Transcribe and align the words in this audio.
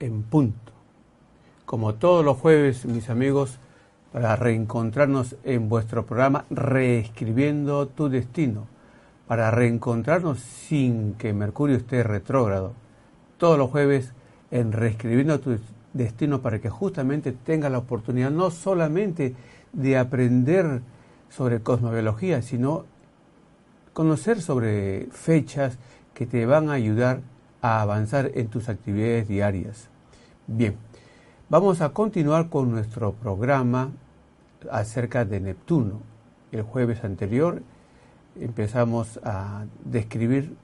En 0.00 0.22
punto. 0.22 0.72
Como 1.64 1.94
todos 1.94 2.24
los 2.24 2.36
jueves, 2.36 2.84
mis 2.84 3.10
amigos, 3.10 3.58
para 4.12 4.36
reencontrarnos 4.36 5.36
en 5.44 5.68
vuestro 5.68 6.04
programa 6.04 6.44
Reescribiendo 6.50 7.86
tu 7.86 8.08
Destino, 8.08 8.66
para 9.26 9.50
reencontrarnos 9.50 10.40
sin 10.40 11.14
que 11.14 11.32
Mercurio 11.32 11.76
esté 11.76 12.02
retrógrado. 12.02 12.72
Todos 13.38 13.56
los 13.56 13.70
jueves 13.70 14.12
en 14.50 14.72
Reescribiendo 14.72 15.38
tu 15.38 15.58
Destino 15.92 16.42
para 16.42 16.60
que 16.60 16.70
justamente 16.70 17.32
tengas 17.32 17.70
la 17.70 17.78
oportunidad 17.78 18.30
no 18.30 18.50
solamente 18.50 19.34
de 19.72 19.96
aprender 19.96 20.82
sobre 21.28 21.60
cosmobiología, 21.60 22.42
sino 22.42 22.84
conocer 23.92 24.42
sobre 24.42 25.06
fechas 25.12 25.78
que 26.14 26.26
te 26.26 26.46
van 26.46 26.68
a 26.68 26.74
ayudar 26.74 27.20
a 27.62 27.80
avanzar 27.82 28.30
en 28.34 28.48
tus 28.48 28.68
actividades 28.68 29.28
diarias. 29.28 29.88
Bien, 30.46 30.76
vamos 31.48 31.80
a 31.80 31.90
continuar 31.90 32.48
con 32.48 32.70
nuestro 32.70 33.12
programa 33.12 33.90
acerca 34.70 35.24
de 35.24 35.40
Neptuno. 35.40 36.00
El 36.52 36.62
jueves 36.62 37.04
anterior 37.04 37.62
empezamos 38.40 39.20
a 39.22 39.64
describir, 39.84 40.56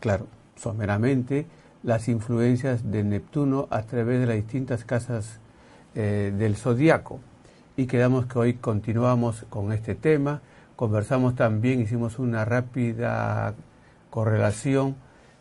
claro, 0.00 0.26
someramente, 0.56 1.46
las 1.82 2.08
influencias 2.08 2.90
de 2.90 3.02
Neptuno 3.02 3.66
a 3.70 3.82
través 3.82 4.20
de 4.20 4.26
las 4.26 4.36
distintas 4.36 4.84
casas 4.84 5.40
eh, 5.94 6.32
del 6.36 6.56
zodiaco. 6.56 7.20
Y 7.76 7.86
quedamos 7.86 8.26
que 8.26 8.38
hoy 8.38 8.54
continuamos 8.54 9.46
con 9.48 9.72
este 9.72 9.94
tema. 9.94 10.42
Conversamos 10.76 11.34
también, 11.34 11.80
hicimos 11.80 12.18
una 12.18 12.44
rápida 12.44 13.54
correlación 14.10 14.94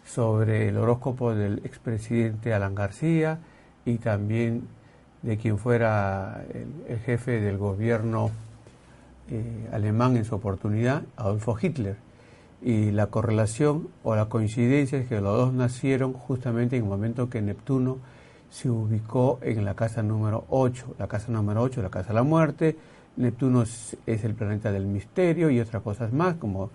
sobre 0.05 0.67
el 0.69 0.77
horóscopo 0.77 1.33
del 1.33 1.59
expresidente 1.63 2.53
Alan 2.53 2.75
García 2.75 3.39
y 3.85 3.97
también 3.97 4.67
de 5.21 5.37
quien 5.37 5.57
fuera 5.57 6.43
el, 6.87 6.99
jefe 6.99 7.39
del 7.39 7.57
gobierno 7.57 8.31
eh, 9.29 9.69
alemán 9.71 10.17
en 10.17 10.25
su 10.25 10.35
oportunidad, 10.35 11.03
Adolfo 11.15 11.57
Hitler. 11.61 11.95
Y 12.63 12.91
la 12.91 13.07
correlación 13.07 13.87
o 14.03 14.15
la 14.15 14.25
coincidencia 14.25 14.99
es 14.99 15.07
que 15.07 15.21
los 15.21 15.35
dos 15.35 15.53
nacieron 15.53 16.13
justamente 16.13 16.77
en 16.77 16.83
el 16.83 16.89
momento 16.89 17.29
que 17.29 17.41
Neptuno 17.41 17.97
se 18.51 18.69
ubicó 18.69 19.39
en 19.41 19.63
la 19.63 19.75
casa 19.75 20.03
número 20.03 20.45
8, 20.49 20.95
la 20.99 21.07
casa 21.07 21.31
número 21.31 21.61
8, 21.61 21.81
la 21.81 21.89
casa 21.89 22.09
de 22.09 22.13
la 22.15 22.23
muerte. 22.23 22.75
Neptuno 23.15 23.63
es 23.63 23.97
el 24.05 24.35
planeta 24.35 24.71
del 24.71 24.85
misterio 24.85 25.49
y 25.49 25.59
otras 25.59 25.81
cosas 25.81 26.13
más, 26.13 26.35
como 26.35 26.69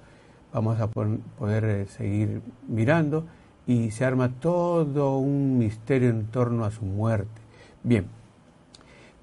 vamos 0.56 0.80
a 0.80 0.86
poder 0.88 1.64
eh, 1.66 1.86
seguir 1.86 2.40
mirando 2.66 3.26
y 3.66 3.90
se 3.90 4.06
arma 4.06 4.30
todo 4.40 5.18
un 5.18 5.58
misterio 5.58 6.08
en 6.08 6.24
torno 6.28 6.64
a 6.64 6.70
su 6.70 6.82
muerte. 6.86 7.42
Bien, 7.82 8.06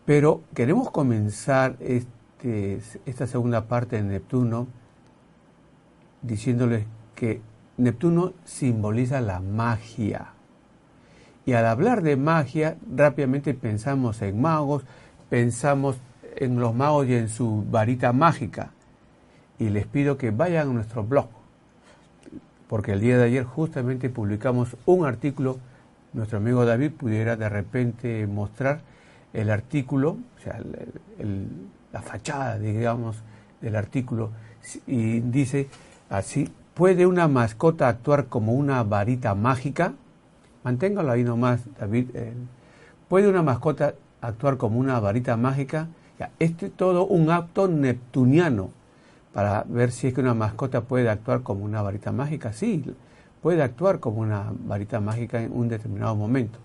pero 0.06 0.42
queremos 0.54 0.92
comenzar 0.92 1.76
este, 1.80 2.82
esta 3.08 3.26
segunda 3.26 3.66
parte 3.68 3.96
de 3.96 4.04
Neptuno 4.04 4.68
diciéndoles 6.22 6.86
que 7.16 7.42
Neptuno 7.78 8.34
simboliza 8.46 9.20
la 9.20 9.40
magia. 9.40 10.34
Y 11.48 11.54
al 11.54 11.66
hablar 11.66 12.04
de 12.04 12.16
magia, 12.16 12.78
rápidamente 12.96 13.56
pensamos 13.56 14.22
en 14.22 14.40
magos, 14.40 14.84
pensamos 15.32 15.96
en 16.36 16.60
los 16.60 16.76
magos 16.76 17.08
y 17.08 17.16
en 17.16 17.28
su 17.28 17.66
varita 17.72 18.14
mágica 18.14 18.70
y 19.64 19.70
les 19.70 19.88
pido 19.88 20.18
que 20.18 20.32
vayan 20.32 20.70
a 20.70 20.74
nuestro 20.74 21.06
blog, 21.06 21.28
porque 22.68 22.92
el 22.92 23.00
día 23.00 23.18
de 23.18 23.24
ayer 23.24 23.46
justamente 23.46 24.10
publicamos 24.10 24.76
un 24.86 25.06
artículo, 25.06 25.58
nuestro 26.12 26.40
amigo 26.40 26.66
David 26.66 26.92
pudiera 26.92 27.38
de 27.38 27.48
repente 27.48 28.28
mostrar 28.28 28.82
el 29.32 29.50
artículo, 29.50 30.18
o 30.38 30.42
sea, 30.44 30.60
la 31.94 32.02
fachada, 32.02 32.60
digamos, 32.60 33.24
del 33.62 33.78
artículo, 33.78 34.32
y 34.86 35.22
dice 35.22 35.70
así, 36.10 36.52
¿puede 36.74 37.06
una 37.06 37.30
mascota 37.30 37.88
actuar 37.88 38.26
como 38.26 38.52
una 38.52 38.84
varita 38.84 39.34
mágica? 39.34 39.94
Manténgalo 40.66 41.10
ahí 41.10 41.24
nomás, 41.24 41.62
David. 41.80 42.10
¿Puede 43.08 43.30
una 43.30 43.44
mascota 43.44 43.94
actuar 44.20 44.58
como 44.58 44.78
una 44.78 45.00
varita 45.00 45.38
mágica? 45.38 45.88
Este 46.40 46.66
es 46.66 46.74
todo 46.74 47.06
un 47.06 47.32
acto 47.32 47.70
neptuniano 47.70 48.72
para 49.34 49.64
ver 49.68 49.92
si 49.92 50.08
es 50.08 50.14
que 50.14 50.22
una 50.22 50.34
mascota 50.34 50.82
puede 50.82 51.10
actuar 51.10 51.42
como 51.42 51.66
una 51.66 51.82
varita 51.82 52.12
mágica. 52.12 52.54
Sí, 52.54 52.84
puede 53.42 53.64
actuar 53.64 54.00
como 54.00 54.22
una 54.22 54.54
varita 54.66 55.00
mágica 55.00 55.42
en 55.42 55.52
un 55.52 55.68
determinado 55.68 56.16
momento. 56.16 56.60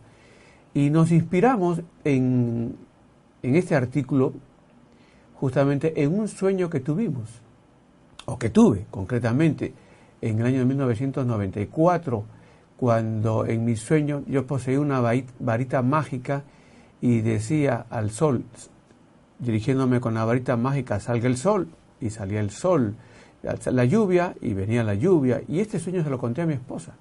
Y 0.74 0.90
nos 0.90 1.10
inspiramos 1.10 1.80
en, 2.04 2.76
en 3.42 3.56
este 3.56 3.74
artículo 3.74 4.34
justamente 5.34 6.02
en 6.02 6.18
un 6.18 6.28
sueño 6.28 6.68
que 6.68 6.80
tuvimos, 6.80 7.28
o 8.26 8.38
que 8.38 8.50
tuve 8.50 8.86
concretamente 8.90 9.72
en 10.20 10.40
el 10.40 10.46
año 10.46 10.66
1994, 10.66 12.24
cuando 12.76 13.46
en 13.46 13.64
mi 13.64 13.76
sueño 13.76 14.22
yo 14.26 14.46
poseía 14.46 14.80
una 14.80 15.00
varita 15.40 15.82
mágica 15.82 16.42
y 17.00 17.20
decía 17.20 17.86
al 17.88 18.10
sol, 18.10 18.44
dirigiéndome 19.38 20.00
con 20.00 20.14
la 20.14 20.24
varita 20.24 20.56
mágica, 20.56 21.00
salga 21.00 21.28
el 21.28 21.36
sol, 21.36 21.68
y 22.00 22.10
salía 22.10 22.40
el 22.40 22.50
sol, 22.50 22.94
la 23.42 23.84
lluvia 23.84 24.34
y 24.40 24.54
venía 24.54 24.82
la 24.84 24.94
lluvia. 24.94 25.42
Y 25.48 25.60
este 25.60 25.78
sueño 25.78 26.02
se 26.02 26.10
lo 26.10 26.18
conté 26.18 26.42
a 26.42 26.46
mi 26.46 26.54
esposa. 26.54 26.94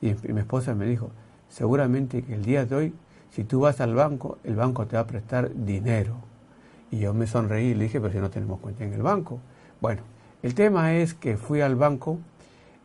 Y 0.00 0.14
mi 0.32 0.40
esposa 0.40 0.74
me 0.74 0.86
dijo, 0.86 1.10
seguramente 1.48 2.22
que 2.22 2.34
el 2.34 2.44
día 2.44 2.64
de 2.64 2.74
hoy, 2.74 2.94
si 3.30 3.44
tú 3.44 3.60
vas 3.60 3.80
al 3.80 3.94
banco, 3.94 4.38
el 4.44 4.54
banco 4.54 4.86
te 4.86 4.96
va 4.96 5.02
a 5.02 5.06
prestar 5.06 5.50
dinero. 5.54 6.16
Y 6.90 7.00
yo 7.00 7.12
me 7.12 7.26
sonreí 7.26 7.68
y 7.68 7.74
le 7.74 7.84
dije, 7.84 8.00
pero 8.00 8.12
si 8.12 8.18
no 8.18 8.30
tenemos 8.30 8.60
cuenta 8.60 8.84
en 8.84 8.92
el 8.94 9.02
banco. 9.02 9.40
Bueno, 9.80 10.02
el 10.42 10.54
tema 10.54 10.94
es 10.94 11.14
que 11.14 11.36
fui 11.36 11.60
al 11.60 11.76
banco 11.76 12.18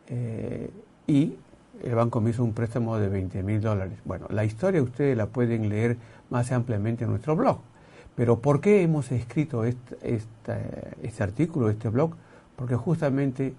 eh, 0.08 0.70
y 1.06 1.36
el 1.82 1.94
banco 1.94 2.20
me 2.20 2.30
hizo 2.30 2.44
un 2.44 2.52
préstamo 2.52 2.98
de 2.98 3.08
20 3.08 3.42
mil 3.42 3.60
dólares. 3.60 3.98
Bueno, 4.04 4.26
la 4.30 4.44
historia 4.44 4.82
ustedes 4.82 5.16
la 5.16 5.26
pueden 5.26 5.68
leer 5.68 5.96
más 6.30 6.52
ampliamente 6.52 7.04
en 7.04 7.10
nuestro 7.10 7.36
blog. 7.36 7.58
Pero 8.16 8.40
¿por 8.40 8.60
qué 8.60 8.82
hemos 8.82 9.10
escrito 9.10 9.64
este, 9.64 9.96
artículo, 11.18 11.70
este 11.70 11.88
blog? 11.88 12.12
Porque 12.56 12.76
justamente 12.76 13.54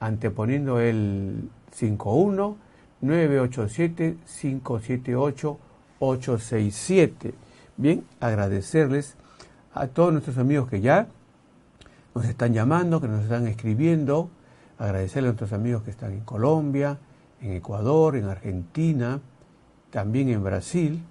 anteponiendo 0.00 0.80
el 0.80 1.48
51 1.72 2.56
987 3.00 4.16
578 4.40 5.58
867. 5.98 7.34
Bien, 7.76 8.04
agradecerles 8.20 9.16
a 9.74 9.86
todos 9.88 10.12
nuestros 10.12 10.38
amigos 10.38 10.68
que 10.68 10.80
ya 10.80 11.08
nos 12.14 12.24
están 12.24 12.54
llamando, 12.54 13.00
que 13.00 13.08
nos 13.08 13.22
están 13.22 13.46
escribiendo, 13.46 14.30
agradecerle 14.78 15.28
a 15.28 15.32
nuestros 15.32 15.52
amigos 15.52 15.82
que 15.82 15.90
están 15.90 16.12
en 16.12 16.20
Colombia, 16.20 16.98
en 17.42 17.52
Ecuador, 17.52 18.16
en 18.16 18.24
Argentina, 18.24 19.20
también 19.90 20.30
en 20.30 20.42
Brasil. 20.42 21.02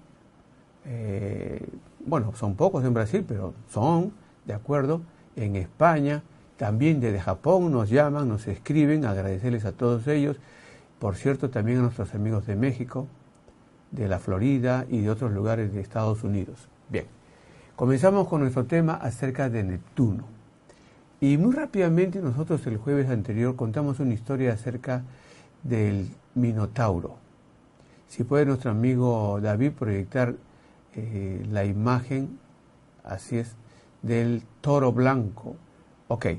Eh, 0.84 1.64
bueno, 2.04 2.32
son 2.34 2.54
pocos 2.54 2.84
en 2.84 2.94
Brasil, 2.94 3.24
pero 3.26 3.54
son, 3.68 4.12
de 4.44 4.54
acuerdo, 4.54 5.02
en 5.36 5.56
España, 5.56 6.22
también 6.56 7.00
desde 7.00 7.20
Japón 7.20 7.70
nos 7.70 7.90
llaman, 7.90 8.28
nos 8.28 8.46
escriben, 8.48 9.04
agradecerles 9.04 9.64
a 9.64 9.72
todos 9.72 10.06
ellos. 10.08 10.38
Por 10.98 11.16
cierto, 11.16 11.50
también 11.50 11.78
a 11.78 11.82
nuestros 11.82 12.14
amigos 12.14 12.46
de 12.46 12.56
México, 12.56 13.06
de 13.90 14.08
la 14.08 14.18
Florida 14.18 14.86
y 14.88 15.00
de 15.00 15.10
otros 15.10 15.32
lugares 15.32 15.72
de 15.72 15.80
Estados 15.80 16.24
Unidos. 16.24 16.68
Bien, 16.88 17.06
comenzamos 17.76 18.28
con 18.28 18.40
nuestro 18.40 18.64
tema 18.64 18.94
acerca 18.94 19.50
de 19.50 19.62
Neptuno. 19.64 20.24
Y 21.20 21.38
muy 21.38 21.54
rápidamente 21.54 22.20
nosotros 22.20 22.66
el 22.66 22.76
jueves 22.76 23.08
anterior 23.08 23.56
contamos 23.56 24.00
una 24.00 24.14
historia 24.14 24.52
acerca 24.52 25.02
del 25.62 26.08
Minotauro. 26.34 27.16
Si 28.08 28.24
puede 28.24 28.46
nuestro 28.46 28.70
amigo 28.70 29.40
David 29.40 29.72
proyectar 29.72 30.34
eh, 30.94 31.44
la 31.50 31.64
imagen, 31.64 32.38
así 33.04 33.38
es, 33.38 33.56
del 34.02 34.42
toro 34.60 34.92
blanco. 34.92 35.56
Ok, 36.08 36.26
eh, 36.26 36.38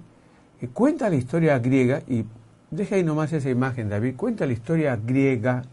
cuenta 0.73 1.09
la 1.09 1.15
historia 1.15 1.59
griega, 1.59 2.01
y 2.07 2.25
deja 2.71 2.95
ahí 2.95 3.03
nomás 3.03 3.33
esa 3.33 3.49
imagen 3.49 3.89
David, 3.89 4.15
cuenta 4.15 4.45
la 4.45 4.53
historia 4.53 4.95
griega 4.95 5.63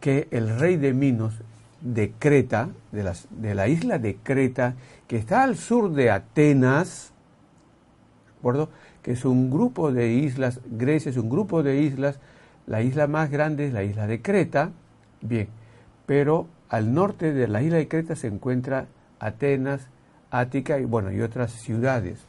que 0.00 0.28
el 0.30 0.58
rey 0.58 0.76
de 0.76 0.92
Minos 0.92 1.34
de 1.80 2.12
Creta, 2.18 2.70
de, 2.92 3.12
de 3.30 3.54
la 3.54 3.68
isla 3.68 3.98
de 3.98 4.16
Creta, 4.16 4.74
que 5.06 5.16
está 5.16 5.42
al 5.42 5.56
sur 5.56 5.92
de 5.92 6.10
Atenas, 6.10 7.12
acuerdo? 8.38 8.68
que 9.02 9.12
es 9.12 9.24
un 9.24 9.50
grupo 9.50 9.92
de 9.92 10.12
islas, 10.12 10.60
Grecia 10.66 11.10
es 11.10 11.16
un 11.16 11.28
grupo 11.28 11.62
de 11.62 11.80
islas, 11.82 12.18
la 12.66 12.82
isla 12.82 13.06
más 13.06 13.30
grande 13.30 13.66
es 13.66 13.72
la 13.72 13.84
isla 13.84 14.06
de 14.06 14.22
Creta, 14.22 14.70
bien, 15.20 15.48
pero 16.06 16.46
al 16.68 16.94
norte 16.94 17.32
de 17.32 17.48
la 17.48 17.62
isla 17.62 17.76
de 17.76 17.88
Creta 17.88 18.16
se 18.16 18.28
encuentra 18.28 18.86
Atenas, 19.20 19.88
Ática 20.30 20.78
y 20.80 20.84
bueno, 20.84 21.12
y 21.12 21.20
otras 21.20 21.52
ciudades. 21.52 22.26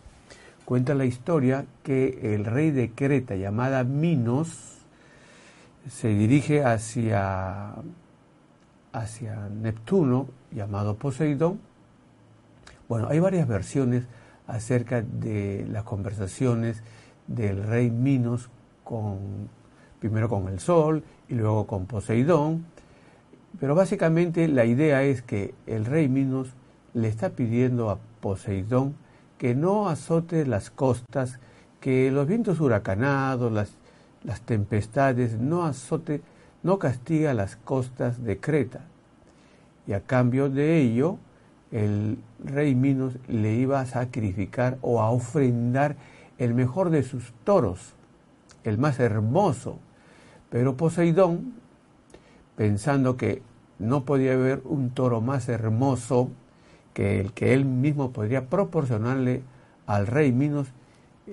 Cuenta 0.67 0.95
la 0.95 1.05
historia 1.05 1.65
que 1.81 2.35
el 2.35 2.43
rey 2.43 2.71
de 2.71 2.91
Creta, 2.91 3.35
llamada 3.37 3.85
Minos, 3.85 4.79
se 5.89 6.09
dirige 6.09 6.65
hacia, 6.65 7.73
hacia 8.91 9.47
Neptuno, 9.47 10.27
llamado 10.51 10.97
Poseidón. 10.97 11.61
Bueno, 12.89 13.07
hay 13.09 13.19
varias 13.19 13.47
versiones 13.47 14.07
acerca 14.45 15.01
de 15.01 15.65
las 15.71 15.85
conversaciones 15.85 16.83
del 17.27 17.63
rey 17.63 17.89
Minos 17.89 18.49
con, 18.83 19.47
primero 20.01 20.27
con 20.27 20.49
el 20.49 20.59
Sol 20.59 21.01
y 21.29 21.35
luego 21.35 21.65
con 21.65 21.85
Poseidón. 21.85 22.65
Pero 23.57 23.73
básicamente 23.73 24.49
la 24.49 24.65
idea 24.65 25.01
es 25.01 25.21
que 25.21 25.55
el 25.65 25.85
rey 25.85 26.09
Minos 26.09 26.49
le 26.93 27.07
está 27.07 27.29
pidiendo 27.29 27.89
a 27.89 27.99
Poseidón 28.19 29.06
que 29.37 29.55
no 29.55 29.89
azote 29.89 30.45
las 30.45 30.69
costas, 30.69 31.39
que 31.79 32.11
los 32.11 32.27
vientos 32.27 32.59
huracanados, 32.59 33.51
las 33.51 33.77
las 34.27 34.41
tempestades, 34.41 35.39
no 35.39 35.65
azote, 35.65 36.21
no 36.61 36.79
castiga 36.79 37.33
las 37.33 37.55
costas 37.55 38.23
de 38.23 38.39
Creta. 38.39 38.81
Y 39.87 39.93
a 39.93 40.01
cambio 40.01 40.49
de 40.49 40.81
ello, 40.81 41.17
el 41.71 42.17
rey 42.43 42.75
Minos 42.75 43.13
le 43.27 43.55
iba 43.55 43.79
a 43.79 43.85
sacrificar 43.85 44.77
o 44.81 45.01
a 45.01 45.11
ofrendar 45.11 45.95
el 46.37 46.53
mejor 46.53 46.89
de 46.89 47.03
sus 47.03 47.33
toros, 47.45 47.93
el 48.65 48.77
más 48.77 48.99
hermoso. 48.99 49.79
Pero 50.49 50.75
Poseidón, 50.75 51.53
pensando 52.57 53.15
que 53.15 53.41
no 53.79 54.03
podía 54.03 54.33
haber 54.33 54.61
un 54.65 54.89
toro 54.89 55.21
más 55.21 55.47
hermoso 55.47 56.31
que 56.97 57.19
el 57.19 57.31
que 57.31 57.53
él 57.53 57.63
mismo 57.63 58.11
podría 58.11 58.47
proporcionarle 58.47 59.43
al 59.85 60.07
rey 60.07 60.31
Minos, 60.31 60.69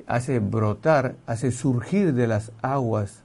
hace 0.06 0.38
brotar, 0.38 1.14
hace 1.24 1.52
surgir 1.52 2.12
de 2.12 2.26
las 2.26 2.52
aguas 2.60 3.22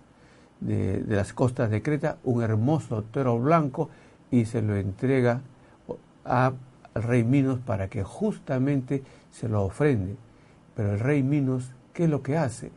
de, 0.61 1.03
las 1.05 1.33
costas 1.33 1.69
de 1.69 1.81
Creta 1.81 2.15
un 2.23 2.41
hermoso 2.41 3.03
toro 3.03 3.37
blanco 3.37 3.89
y 4.31 4.45
se 4.45 4.61
lo 4.61 4.77
entrega 4.77 5.41
al 6.23 6.53
rey 6.95 7.25
Minos 7.25 7.59
para 7.59 7.89
que 7.89 8.03
justamente 8.03 9.03
se 9.31 9.49
lo 9.49 9.65
ofrende. 9.65 10.15
Pero 10.77 10.93
el 10.93 10.99
rey 11.01 11.23
Minos, 11.23 11.73
¿qué 11.91 12.05
es 12.05 12.09
lo 12.09 12.23
que 12.23 12.37
hace? 12.37 12.71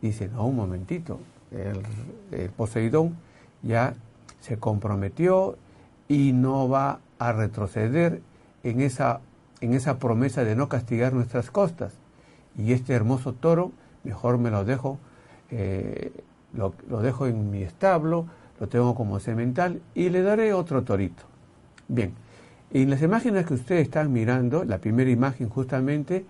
Dice, 0.00 0.28
no, 0.28 0.46
un 0.46 0.54
momentito, 0.54 1.18
el 1.50 2.50
Poseidón 2.50 3.16
ya 3.64 3.94
se 4.38 4.56
comprometió 4.58 5.56
y 6.06 6.32
no 6.32 6.68
va 6.68 7.00
a 7.18 7.32
retroceder 7.32 8.22
en 8.62 8.80
esa, 8.80 9.20
en 9.60 9.74
esa 9.74 9.98
promesa 9.98 10.44
de 10.44 10.56
no 10.56 10.68
castigar 10.68 11.12
nuestras 11.12 11.50
costas 11.50 11.94
y 12.56 12.72
este 12.72 12.94
hermoso 12.94 13.32
toro 13.32 13.72
mejor 14.04 14.38
me 14.38 14.50
lo 14.50 14.64
dejo, 14.64 14.98
eh, 15.50 16.12
lo, 16.54 16.72
dejo 17.02 17.26
en 17.26 17.50
mi 17.50 17.62
establo, 17.62 18.26
lo 18.58 18.68
tengo 18.68 18.94
como 18.94 19.20
semental 19.20 19.80
y 19.94 20.10
le 20.10 20.22
daré 20.22 20.52
otro 20.52 20.82
torito. 20.82 21.24
Bien, 21.88 22.14
en 22.72 22.90
las 22.90 23.02
imágenes 23.02 23.46
que 23.46 23.54
ustedes 23.54 23.82
están 23.82 24.12
mirando, 24.12 24.64
la 24.64 24.78
primera 24.78 25.10
imagen 25.10 25.48
justamente 25.48 26.24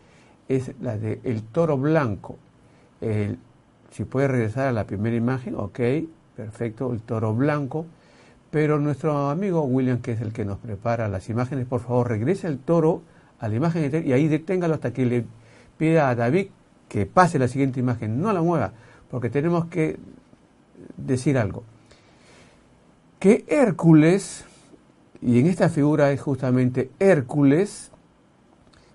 es 0.49 0.73
la 0.81 0.97
del 0.97 1.21
el 1.25 1.43
toro 1.43 1.77
blanco. 1.77 2.39
si 3.91 4.05
puede 4.05 4.29
regresar 4.29 4.69
a 4.69 4.73
la 4.73 4.85
primera 4.85 5.17
imagen, 5.17 5.55
ok, 5.57 5.81
perfecto, 6.37 6.93
el 6.93 7.03
toro 7.03 7.35
blanco. 7.35 7.87
Pero 8.51 8.79
nuestro 8.79 9.31
amigo 9.31 9.63
William, 9.63 10.01
que 10.01 10.13
es 10.13 10.21
el 10.21 10.33
que 10.33 10.45
nos 10.45 10.59
prepara 10.59 11.09
las 11.09 11.29
imágenes, 11.29 11.67
por 11.67 11.81
favor, 11.81 12.09
regrese 12.09 12.49
el 12.49 12.59
toro 12.59 13.03
a 13.39 13.49
la 13.49 13.55
imagen 13.55 14.05
y 14.07 14.13
ahí 14.13 14.29
deténgalo 14.29 14.75
hasta 14.75 14.93
que 14.93 15.07
le 15.07 15.25
pida 15.79 16.09
a 16.09 16.15
David 16.15 16.49
que 16.89 17.07
pase 17.07 17.39
la 17.39 17.47
siguiente 17.47 17.79
imagen, 17.79 18.21
no 18.21 18.33
la 18.33 18.43
mueva, 18.43 18.73
porque 19.11 19.31
tenemos 19.31 19.67
que 19.67 19.99
decir 20.97 21.39
algo. 21.39 21.63
Que 23.21 23.45
Hércules, 23.47 24.45
y 25.23 25.39
en 25.39 25.47
esta 25.47 25.69
figura 25.69 26.11
es 26.11 26.21
justamente 26.21 26.91
Hércules, 26.99 27.93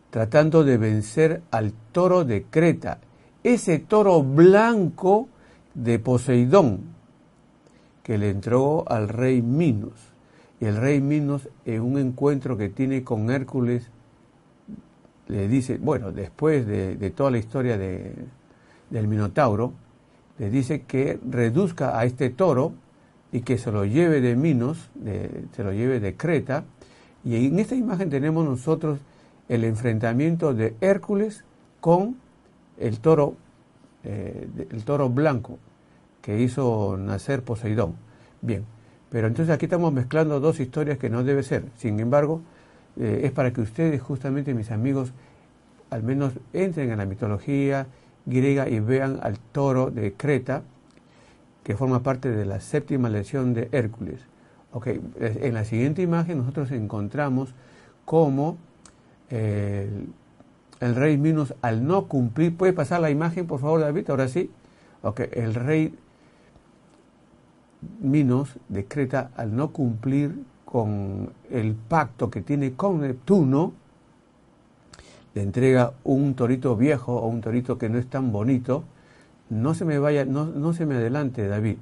tratando 0.09 0.65
de 0.65 0.77
vencer 0.77 1.41
al 1.51 1.71
toro 1.93 2.25
de 2.25 2.43
Creta, 2.43 2.99
ese 3.43 3.79
toro 3.79 4.21
blanco 4.23 5.29
de 5.73 5.97
Poseidón, 5.99 6.94
que 8.05 8.19
le 8.19 8.29
entregó 8.29 8.85
al 8.87 9.09
rey 9.09 9.41
Minos. 9.41 10.11
Y 10.61 10.65
el 10.65 10.77
rey 10.77 11.01
Minos, 11.01 11.49
en 11.65 11.81
un 11.81 11.97
encuentro 11.97 12.55
que 12.55 12.69
tiene 12.69 13.03
con 13.03 13.31
Hércules, 13.31 13.89
le 15.27 15.47
dice, 15.47 15.79
bueno, 15.81 16.11
después 16.11 16.67
de, 16.67 16.95
toda 17.15 17.31
la 17.31 17.39
historia 17.39 17.79
de, 17.79 18.13
del 18.91 19.07
Minotauro, 19.07 19.73
le 20.37 20.51
dice 20.51 20.83
que 20.83 21.19
reduzca 21.27 21.97
a 21.97 22.05
este 22.05 22.29
toro 22.29 22.73
y 23.31 23.41
que 23.41 23.57
se 23.57 23.71
lo 23.71 23.85
lleve 23.85 24.21
de 24.21 24.35
Minos, 24.35 24.91
se 25.55 25.63
lo 25.63 25.73
lleve 25.73 25.99
de 25.99 26.15
Creta. 26.15 26.63
Y 27.23 27.47
en 27.47 27.57
esta 27.57 27.73
imagen 27.73 28.11
tenemos 28.11 28.45
nosotros 28.45 28.99
el 29.49 29.63
enfrentamiento 29.63 30.53
de 30.53 30.75
Hércules 30.79 31.43
con 31.81 32.17
el 32.77 32.99
toro, 32.99 33.33
eh, 34.03 34.47
el 34.69 34.83
toro 34.83 35.09
blanco 35.09 35.57
que 36.25 36.41
hizo 36.41 36.97
nacer 36.97 37.43
Poseidón. 37.43 37.93
Bien, 38.41 38.65
pero 39.11 39.27
entonces 39.27 39.53
aquí 39.53 39.65
estamos 39.65 39.93
mezclando 39.93 40.39
dos 40.39 40.59
historias 40.59 40.97
que 40.97 41.07
no 41.07 41.23
debe 41.23 41.43
ser. 41.43 41.65
Sin 41.77 41.99
embargo, 41.99 42.41
eh, 42.99 43.21
es 43.25 43.31
para 43.31 43.53
que 43.53 43.61
ustedes, 43.61 44.01
justamente 44.01 44.55
mis 44.55 44.71
amigos, 44.71 45.13
al 45.91 46.01
menos 46.01 46.33
entren 46.51 46.89
en 46.89 46.97
la 46.97 47.05
mitología 47.05 47.85
griega 48.25 48.67
y 48.67 48.79
vean 48.79 49.19
al 49.21 49.37
toro 49.37 49.91
de 49.91 50.13
Creta, 50.13 50.63
que 51.63 51.75
forma 51.75 52.01
parte 52.01 52.31
de 52.31 52.43
la 52.43 52.59
séptima 52.59 53.07
lección 53.07 53.53
de 53.53 53.69
Hércules. 53.71 54.19
Okay, 54.71 54.99
en 55.19 55.53
la 55.53 55.63
siguiente 55.63 56.01
imagen 56.01 56.39
nosotros 56.39 56.71
encontramos 56.71 57.53
cómo 58.03 58.57
el, 59.29 60.95
rey 60.95 61.17
Minos, 61.19 61.53
al 61.61 61.85
no 61.85 62.07
cumplir, 62.07 62.57
¿puede 62.57 62.73
pasar 62.73 62.99
la 62.99 63.11
imagen, 63.11 63.45
por 63.45 63.59
favor, 63.59 63.81
David? 63.81 64.09
Ahora 64.09 64.27
sí. 64.27 64.49
Ok, 65.03 65.21
el 65.33 65.53
rey 65.53 65.93
Minos 68.01 68.57
de 68.69 68.85
Creta, 68.85 69.31
al 69.35 69.55
no 69.55 69.71
cumplir 69.71 70.43
con 70.65 71.31
el 71.49 71.73
pacto 71.75 72.29
que 72.29 72.41
tiene 72.41 72.73
con 72.73 73.01
Neptuno, 73.01 73.73
le 75.33 75.41
entrega 75.41 75.93
un 76.03 76.33
torito 76.33 76.75
viejo 76.75 77.15
o 77.15 77.27
un 77.27 77.41
torito 77.41 77.77
que 77.77 77.89
no 77.89 77.97
es 77.97 78.07
tan 78.07 78.31
bonito, 78.31 78.83
no 79.49 79.73
se 79.73 79.85
me 79.85 79.99
vaya, 79.99 80.25
no, 80.25 80.45
no 80.45 80.73
se 80.73 80.85
me 80.85 80.95
adelante, 80.95 81.47
David. 81.47 81.77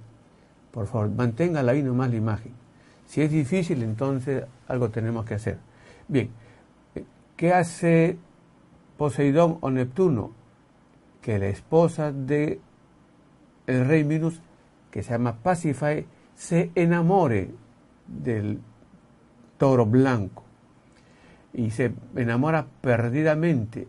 Por 0.71 0.87
favor, 0.87 1.09
mantenga 1.11 1.61
ahí 1.61 1.83
nomás 1.83 2.09
la 2.09 2.15
imagen. 2.15 2.51
Si 3.05 3.21
es 3.21 3.31
difícil, 3.31 3.83
entonces 3.83 4.43
algo 4.67 4.89
tenemos 4.89 5.25
que 5.25 5.35
hacer. 5.35 5.59
Bien, 6.07 6.29
¿qué 7.37 7.53
hace 7.53 8.17
Poseidón 8.97 9.59
o 9.61 9.69
Neptuno? 9.69 10.31
Que 11.21 11.37
la 11.37 11.47
esposa 11.47 12.11
de 12.11 12.59
rey 13.67 14.03
Minos, 14.03 14.41
que 14.93 15.01
se 15.01 15.09
llama 15.09 15.37
Pasífae, 15.41 16.05
se 16.35 16.69
enamore 16.75 17.49
del 18.07 18.59
toro 19.57 19.87
blanco 19.87 20.43
y 21.51 21.71
se 21.71 21.93
enamora 22.15 22.67
perdidamente 22.81 23.87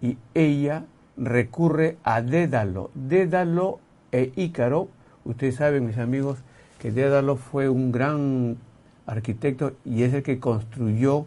y 0.00 0.16
ella 0.32 0.86
recurre 1.18 1.98
a 2.02 2.22
Dédalo. 2.22 2.90
Dédalo 2.94 3.78
e 4.10 4.32
Ícaro, 4.36 4.88
ustedes 5.26 5.56
saben 5.56 5.84
mis 5.84 5.98
amigos 5.98 6.38
que 6.78 6.92
Dédalo 6.92 7.36
fue 7.36 7.68
un 7.68 7.92
gran 7.92 8.56
arquitecto 9.04 9.74
y 9.84 10.04
es 10.04 10.14
el 10.14 10.22
que 10.22 10.40
construyó 10.40 11.26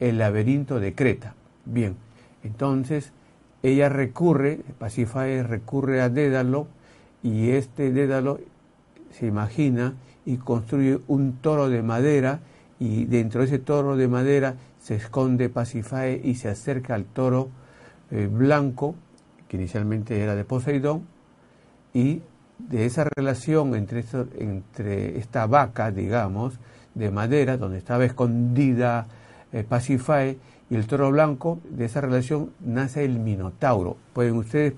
el 0.00 0.18
laberinto 0.18 0.80
de 0.80 0.92
Creta. 0.92 1.34
Bien, 1.66 1.94
entonces 2.42 3.12
ella 3.62 3.88
recurre, 3.88 4.58
Pasífae 4.80 5.44
recurre 5.44 6.00
a 6.00 6.08
Dédalo 6.08 6.66
y 7.22 7.50
este 7.50 7.92
Dédalo 7.92 8.40
se 9.18 9.26
imagina 9.26 9.94
y 10.24 10.36
construye 10.36 10.98
un 11.08 11.38
toro 11.40 11.68
de 11.68 11.82
madera 11.82 12.40
y 12.78 13.06
dentro 13.06 13.40
de 13.40 13.46
ese 13.46 13.58
toro 13.58 13.96
de 13.96 14.08
madera 14.08 14.56
se 14.78 14.96
esconde 14.96 15.48
Pasífae 15.48 16.20
y 16.22 16.34
se 16.34 16.48
acerca 16.48 16.94
al 16.94 17.06
toro 17.06 17.48
eh, 18.10 18.28
blanco, 18.30 18.94
que 19.48 19.56
inicialmente 19.56 20.20
era 20.20 20.34
de 20.34 20.44
Poseidón, 20.44 21.06
y 21.94 22.20
de 22.58 22.84
esa 22.84 23.04
relación 23.04 23.74
entre, 23.74 24.04
entre 24.38 25.18
esta 25.18 25.46
vaca, 25.46 25.90
digamos, 25.90 26.58
de 26.94 27.10
madera, 27.10 27.56
donde 27.56 27.78
estaba 27.78 28.04
escondida 28.04 29.06
eh, 29.52 29.64
Pasífae, 29.64 30.38
y 30.68 30.74
el 30.74 30.86
toro 30.86 31.10
blanco, 31.10 31.60
de 31.70 31.86
esa 31.86 32.00
relación 32.00 32.50
nace 32.60 33.04
el 33.04 33.18
Minotauro. 33.18 33.96
Pueden 34.12 34.36
ustedes 34.36 34.74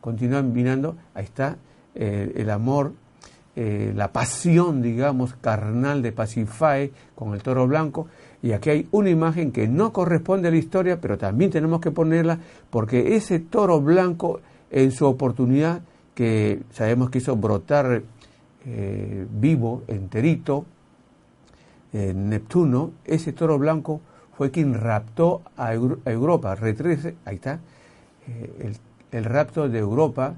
continuar 0.00 0.44
mirando, 0.44 0.96
ahí 1.14 1.24
está 1.24 1.56
eh, 1.94 2.32
el 2.36 2.48
amor 2.50 2.94
eh, 3.54 3.92
la 3.94 4.12
pasión, 4.12 4.80
digamos, 4.80 5.34
carnal 5.34 6.02
de 6.02 6.12
Pasífae 6.12 6.92
con 7.14 7.34
el 7.34 7.42
toro 7.42 7.66
blanco. 7.66 8.08
Y 8.42 8.52
aquí 8.52 8.70
hay 8.70 8.88
una 8.90 9.10
imagen 9.10 9.52
que 9.52 9.68
no 9.68 9.92
corresponde 9.92 10.48
a 10.48 10.50
la 10.50 10.56
historia, 10.56 11.00
pero 11.00 11.18
también 11.18 11.50
tenemos 11.50 11.80
que 11.80 11.90
ponerla 11.90 12.38
porque 12.70 13.14
ese 13.14 13.40
toro 13.40 13.80
blanco 13.80 14.40
en 14.70 14.90
su 14.90 15.06
oportunidad, 15.06 15.82
que 16.14 16.62
sabemos 16.72 17.10
que 17.10 17.18
hizo 17.18 17.36
brotar 17.36 18.02
eh, 18.64 19.26
vivo, 19.30 19.82
enterito, 19.86 20.66
Neptuno, 21.92 22.92
ese 23.04 23.34
toro 23.34 23.58
blanco 23.58 24.00
fue 24.36 24.50
quien 24.50 24.74
raptó 24.74 25.42
a, 25.56 25.74
Europa. 25.74 26.54
Retrece, 26.54 27.16
ahí 27.24 27.36
está, 27.36 27.60
eh, 28.26 28.50
el, 28.60 28.76
el 29.12 29.24
rapto 29.24 29.68
de 29.68 29.78
Europa. 29.78 30.34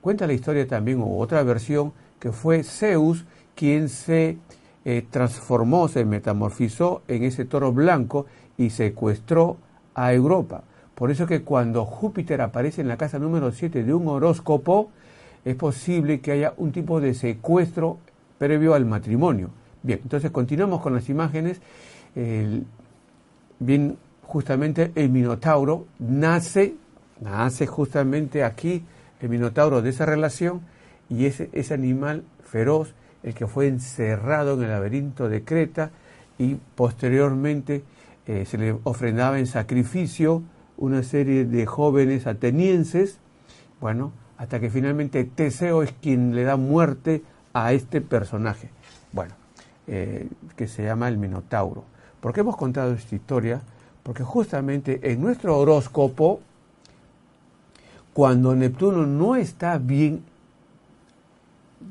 Cuenta 0.00 0.26
la 0.26 0.32
historia 0.32 0.66
también, 0.66 1.00
o 1.00 1.18
otra 1.18 1.42
versión, 1.42 1.92
que 2.18 2.32
fue 2.32 2.62
Zeus 2.62 3.24
quien 3.54 3.88
se 3.88 4.38
eh, 4.84 5.04
transformó, 5.10 5.88
se 5.88 6.04
metamorfizó 6.04 7.02
en 7.08 7.24
ese 7.24 7.44
toro 7.44 7.72
blanco 7.72 8.26
y 8.56 8.70
secuestró 8.70 9.56
a 9.94 10.12
Europa. 10.12 10.62
Por 10.94 11.10
eso 11.10 11.26
que 11.26 11.42
cuando 11.42 11.84
Júpiter 11.84 12.40
aparece 12.40 12.80
en 12.80 12.88
la 12.88 12.96
casa 12.96 13.18
número 13.18 13.52
7 13.52 13.82
de 13.82 13.94
un 13.94 14.08
horóscopo, 14.08 14.90
es 15.44 15.54
posible 15.56 16.20
que 16.20 16.32
haya 16.32 16.54
un 16.56 16.72
tipo 16.72 17.00
de 17.00 17.14
secuestro 17.14 17.98
previo 18.38 18.74
al 18.74 18.84
matrimonio. 18.84 19.50
Bien, 19.82 20.00
entonces 20.02 20.30
continuamos 20.30 20.80
con 20.80 20.94
las 20.94 21.08
imágenes. 21.08 21.60
bien, 23.58 23.96
justamente 24.22 24.92
el 24.94 25.10
Minotauro 25.10 25.86
nace, 25.98 26.74
nace 27.20 27.66
justamente 27.66 28.42
aquí, 28.42 28.84
el 29.20 29.28
Minotauro 29.28 29.82
de 29.82 29.90
esa 29.90 30.06
relación, 30.06 30.62
y 31.08 31.26
ese, 31.26 31.50
animal 31.72 32.24
feroz, 32.44 32.94
el 33.22 33.34
que 33.34 33.46
fue 33.46 33.68
encerrado 33.68 34.54
en 34.54 34.64
el 34.64 34.70
laberinto 34.70 35.28
de 35.28 35.44
Creta 35.44 35.90
y 36.38 36.56
posteriormente 36.74 37.82
eh, 38.26 38.44
se 38.44 38.58
le 38.58 38.76
ofrendaba 38.84 39.38
en 39.38 39.46
sacrificio 39.46 40.42
una 40.76 41.02
serie 41.02 41.44
de 41.44 41.66
jóvenes 41.66 42.26
atenienses, 42.26 43.18
bueno, 43.80 44.12
hasta 44.36 44.60
que 44.60 44.70
finalmente 44.70 45.24
Teseo 45.24 45.82
es 45.82 45.92
quien 45.92 46.34
le 46.34 46.44
da 46.44 46.56
muerte 46.56 47.22
a 47.52 47.72
este 47.72 48.00
personaje, 48.00 48.68
bueno, 49.12 49.34
eh, 49.86 50.28
que 50.56 50.68
se 50.68 50.84
llama 50.84 51.08
el 51.08 51.16
Minotauro. 51.16 51.84
¿Por 52.20 52.32
qué 52.32 52.40
hemos 52.40 52.56
contado 52.56 52.92
esta 52.92 53.14
historia? 53.14 53.62
Porque 54.02 54.22
justamente 54.22 55.00
en 55.10 55.20
nuestro 55.20 55.58
horóscopo, 55.58 56.40
cuando 58.12 58.54
Neptuno 58.54 59.06
no 59.06 59.36
está 59.36 59.78
bien 59.78 60.22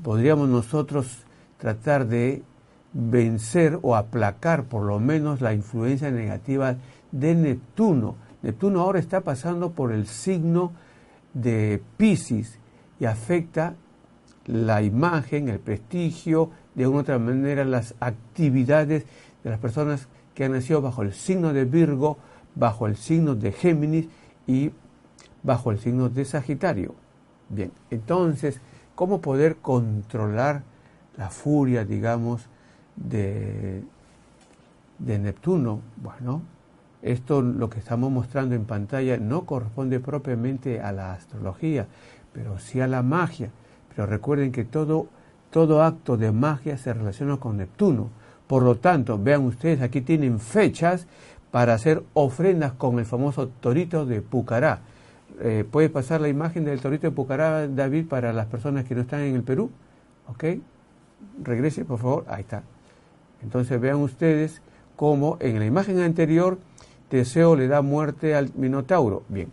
podríamos 0.04 0.50
nosotros 0.50 1.26
tratar 1.58 2.08
de 2.08 2.44
vencer 2.94 3.78
o 3.82 3.96
aplacar 3.96 4.64
por 4.64 4.84
lo 4.84 5.00
menos 5.00 5.42
la 5.42 5.54
influencia 5.54 6.12
negativa 6.12 6.78
de 7.12 7.36
Neptuno. 7.36 8.16
Neptuno 8.42 8.82
ahora 8.82 9.00
está 9.00 9.22
pasando 9.22 9.72
por 9.72 9.92
el 9.92 10.08
signo 10.08 10.72
de 11.34 11.82
Pisces 11.98 12.60
y 13.00 13.06
afecta 13.06 13.76
la 14.46 14.82
imagen, 14.82 15.50
el 15.50 15.60
prestigio, 15.60 16.52
de 16.76 16.88
una 16.88 16.98
u 16.98 17.00
otra 17.02 17.20
manera 17.20 17.66
las 17.66 17.96
actividades 18.00 19.06
de 19.44 19.50
las 19.50 19.60
personas 19.60 20.08
que 20.34 20.46
han 20.46 20.52
nacido 20.52 20.82
bajo 20.82 21.02
el 21.02 21.14
signo 21.14 21.54
de 21.54 21.66
Virgo, 21.66 22.18
bajo 22.54 22.88
el 22.88 22.96
signo 22.96 23.36
de 23.36 23.52
Géminis 23.52 24.08
y 24.48 24.72
bajo 25.44 25.72
el 25.72 25.80
signo 25.80 26.10
de 26.10 26.26
Sagitario. 26.26 26.96
Bien, 27.50 27.72
entonces 27.90 28.60
cómo 28.96 29.22
poder 29.22 29.58
controlar 29.58 30.64
la 31.18 31.30
furia, 31.30 31.86
digamos, 31.86 32.48
de, 32.96 33.84
Neptuno. 35.00 35.82
Bueno, 35.98 36.42
esto 37.02 37.42
lo 37.42 37.70
que 37.70 37.80
estamos 37.80 38.12
mostrando 38.12 38.56
en 38.56 38.66
pantalla 38.66 39.18
no 39.18 39.46
corresponde 39.46 40.00
propiamente 40.00 40.82
a 40.82 40.92
la 40.92 41.14
astrología, 41.14 41.88
pero 42.34 42.58
sí 42.60 42.82
a 42.82 42.88
la 42.88 43.04
magia. 43.04 43.52
Pero 43.90 44.08
recuerden 44.08 44.52
que 44.52 44.66
todo, 44.66 45.08
todo 45.52 45.84
acto 45.84 46.18
de 46.18 46.32
magia 46.32 46.78
se 46.78 46.94
relaciona 46.94 47.38
con 47.38 47.58
Neptuno. 47.58 48.10
Por 48.48 48.64
lo 48.64 48.78
tanto, 48.78 49.18
vean 49.18 49.44
ustedes, 49.46 49.82
aquí 49.82 50.02
tienen 50.02 50.40
fechas 50.40 51.08
para 51.52 51.74
hacer 51.74 52.04
ofrendas 52.14 52.74
con 52.74 53.00
el 53.00 53.06
famoso 53.06 53.48
torito 53.48 54.06
de 54.06 54.22
Pucará. 54.22 54.82
Eh, 55.42 55.66
¿Puede 55.70 55.90
pasar 55.90 56.22
la 56.22 56.28
imagen 56.28 56.66
del 56.66 56.80
torito 56.80 57.08
de 57.08 57.12
Pucará, 57.12 57.68
David, 57.68 58.08
para 58.08 58.34
las 58.34 58.46
personas 58.48 58.86
que 58.86 58.96
no 58.96 59.02
están 59.02 59.22
en 59.22 59.36
el 59.36 59.44
Perú? 59.44 59.70
¿Ok? 60.28 60.46
Regrese, 61.44 61.86
por 61.86 62.00
favor. 62.00 62.26
Ahí 62.28 62.42
está. 62.42 62.64
Entonces 63.44 63.80
vean 63.80 63.98
ustedes 63.98 64.62
cómo 64.96 65.38
en 65.40 65.60
la 65.60 65.66
imagen 65.66 66.00
anterior 66.00 66.58
Teseo 67.10 67.56
le 67.56 67.68
da 67.68 67.82
muerte 67.82 68.36
al 68.36 68.52
Minotauro. 68.56 69.24
Bien. 69.30 69.50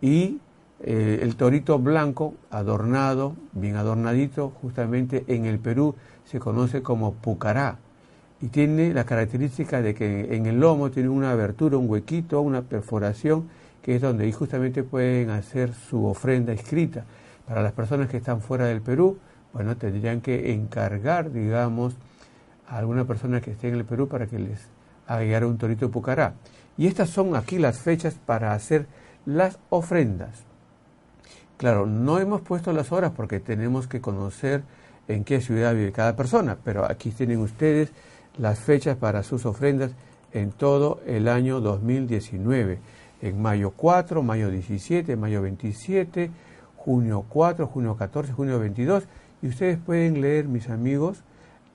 Y 0.00 0.40
eh, 0.80 1.20
el 1.22 1.36
torito 1.36 1.78
blanco, 1.78 2.34
adornado, 2.50 3.34
bien 3.52 3.76
adornadito, 3.76 4.52
justamente 4.62 5.24
en 5.26 5.44
el 5.44 5.58
Perú 5.58 5.94
se 6.24 6.38
conoce 6.38 6.82
como 6.82 7.14
Pucará. 7.14 7.78
Y 8.40 8.48
tiene 8.48 8.94
la 8.94 9.04
característica 9.04 9.82
de 9.82 9.94
que 9.94 10.36
en 10.36 10.46
el 10.46 10.60
lomo 10.60 10.90
tiene 10.90 11.08
una 11.08 11.32
abertura, 11.32 11.76
un 11.76 11.90
huequito, 11.90 12.40
una 12.40 12.62
perforación 12.62 13.48
que 13.82 13.96
es 13.96 14.02
donde 14.02 14.30
justamente 14.32 14.82
pueden 14.82 15.30
hacer 15.30 15.72
su 15.72 16.04
ofrenda 16.06 16.52
escrita. 16.52 17.04
Para 17.46 17.62
las 17.62 17.72
personas 17.72 18.08
que 18.08 18.18
están 18.18 18.40
fuera 18.40 18.66
del 18.66 18.82
Perú, 18.82 19.18
bueno, 19.52 19.76
tendrían 19.76 20.20
que 20.20 20.52
encargar, 20.52 21.32
digamos, 21.32 21.94
a 22.68 22.78
alguna 22.78 23.04
persona 23.06 23.40
que 23.40 23.52
esté 23.52 23.68
en 23.68 23.74
el 23.74 23.84
Perú 23.84 24.08
para 24.08 24.26
que 24.26 24.38
les 24.38 24.68
a 25.06 25.20
guiar 25.20 25.44
un 25.44 25.58
torito 25.58 25.90
Pucará. 25.90 26.34
Y 26.76 26.86
estas 26.86 27.10
son 27.10 27.34
aquí 27.34 27.58
las 27.58 27.78
fechas 27.78 28.14
para 28.14 28.52
hacer 28.52 28.86
las 29.26 29.58
ofrendas. 29.70 30.44
Claro, 31.56 31.86
no 31.86 32.20
hemos 32.20 32.42
puesto 32.42 32.72
las 32.72 32.92
horas 32.92 33.12
porque 33.16 33.40
tenemos 33.40 33.88
que 33.88 34.00
conocer 34.00 34.62
en 35.08 35.24
qué 35.24 35.40
ciudad 35.40 35.74
vive 35.74 35.90
cada 35.90 36.14
persona, 36.14 36.58
pero 36.62 36.84
aquí 36.84 37.10
tienen 37.10 37.40
ustedes 37.40 37.90
las 38.36 38.60
fechas 38.60 38.96
para 38.96 39.22
sus 39.22 39.44
ofrendas 39.44 39.90
en 40.32 40.52
todo 40.52 41.00
el 41.06 41.26
año 41.26 41.60
2019. 41.60 42.78
En 43.20 43.40
mayo 43.42 43.72
4, 43.72 44.22
mayo 44.22 44.50
17, 44.50 45.16
mayo 45.16 45.42
27, 45.42 46.30
junio 46.76 47.24
4, 47.28 47.66
junio 47.66 47.96
14, 47.96 48.32
junio 48.32 48.58
22. 48.58 49.04
Y 49.42 49.48
ustedes 49.48 49.78
pueden 49.78 50.20
leer, 50.20 50.46
mis 50.46 50.68
amigos, 50.70 51.24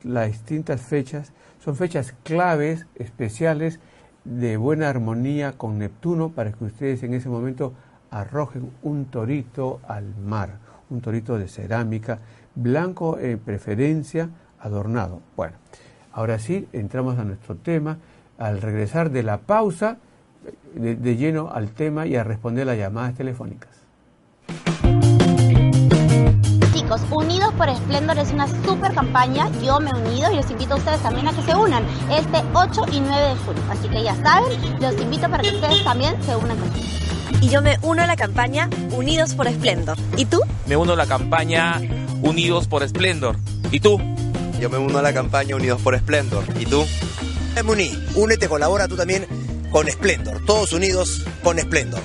las 0.04 0.28
distintas 0.28 0.82
fechas. 0.82 1.34
Son 1.60 1.76
fechas 1.76 2.14
claves, 2.24 2.88
especiales, 2.96 3.80
de 4.26 4.58
buena 4.58 4.90
armonía 4.90 5.54
con 5.54 5.78
Neptuno 5.78 6.30
para 6.30 6.54
que 6.54 6.64
ustedes 6.64 7.04
en 7.04 7.14
ese 7.14 7.30
momento 7.30 7.74
arrojen 8.10 8.72
un 8.82 9.06
torito 9.06 9.82
al 9.88 10.16
mar, 10.16 10.60
un 10.90 11.02
torito 11.02 11.38
de 11.38 11.48
cerámica, 11.48 12.20
blanco 12.56 13.18
en 13.20 13.40
preferencia, 13.40 14.30
adornado. 14.60 15.22
Bueno, 15.36 15.56
ahora 16.12 16.40
sí, 16.40 16.68
entramos 16.74 17.18
a 17.18 17.26
nuestro 17.26 17.56
tema. 17.56 17.98
Al 18.38 18.62
regresar 18.62 19.12
de 19.12 19.24
la 19.24 19.40
pausa, 19.40 19.98
de, 20.74 21.16
lleno 21.16 21.52
al 21.54 21.70
tema 21.70 22.06
y 22.06 22.16
a 22.16 22.24
responder 22.24 22.66
las 22.66 22.78
llamadas 22.78 23.16
telefónicas. 23.16 23.70
Chicos, 26.74 27.02
Unidos 27.12 27.54
por 27.54 27.70
Esplendor 27.70 28.18
es 28.18 28.32
una 28.32 28.48
super 28.48 28.94
campaña. 28.94 29.50
Yo 29.64 29.80
me 29.80 29.90
he 29.92 29.96
unido 29.96 30.32
y 30.32 30.36
los 30.36 30.50
invito 30.52 30.74
a 30.74 30.78
ustedes 30.78 31.02
también 31.02 31.28
a 31.28 31.32
que 31.32 31.42
se 31.42 31.56
unan 31.56 31.84
este 32.12 32.44
8 32.54 32.86
y 32.92 33.00
9 33.00 33.30
de 33.30 33.36
julio. 33.38 33.64
Así 33.70 33.88
que 33.88 34.04
ya 34.04 34.16
saben, 34.16 34.82
los 34.82 35.00
invito 35.00 35.30
para 35.30 35.44
que 35.44 35.50
ustedes 35.50 35.84
también 35.84 36.22
se 36.24 36.36
unan 36.36 36.58
conmigo 36.58 37.04
y 37.44 37.50
yo 37.50 37.62
me 37.62 37.78
uno 37.82 38.02
a 38.02 38.08
la 38.08 38.16
campaña 38.16 38.70
Unidos 38.92 39.36
por 39.36 39.48
Esplendor. 39.48 39.98
¿Y 40.16 40.26
tú? 40.26 40.40
Me 40.66 40.78
uno 40.78 40.94
a 40.94 40.96
la 40.96 41.06
campaña 41.06 41.82
Unidos 42.22 42.68
por 42.70 42.84
Esplendor. 42.84 43.36
¿Y 43.70 43.82
tú? 43.82 44.00
Yo 44.62 44.70
me 44.70 44.78
uno 44.78 45.00
a 45.00 45.02
la 45.02 45.14
campaña 45.14 45.58
Unidos 45.58 45.82
por 45.82 45.94
Esplendor. 45.94 46.46
¿Y 46.58 46.66
tú? 46.66 46.86
Me 47.56 47.62
uní. 47.70 47.92
Únete, 48.16 48.48
colabora 48.48 48.88
tú 48.88 48.96
también 48.96 49.28
con 49.74 49.88
Esplendor. 49.88 50.38
Todos 50.46 50.72
unidos 50.72 51.26
con 51.44 51.58
Esplendor. 51.58 52.00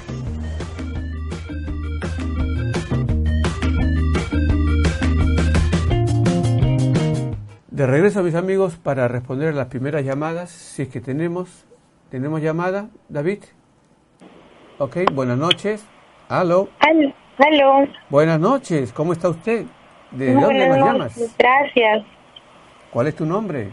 De 7.71 7.87
regreso, 7.87 8.23
mis 8.23 8.35
amigos, 8.35 8.77
para 8.83 9.07
responder 9.07 9.51
a 9.51 9.53
las 9.53 9.67
primeras 9.67 10.03
llamadas, 10.03 10.51
si 10.51 10.83
es 10.83 10.89
que 10.89 11.01
tenemos. 11.01 11.67
¿Tenemos 12.11 12.41
llamada, 12.41 12.89
David? 13.11 13.41
Ok, 14.79 14.97
buenas 15.13 15.37
noches. 15.37 15.85
Aló. 16.29 16.71
Aló. 16.81 17.87
Buenas 18.09 18.41
noches, 18.41 18.93
¿cómo 18.95 19.13
está 19.13 19.29
usted? 19.29 19.67
¿De 20.11 20.33
dónde 20.33 20.69
nos 20.69 20.79
llamas? 20.79 21.37
Gracias. 21.39 22.05
¿Cuál 22.91 23.09
es 23.09 23.15
tu 23.15 23.27
nombre? 23.27 23.71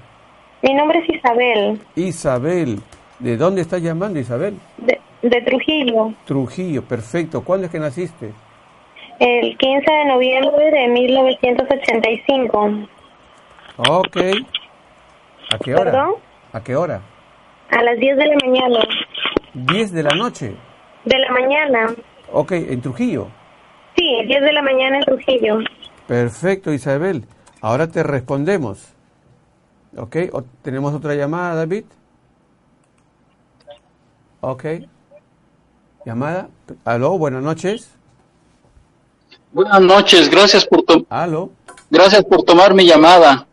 Mi 0.62 0.74
nombre 0.74 1.00
es 1.00 1.16
Isabel. 1.16 1.82
Isabel. 1.96 2.82
¿De 3.20 3.38
dónde 3.38 3.62
estás 3.62 3.82
llamando, 3.82 4.20
Isabel? 4.20 4.58
De, 4.78 5.00
de 5.22 5.42
Trujillo. 5.42 6.14
Trujillo, 6.26 6.84
perfecto. 6.84 7.44
¿Cuándo 7.44 7.66
es 7.66 7.72
que 7.72 7.80
naciste? 7.80 8.34
El 9.20 9.58
15 9.58 9.92
de 9.92 10.06
noviembre 10.06 10.72
de 10.72 10.88
1985. 10.90 12.70
Ok. 13.78 14.18
¿A 15.54 15.58
qué 15.60 15.74
hora? 15.76 15.84
¿Perdón? 15.92 16.16
¿A 16.52 16.64
qué 16.64 16.76
hora? 16.76 17.02
A 17.72 17.82
las 17.84 17.98
10 17.98 18.18
de 18.18 18.26
la 18.26 18.36
mañana. 18.46 18.80
¿10 19.54 19.90
de 19.92 20.04
la 20.04 20.16
noche? 20.16 20.56
De 21.06 21.18
la 21.18 21.32
mañana. 21.32 21.96
Ok, 22.32 22.52
¿en 22.52 22.82
Trujillo? 22.82 23.28
Sí, 23.96 24.26
10 24.28 24.42
de 24.42 24.52
la 24.52 24.62
mañana 24.62 24.98
en 24.98 25.04
Trujillo. 25.06 25.60
Perfecto, 26.08 26.74
Isabel. 26.74 27.24
Ahora 27.62 27.88
te 27.88 28.04
respondemos. 28.04 28.94
Ok, 29.98 30.18
¿tenemos 30.62 30.94
otra 30.94 31.16
llamada, 31.16 31.56
David? 31.56 31.86
Ok. 34.48 34.64
Llamada. 36.06 36.50
Aló, 36.84 37.18
buenas 37.18 37.42
noches. 37.42 37.90
Buenas 39.52 39.82
noches, 39.82 40.30
gracias 40.30 40.68
por 40.68 40.84
Aló. 41.10 41.50
Gracias 41.90 42.24
por 42.26 42.44
tomar 42.44 42.76
mi 42.76 42.86
llamada. 42.86 43.48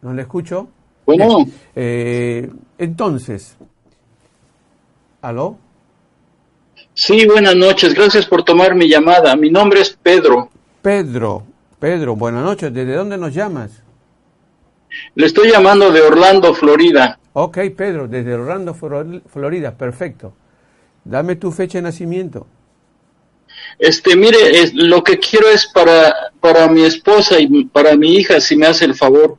¿No 0.00 0.14
le 0.14 0.22
escucho? 0.22 0.68
Bueno. 1.04 1.44
Eh, 1.76 2.50
entonces, 2.78 3.58
¿aló? 5.20 5.58
Sí, 6.94 7.26
buenas 7.26 7.54
noches. 7.54 7.92
Gracias 7.92 8.24
por 8.24 8.44
tomar 8.44 8.74
mi 8.74 8.88
llamada. 8.88 9.36
Mi 9.36 9.50
nombre 9.50 9.82
es 9.82 9.90
Pedro. 9.90 10.48
Pedro, 10.80 11.42
Pedro, 11.78 12.16
buenas 12.16 12.44
noches. 12.44 12.72
¿Desde 12.72 12.94
dónde 12.94 13.18
nos 13.18 13.34
llamas? 13.34 13.82
Le 15.16 15.26
estoy 15.26 15.50
llamando 15.50 15.92
de 15.92 16.00
Orlando, 16.00 16.54
Florida. 16.54 17.18
Ok, 17.40 17.58
Pedro, 17.76 18.08
desde 18.08 18.34
Orlando, 18.34 18.74
Florida, 18.74 19.78
perfecto. 19.78 20.32
Dame 21.04 21.36
tu 21.36 21.52
fecha 21.52 21.78
de 21.78 21.82
nacimiento. 21.82 22.48
Este, 23.78 24.16
mire, 24.16 24.38
lo 24.74 25.04
que 25.04 25.20
quiero 25.20 25.48
es 25.48 25.64
para, 25.72 26.32
para 26.40 26.66
mi 26.66 26.82
esposa 26.82 27.38
y 27.38 27.66
para 27.66 27.96
mi 27.96 28.16
hija, 28.16 28.40
si 28.40 28.56
me 28.56 28.66
hace 28.66 28.86
el 28.86 28.96
favor. 28.96 29.38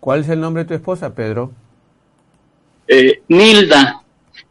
¿Cuál 0.00 0.20
es 0.20 0.30
el 0.30 0.40
nombre 0.40 0.62
de 0.62 0.68
tu 0.68 0.74
esposa, 0.74 1.14
Pedro? 1.14 1.52
Eh, 2.88 3.20
Nilda. 3.28 4.02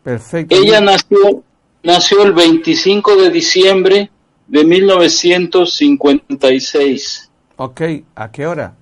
Perfecto. 0.03 0.55
Ella 0.55 0.79
nació 0.79 1.41
nació 1.81 2.21
el 2.21 2.33
25 2.33 3.15
de 3.15 3.31
diciembre 3.31 4.11
de 4.47 4.63
1956. 4.63 7.31
Ok, 7.55 7.81
¿a 8.13 8.31
qué 8.31 8.45
hora? 8.45 8.75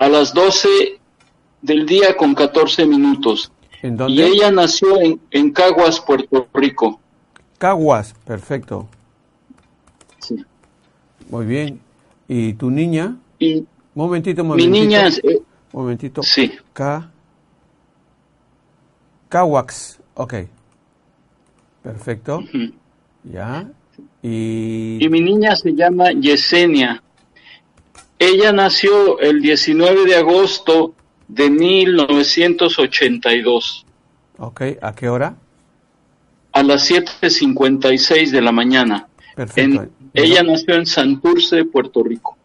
A 0.00 0.08
las 0.08 0.34
12 0.34 0.99
del 1.62 1.86
día 1.86 2.16
con 2.16 2.34
14 2.34 2.86
minutos. 2.86 3.52
¿En 3.82 3.96
dónde? 3.96 4.14
Y 4.14 4.22
ella 4.22 4.50
nació 4.50 4.98
en, 5.00 5.50
Caguas, 5.52 6.00
Puerto 6.00 6.48
Rico. 6.52 7.00
Caguas, 7.58 8.14
perfecto. 8.24 8.88
Sí. 10.18 10.44
Muy 11.28 11.46
bien. 11.46 11.80
¿Y 12.28 12.54
tu 12.54 12.70
niña? 12.70 13.16
Y 13.38 13.64
momentito, 13.94 14.44
momentito. 14.44 14.70
Mi 14.70 14.80
niña... 14.80 15.08
Eh, 15.08 15.40
momentito. 15.72 16.22
Sí. 16.22 16.52
Caguax, 19.28 19.98
ok. 20.14 20.34
Perfecto. 21.82 22.42
Ya. 23.24 23.70
Y... 24.22 24.98
y 25.00 25.08
mi 25.08 25.20
niña 25.20 25.56
se 25.56 25.74
llama 25.74 26.12
Yesenia. 26.12 27.02
Ella 28.18 28.52
nació 28.52 29.18
el 29.20 29.40
19 29.40 30.04
de 30.04 30.16
agosto 30.16 30.94
de 31.30 31.50
1982. 31.50 33.86
Ok, 34.38 34.62
¿a 34.80 34.94
qué 34.94 35.08
hora? 35.08 35.34
A 36.52 36.62
las 36.62 36.88
7.56 36.90 38.30
de 38.30 38.42
la 38.42 38.52
mañana. 38.52 39.08
Perfecto. 39.36 39.86
ella 40.12 40.42
nació 40.42 40.74
en 40.74 40.86
Santurce, 40.86 41.64
Puerto 41.64 42.02
Rico. 42.02 42.36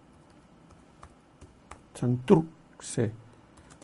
Santurce, 1.96 3.12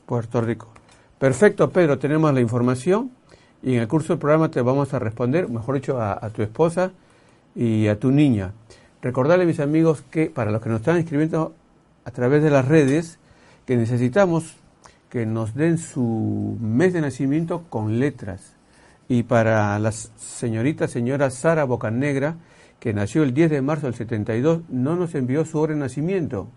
Puerto 0.05 0.41
Rico. 0.41 0.71
Perfecto, 1.17 1.71
Pedro, 1.71 1.97
tenemos 1.97 2.31
la 2.33 2.41
información. 2.41 3.11
Y 3.63 3.75
en 3.75 3.81
el 3.81 3.87
curso 3.87 4.13
del 4.13 4.19
programa 4.19 4.49
te 4.49 4.61
vamos 4.61 4.93
a 4.93 4.99
responder, 4.99 5.49
mejor 5.49 5.75
dicho, 5.75 6.01
a, 6.01 6.29
tu 6.29 6.41
esposa 6.41 6.91
y 7.55 7.87
a 7.87 7.99
tu 7.99 8.11
niña. 8.11 8.53
Recordarle, 9.01 9.45
mis 9.45 9.59
amigos, 9.59 10.03
que 10.11 10.27
para 10.27 10.51
los 10.51 10.61
que 10.61 10.69
nos 10.69 10.79
están 10.79 10.97
escribiendo 10.97 11.53
a 12.05 12.11
través 12.11 12.43
de 12.43 12.49
las 12.49 12.67
redes, 12.67 13.19
que 13.65 13.77
necesitamos 13.77 14.55
que 15.12 15.26
nos 15.26 15.54
den 15.54 15.78
su 15.78 16.58
mes 16.60 16.93
de 16.93 17.02
nacimiento 17.02 17.65
con 17.69 18.00
letras. 18.00 18.56
Y 19.10 19.24
para 19.24 19.78
la 19.78 19.91
señorita, 19.91 20.88
señora 20.88 21.30
Sara 21.30 21.65
Bocanegra, 21.65 22.38
que 22.80 22.93
nació 22.93 23.24
el 23.24 23.34
10 23.34 23.52
de 23.52 23.62
marzo 23.62 23.88
del 23.88 23.95
72, 23.95 24.62
no 24.69 24.95
nos 24.95 25.13
envió 25.13 25.43
su 25.45 25.60
hora 25.60 25.74
de 25.74 25.80
nacimiento. 25.80 26.47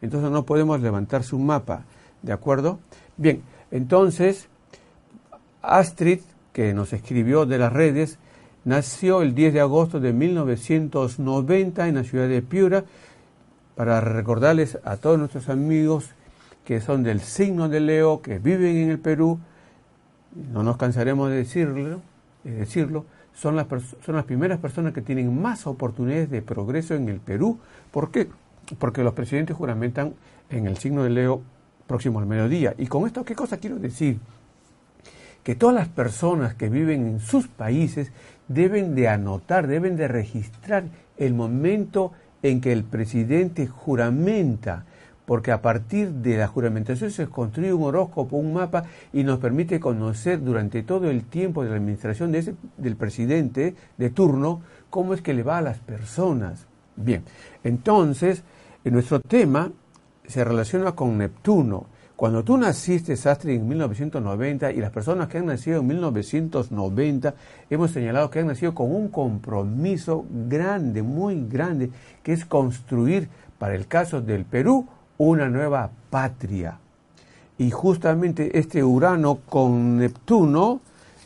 Entonces 0.00 0.30
no 0.30 0.46
podemos 0.46 0.80
levantar 0.80 1.24
su 1.24 1.38
mapa. 1.38 1.84
¿De 2.22 2.32
acuerdo? 2.32 2.78
Bien, 3.16 3.42
entonces, 3.70 4.48
Astrid 5.60 6.20
que 6.56 6.72
nos 6.72 6.94
escribió 6.94 7.44
de 7.44 7.58
las 7.58 7.70
redes, 7.70 8.18
nació 8.64 9.20
el 9.20 9.34
10 9.34 9.52
de 9.52 9.60
agosto 9.60 10.00
de 10.00 10.14
1990 10.14 11.86
en 11.86 11.96
la 11.96 12.02
ciudad 12.02 12.28
de 12.28 12.40
Piura, 12.40 12.84
para 13.74 14.00
recordarles 14.00 14.78
a 14.82 14.96
todos 14.96 15.18
nuestros 15.18 15.50
amigos 15.50 16.15
que 16.66 16.82
son 16.82 17.02
del 17.02 17.20
signo 17.20 17.70
de 17.70 17.80
Leo, 17.80 18.20
que 18.20 18.38
viven 18.38 18.76
en 18.76 18.90
el 18.90 18.98
Perú, 18.98 19.40
no 20.52 20.62
nos 20.62 20.76
cansaremos 20.76 21.30
de 21.30 21.36
decirlo, 21.36 22.02
de 22.44 22.50
decirlo 22.50 23.06
son, 23.32 23.56
las, 23.56 23.66
son 24.04 24.16
las 24.16 24.24
primeras 24.24 24.58
personas 24.58 24.92
que 24.92 25.00
tienen 25.00 25.40
más 25.40 25.66
oportunidades 25.66 26.30
de 26.30 26.42
progreso 26.42 26.94
en 26.94 27.08
el 27.08 27.20
Perú. 27.20 27.58
¿Por 27.90 28.10
qué? 28.10 28.28
Porque 28.78 29.02
los 29.02 29.14
presidentes 29.14 29.56
juramentan 29.56 30.14
en 30.50 30.66
el 30.66 30.76
signo 30.76 31.02
de 31.04 31.10
Leo 31.10 31.42
próximo 31.86 32.18
al 32.18 32.26
mediodía. 32.26 32.74
Y 32.76 32.86
con 32.86 33.06
esto, 33.06 33.24
¿qué 33.24 33.34
cosa 33.34 33.56
quiero 33.56 33.76
decir? 33.76 34.18
que 35.46 35.54
todas 35.54 35.76
las 35.76 35.86
personas 35.86 36.54
que 36.54 36.68
viven 36.68 37.06
en 37.06 37.20
sus 37.20 37.46
países 37.46 38.10
deben 38.48 38.96
de 38.96 39.06
anotar, 39.06 39.68
deben 39.68 39.94
de 39.94 40.08
registrar 40.08 40.86
el 41.18 41.34
momento 41.34 42.10
en 42.42 42.60
que 42.60 42.72
el 42.72 42.82
presidente 42.82 43.68
juramenta, 43.68 44.86
porque 45.26 45.52
a 45.52 45.60
partir 45.60 46.10
de 46.10 46.38
la 46.38 46.46
juramentación 46.46 47.10
se 47.10 47.26
construye 47.26 47.72
un 47.72 47.82
horóscopo, 47.82 48.36
un 48.36 48.54
mapa, 48.54 48.84
y 49.12 49.24
nos 49.24 49.38
permite 49.38 49.80
conocer 49.80 50.42
durante 50.42 50.82
todo 50.82 51.10
el 51.10 51.24
tiempo 51.24 51.62
de 51.62 51.70
la 51.70 51.76
administración 51.76 52.32
de 52.32 52.38
ese, 52.38 52.54
del 52.76 52.96
presidente 52.96 53.74
de 53.98 54.10
turno 54.10 54.62
cómo 54.88 55.12
es 55.12 55.20
que 55.20 55.34
le 55.34 55.42
va 55.42 55.58
a 55.58 55.62
las 55.62 55.78
personas. 55.78 56.66
Bien, 56.94 57.24
entonces, 57.64 58.42
en 58.84 58.94
nuestro 58.94 59.20
tema 59.20 59.70
se 60.26 60.44
relaciona 60.44 60.92
con 60.92 61.18
Neptuno. 61.18 61.86
Cuando 62.14 62.42
tú 62.42 62.56
naciste, 62.56 63.14
Sastri, 63.14 63.56
en 63.56 63.68
1990, 63.68 64.72
y 64.72 64.76
las 64.76 64.90
personas 64.90 65.28
que 65.28 65.36
han 65.36 65.46
nacido 65.46 65.80
en 65.80 65.86
1990, 65.88 67.34
hemos 67.68 67.90
señalado 67.90 68.30
que 68.30 68.38
han 68.38 68.46
nacido 68.46 68.74
con 68.74 68.94
un 68.94 69.08
compromiso 69.08 70.24
grande, 70.30 71.02
muy 71.02 71.46
grande, 71.46 71.90
que 72.22 72.32
es 72.32 72.46
construir, 72.46 73.28
para 73.58 73.74
el 73.74 73.86
caso 73.86 74.22
del 74.22 74.46
Perú, 74.46 74.86
una 75.18 75.48
nueva 75.48 75.90
patria. 76.10 76.78
Y 77.58 77.70
justamente 77.70 78.58
este 78.58 78.84
Urano 78.84 79.38
con 79.48 79.98
Neptuno, 79.98 80.80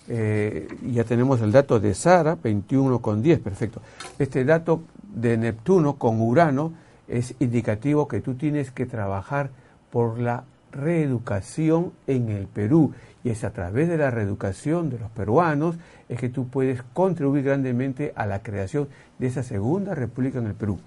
eh, 0.09 0.69
ya 0.91 1.05
tenemos 1.05 1.41
el 1.41 1.53
dato 1.53 1.81
de 1.81 1.95
Sara, 1.95 2.37
21 2.43 3.01
con 3.01 3.23
10, 3.23 3.41
perfecto. 3.41 3.81
Este 4.19 4.45
dato 4.45 4.83
de 5.03 5.37
Neptuno 5.37 5.97
con 5.97 6.21
Urano 6.21 6.73
es 7.09 7.35
indicativo 7.41 8.07
que 8.07 8.21
tú 8.21 8.35
tienes 8.35 8.71
que 8.71 8.87
trabajar 8.87 9.51
por 9.91 10.21
la 10.21 10.45
reeducación 10.73 11.93
en 12.07 12.29
el 12.29 12.47
Perú. 12.47 12.93
Y 13.25 13.31
es 13.31 13.45
a 13.45 13.51
través 13.51 13.89
de 13.89 13.99
la 13.99 14.11
reeducación 14.11 14.89
de 14.89 14.99
los 14.99 15.11
peruanos 15.11 15.77
es 16.09 16.19
que 16.19 16.29
tú 16.29 16.49
puedes 16.49 16.83
contribuir 16.95 17.45
grandemente 17.45 18.13
a 18.17 18.27
la 18.27 18.43
creación 18.43 18.89
de 19.19 19.27
esa 19.27 19.43
segunda 19.43 19.95
república 19.95 20.39
en 20.39 20.47
el 20.47 20.55
Perú. 20.55 20.79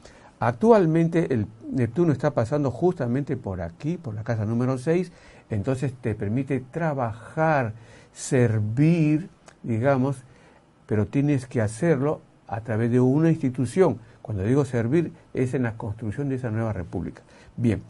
Actualmente 0.46 1.34
el 1.34 1.48
Neptuno 1.72 2.12
está 2.12 2.32
pasando 2.32 2.70
justamente 2.70 3.38
por 3.38 3.62
aquí, 3.62 3.96
por 3.96 4.14
la 4.14 4.24
casa 4.24 4.44
número 4.44 4.78
6, 4.78 5.10
entonces 5.50 5.94
te 5.94 6.16
permite 6.16 6.60
trabajar, 6.60 7.72
servir, 8.12 9.30
digamos, 9.64 10.18
pero 10.86 11.06
tienes 11.08 11.48
que 11.48 11.62
hacerlo 11.62 12.20
a 12.50 12.60
través 12.60 12.92
de 12.92 13.00
una 13.00 13.30
institución. 13.30 14.00
Cuando 14.22 14.44
digo 14.44 14.66
servir 14.66 15.14
es 15.34 15.54
en 15.54 15.64
la 15.64 15.78
construcción 15.78 16.28
de 16.28 16.36
esa 16.36 16.52
nueva 16.52 16.74
república. 16.74 17.22
Bien, 17.56 17.82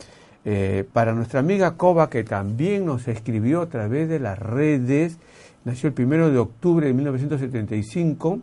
eh, 0.46 0.88
para 0.94 1.14
nuestra 1.14 1.40
amiga 1.40 1.76
Coba, 1.76 2.12
que 2.12 2.24
también 2.24 2.86
nos 2.86 3.08
escribió 3.08 3.64
a 3.64 3.70
través 3.70 4.08
de 4.10 4.20
las 4.20 4.38
redes, 4.38 5.18
nació 5.66 5.88
el 5.88 5.96
primero 5.96 6.30
de 6.30 6.38
octubre 6.38 6.86
de 6.86 6.94
1975 6.94 8.42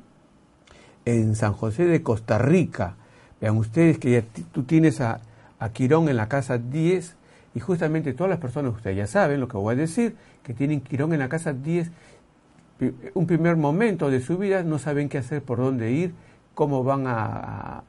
en 1.05 1.37
San 1.37 1.53
José 1.53 1.85
de 1.85 2.03
Costa 2.03 2.39
Rica. 2.39 2.97
Vean 3.41 3.57
ustedes 3.57 3.99
que 3.99 4.13
ya 4.13 4.23
tú 4.53 4.65
tienes 4.65 5.01
a, 5.01 5.21
a 5.59 5.69
Quirón 5.71 6.09
en 6.09 6.17
la 6.17 6.29
casa 6.29 6.59
10 6.59 7.17
y 7.55 7.61
justamente 7.61 8.13
todas 8.13 8.31
las 8.31 8.39
personas, 8.39 8.75
ustedes 8.75 8.97
ya 8.97 9.07
saben 9.07 9.41
lo 9.41 9.49
que 9.49 9.57
voy 9.57 9.75
a 9.75 9.77
decir, 9.77 10.15
que 10.43 10.55
tienen 10.55 10.81
Quirón 10.81 11.13
en 11.13 11.19
la 11.19 11.29
casa 11.29 11.53
10, 11.53 11.91
un 13.15 13.27
primer 13.27 13.57
momento 13.57 14.11
de 14.11 14.21
su 14.21 14.39
vida 14.39 14.63
no 14.63 14.79
saben 14.79 15.09
qué 15.09 15.19
hacer, 15.19 15.43
por 15.43 15.59
dónde 15.59 15.91
ir, 15.93 16.15
cómo 16.55 16.83
van 16.85 17.07
a, 17.07 17.83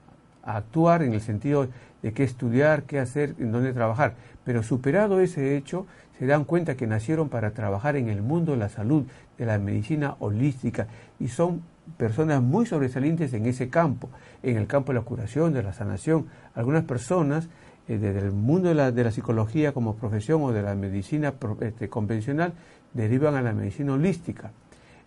a 0.44 0.58
actuar 0.58 1.04
en 1.04 1.14
el 1.14 1.22
sentido 1.22 1.68
de 2.02 2.14
qué 2.14 2.24
estudiar, 2.24 2.84
qué 2.84 3.00
hacer, 3.00 3.36
en 3.40 3.52
dónde 3.52 3.74
trabajar. 3.74 4.16
Pero 4.44 4.64
superado 4.64 5.22
ese 5.22 5.56
hecho, 5.56 5.86
se 6.18 6.26
dan 6.26 6.44
cuenta 6.46 6.76
que 6.76 6.88
nacieron 6.88 7.30
para 7.30 7.52
trabajar 7.52 7.96
en 7.96 8.10
el 8.10 8.22
mundo 8.22 8.52
de 8.52 8.58
la 8.58 8.70
salud, 8.70 9.06
de 9.38 9.46
la 9.46 9.58
medicina 9.60 10.16
holística, 10.20 10.88
y 11.20 11.30
son 11.30 11.62
personas 11.98 12.42
muy 12.42 12.66
sobresalientes 12.66 13.34
en 13.34 13.46
ese 13.46 13.70
campo, 13.70 14.10
en 14.44 14.58
el 14.58 14.68
campo 14.68 14.92
de 14.92 15.00
la 15.00 15.06
curación, 15.06 15.54
de 15.54 15.64
la 15.64 15.74
sanación. 15.74 16.28
Algunas 16.56 16.84
personas 16.84 17.50
eh, 17.88 17.98
desde 17.98 18.20
el 18.20 18.32
mundo 18.32 18.70
de 18.70 18.76
la, 18.76 18.92
de 18.92 19.04
la, 19.04 19.12
psicología 19.12 19.74
como 19.74 19.96
profesión 19.96 20.42
o 20.44 20.52
de 20.52 20.62
la 20.62 20.76
medicina 20.76 21.34
este, 21.62 21.90
convencional 21.90 22.54
derivan 22.94 23.36
a 23.36 23.42
la 23.42 23.54
medicina 23.54 23.94
holística. 23.94 24.52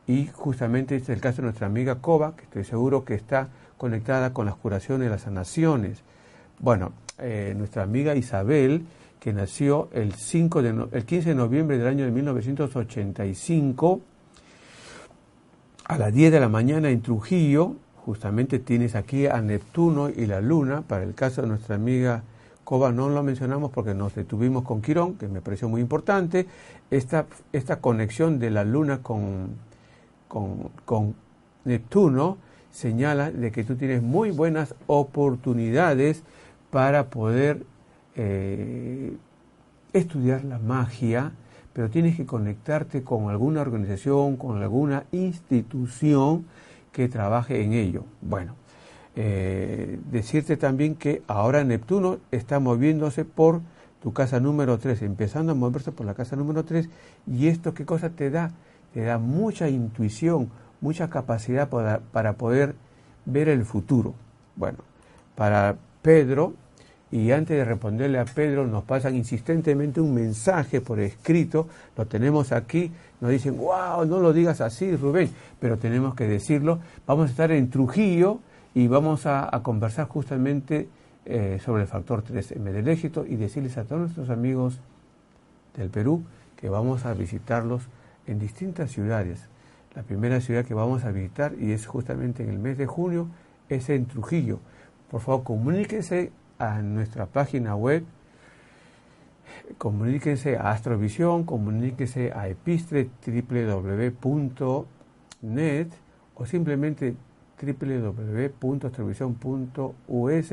Y 0.07 0.27
justamente 0.27 0.97
este 0.97 1.13
es 1.13 1.17
el 1.17 1.23
caso 1.23 1.37
de 1.37 1.45
nuestra 1.45 1.67
amiga 1.67 1.97
Koba, 1.97 2.37
que 2.37 2.45
estoy 2.45 2.65
seguro 2.65 3.05
que 3.05 3.15
está 3.15 3.49
conectada 3.79 4.33
con 4.33 4.47
las 4.47 4.57
curaciones 4.57 5.11
las 5.11 5.23
sanaciones. 5.23 6.03
Bueno, 6.59 6.93
eh, 7.19 7.55
nuestra 7.57 7.83
amiga 7.83 8.15
Isabel, 8.15 8.85
que 9.19 9.33
nació 9.33 9.89
el, 9.93 10.13
5 10.13 10.63
de 10.63 10.87
el 10.93 11.05
15 11.05 11.31
de 11.31 11.35
noviembre 11.35 11.79
del 11.79 11.87
año 11.87 12.05
de 12.05 12.11
1985, 12.11 14.01
a 15.85 15.99
las 15.99 16.13
10 16.13 16.33
de 16.33 16.41
la 16.41 16.49
mañana 16.49 16.91
en 16.91 17.03
Trujillo, 17.03 17.77
justamente 18.05 18.59
tienes 18.59 18.95
aquí 18.95 19.27
a 19.27 19.41
Neptuno 19.41 20.09
y 20.09 20.27
la 20.27 20.41
Luna, 20.41 20.83
para 20.83 21.05
el 21.05 21.15
caso 21.15 21.43
de 21.43 21.49
nuestra 21.49 21.77
amiga 21.77 22.23
Coba 22.65 22.93
no 22.93 23.11
lo 23.11 23.23
mencionamos 23.23 23.71
porque 23.71 23.93
nos 23.93 24.15
detuvimos 24.15 24.65
con 24.65 24.81
Quirón, 24.81 25.15
que 25.17 25.29
me 25.29 25.43
pareció 25.43 25.69
muy 25.69 25.83
importante, 25.83 26.47
esta, 26.91 27.27
esta 27.53 27.81
conexión 27.81 28.39
de 28.39 28.51
la 28.51 28.65
Luna 28.65 29.03
con, 29.03 29.51
con, 30.29 31.15
Neptuno 31.65 32.39
señala 32.71 33.31
de 33.31 33.53
que 33.53 33.65
tú 33.65 33.77
tienes 33.77 34.03
muy 34.03 34.31
buenas 34.31 34.75
oportunidades 34.87 36.23
para 36.71 37.07
poder 37.09 37.65
eh, 38.17 39.17
estudiar 39.93 40.45
la 40.45 40.59
magia, 40.59 41.33
pero 41.75 41.91
tienes 41.91 42.17
que 42.17 42.25
conectarte 42.25 43.03
con 43.03 43.29
alguna 43.29 43.61
organización, 43.61 44.37
con 44.37 44.63
alguna 44.63 45.05
institución 45.13 46.47
que 46.93 47.09
trabaje 47.09 47.63
en 47.63 47.73
ello. 47.73 48.05
Bueno, 48.23 48.55
eh, 49.17 49.99
decirte 50.11 50.57
también 50.57 50.95
que 50.95 51.23
ahora 51.27 51.65
Neptuno 51.65 52.19
está 52.31 52.61
moviéndose 52.61 53.25
por 53.25 53.61
tu 54.01 54.13
casa 54.13 54.39
número 54.39 54.79
3, 54.79 55.03
empezando 55.03 55.53
a 55.53 55.55
moverse 55.57 55.91
por 55.91 56.07
la 56.07 56.15
casa 56.15 56.37
número 56.37 56.65
3, 56.65 56.89
y 57.27 57.49
esto 57.49 57.75
qué 57.75 57.85
cosa 57.85 58.11
te 58.11 58.31
da? 58.31 58.53
Te 58.93 59.03
da 59.03 59.19
mucha 59.19 59.69
intuición, 59.69 60.51
mucha 60.81 61.11
capacidad 61.11 61.69
para, 61.69 61.99
para 62.13 62.35
poder 62.35 62.77
ver 63.25 63.49
el 63.49 63.65
futuro. 63.65 64.15
Bueno, 64.55 64.79
para 65.35 65.77
Pedro, 66.03 66.55
y 67.11 67.31
antes 67.31 67.57
de 67.57 67.65
responderle 67.65 68.19
a 68.19 68.25
Pedro 68.25 68.67
nos 68.67 68.85
pasan 68.85 69.15
insistentemente 69.15 70.01
un 70.01 70.15
mensaje 70.15 70.81
por 70.81 70.99
escrito, 71.01 71.69
lo 71.97 72.07
tenemos 72.07 72.51
aquí, 72.53 72.91
nos 73.21 73.31
dicen, 73.31 73.57
wow, 73.57 74.05
no 74.05 74.21
lo 74.21 74.33
digas 74.33 74.61
así, 74.61 74.97
Rubén, 74.97 75.31
pero 75.61 75.79
tenemos 75.79 76.15
que 76.15 76.27
decirlo. 76.27 76.81
Vamos 77.07 77.29
a 77.29 77.31
estar 77.31 77.53
en 77.53 77.71
Trujillo 77.71 78.41
y 78.75 78.89
vamos 78.89 79.27
a, 79.27 79.51
conversar 79.63 80.09
justamente 80.09 80.89
eh, 81.25 81.61
sobre 81.65 81.83
el 81.83 81.89
factor 81.89 82.25
3M 82.25 82.73
del 82.73 82.89
éxito 82.89 83.25
y 83.27 83.37
decirles 83.37 83.79
a 83.79 83.85
todos 83.85 84.01
nuestros 84.01 84.31
amigos 84.31 84.81
del 85.77 85.91
Perú 85.91 86.25
que 86.57 86.69
vamos 86.69 87.07
a 87.07 87.15
visitarlos 87.15 87.83
en 88.27 88.39
distintas 88.39 88.91
ciudades. 88.91 89.49
La 89.95 90.03
primera 90.03 90.41
ciudad 90.41 90.65
que 90.65 90.75
vamos 90.75 91.05
a 91.05 91.13
visitar, 91.13 91.55
y 91.61 91.71
es 91.71 91.87
justamente 91.87 92.43
en 92.43 92.51
el 92.51 92.59
mes 92.59 92.77
de 92.77 92.87
junio, 92.87 93.29
es 93.69 93.89
en 93.89 94.07
Trujillo. 94.07 94.59
Por 95.11 95.21
favor, 95.21 95.45
comuníquense 95.45 96.33
a 96.73 96.83
nuestra 96.83 97.27
página 97.27 97.77
web, 97.77 98.05
comuníquense 99.79 100.57
a 100.57 100.71
Astrovisión, 100.71 101.45
comuníquense 101.45 102.33
a 102.33 102.49
epistre 102.49 103.11
www.net 103.27 104.79
o 106.35 106.47
simplemente 106.47 107.15
www.astrovisión.us 107.61 110.53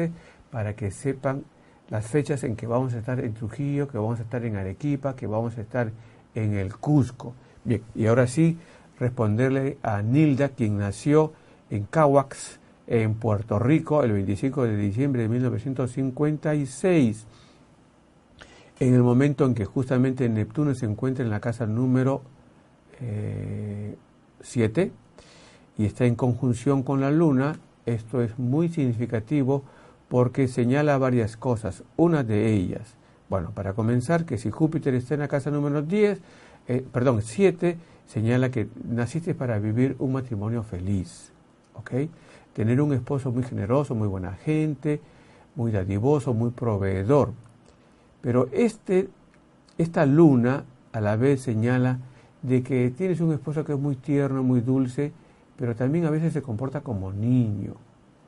para 0.52 0.76
que 0.76 0.92
sepan 0.92 1.44
las 1.90 2.08
fechas 2.08 2.44
en 2.44 2.56
que 2.56 2.68
vamos 2.68 2.94
a 2.94 3.00
estar 3.00 3.20
en 3.20 3.34
Trujillo, 3.34 3.88
que 3.88 3.98
vamos 3.98 4.20
a 4.20 4.24
estar 4.24 4.46
en 4.46 4.56
Arequipa, 4.56 5.16
que 5.16 5.28
vamos 5.28 5.58
a 5.58 5.62
estar 5.62 5.92
en 6.36 6.54
el 6.54 6.76
Cusco. 6.78 7.34
Bien, 7.64 7.84
y 7.96 8.08
ahora 8.08 8.28
sí, 8.28 8.58
responderle 8.98 9.78
a 9.84 10.02
Nilda, 10.02 10.50
quien 10.50 10.78
nació 10.78 11.34
en 11.70 11.84
Cahuax, 11.84 12.60
en 12.92 13.14
Puerto 13.14 13.58
Rico 13.58 14.04
el 14.04 14.12
25 14.12 14.66
de 14.66 14.76
diciembre 14.76 15.22
de 15.22 15.30
1956, 15.30 17.26
en 18.82 18.94
el 18.94 19.02
momento 19.02 19.46
en 19.46 19.56
que 19.56 19.64
justamente 19.64 20.28
Neptuno 20.28 20.76
se 20.76 20.88
encuentra 20.88 21.24
en 21.24 21.32
la 21.32 21.40
casa 21.40 21.66
número 21.66 22.22
7 24.42 24.82
eh, 24.82 24.92
y 25.78 25.86
está 25.86 26.04
en 26.06 26.16
conjunción 26.16 26.84
con 26.84 27.00
la 27.00 27.12
Luna, 27.12 27.56
esto 27.86 28.22
es 28.22 28.38
muy 28.38 28.68
significativo 28.68 29.64
porque 30.10 30.50
señala 30.50 30.98
varias 30.98 31.38
cosas. 31.38 31.86
Una 31.96 32.26
de 32.26 32.52
ellas, 32.52 32.96
bueno, 33.30 33.52
para 33.52 33.72
comenzar, 33.72 34.26
que 34.26 34.38
si 34.38 34.52
Júpiter 34.52 34.96
está 34.96 35.14
en 35.14 35.22
la 35.22 35.30
casa 35.30 35.50
número 35.50 35.82
10, 35.82 36.20
eh, 36.68 36.86
perdón, 36.92 37.22
7, 37.22 37.78
señala 38.06 38.52
que 38.52 38.68
naciste 38.84 39.34
para 39.34 39.60
vivir 39.60 39.96
un 40.00 40.12
matrimonio 40.12 40.62
feliz. 40.62 41.32
¿Ok? 41.74 41.92
Tener 42.54 42.82
un 42.82 42.94
esposo 42.94 43.32
muy 43.32 43.44
generoso, 43.44 43.96
muy 43.96 44.08
buena 44.08 44.34
gente, 44.34 45.02
muy 45.56 45.72
dadivoso, 45.72 46.34
muy 46.34 46.52
proveedor. 46.52 47.34
Pero 48.22 48.48
este, 48.52 49.10
esta 49.78 50.06
luna 50.06 50.64
a 50.94 51.02
la 51.02 51.16
vez 51.16 51.42
señala 51.42 52.00
de 52.42 52.64
que 52.64 52.92
tienes 52.92 53.22
un 53.22 53.34
esposo 53.34 53.64
que 53.64 53.74
es 53.74 53.80
muy 53.80 53.96
tierno, 53.96 54.44
muy 54.44 54.62
dulce, 54.62 55.12
pero 55.58 55.76
también 55.76 56.06
a 56.06 56.10
veces 56.10 56.34
se 56.34 56.42
comporta 56.42 56.82
como 56.82 57.12
niño. 57.12 57.74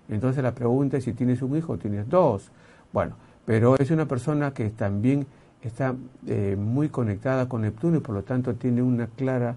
Entonces 0.09 0.43
la 0.43 0.53
pregunta 0.53 0.97
es 0.97 1.03
si 1.03 1.13
tienes 1.13 1.41
un 1.41 1.55
hijo 1.57 1.77
tienes 1.77 2.09
dos. 2.09 2.51
Bueno, 2.91 3.15
pero 3.45 3.75
es 3.77 3.91
una 3.91 4.07
persona 4.07 4.53
que 4.53 4.69
también 4.69 5.25
está 5.62 5.95
eh, 6.27 6.55
muy 6.59 6.89
conectada 6.89 7.47
con 7.47 7.62
Neptuno 7.62 7.97
y 7.97 8.01
por 8.01 8.15
lo 8.15 8.23
tanto 8.23 8.53
tiene 8.55 8.81
una 8.81 9.07
clara 9.07 9.55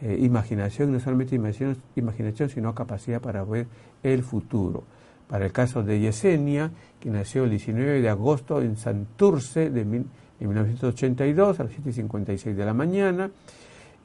eh, 0.00 0.16
imaginación, 0.20 0.92
no 0.92 1.00
solamente 1.00 1.34
imaginación, 1.34 2.48
sino 2.48 2.74
capacidad 2.74 3.20
para 3.20 3.42
ver 3.44 3.66
el 4.02 4.22
futuro. 4.22 4.84
Para 5.26 5.46
el 5.46 5.52
caso 5.52 5.82
de 5.82 5.98
Yesenia, 5.98 6.70
que 7.00 7.10
nació 7.10 7.44
el 7.44 7.50
19 7.50 8.00
de 8.00 8.08
agosto 8.08 8.62
en 8.62 8.76
Santurce 8.76 9.70
de, 9.70 9.84
1982 9.84 11.60
a 11.60 11.64
las 11.64 11.72
7.56 11.72 12.54
de 12.54 12.64
la 12.64 12.74
mañana, 12.74 13.30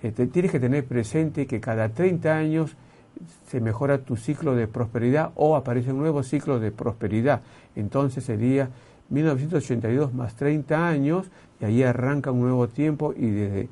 eh, 0.02 0.12
tienes 0.12 0.52
que 0.52 0.60
tener 0.60 0.84
presente 0.86 1.46
que 1.46 1.62
cada 1.62 1.90
30 1.90 2.36
años 2.36 2.76
se 3.48 3.62
mejora 3.62 4.00
tu 4.00 4.18
ciclo 4.18 4.56
de 4.56 4.68
prosperidad 4.68 5.32
o 5.36 5.56
aparece 5.56 5.92
un 5.92 6.00
nuevo 6.00 6.24
ciclo 6.24 6.60
de 6.60 6.72
prosperidad. 6.72 7.42
Entonces 7.76 8.24
sería 8.24 8.70
1982 9.10 10.14
más 10.14 10.36
30 10.36 10.88
años 10.88 11.30
y 11.62 11.66
ahí 11.66 11.84
arranca 11.84 12.32
un 12.32 12.42
nuevo 12.42 12.68
tiempo 12.68 13.14
y 13.16 13.30
desde 13.30 13.70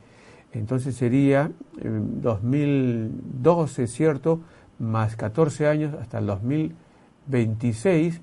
entonces 0.53 0.95
sería 0.95 1.51
2012, 1.81 3.87
¿cierto? 3.87 4.41
Más 4.79 5.15
14 5.15 5.67
años 5.67 5.93
hasta 5.99 6.19
el 6.19 6.25
2026, 6.25 8.21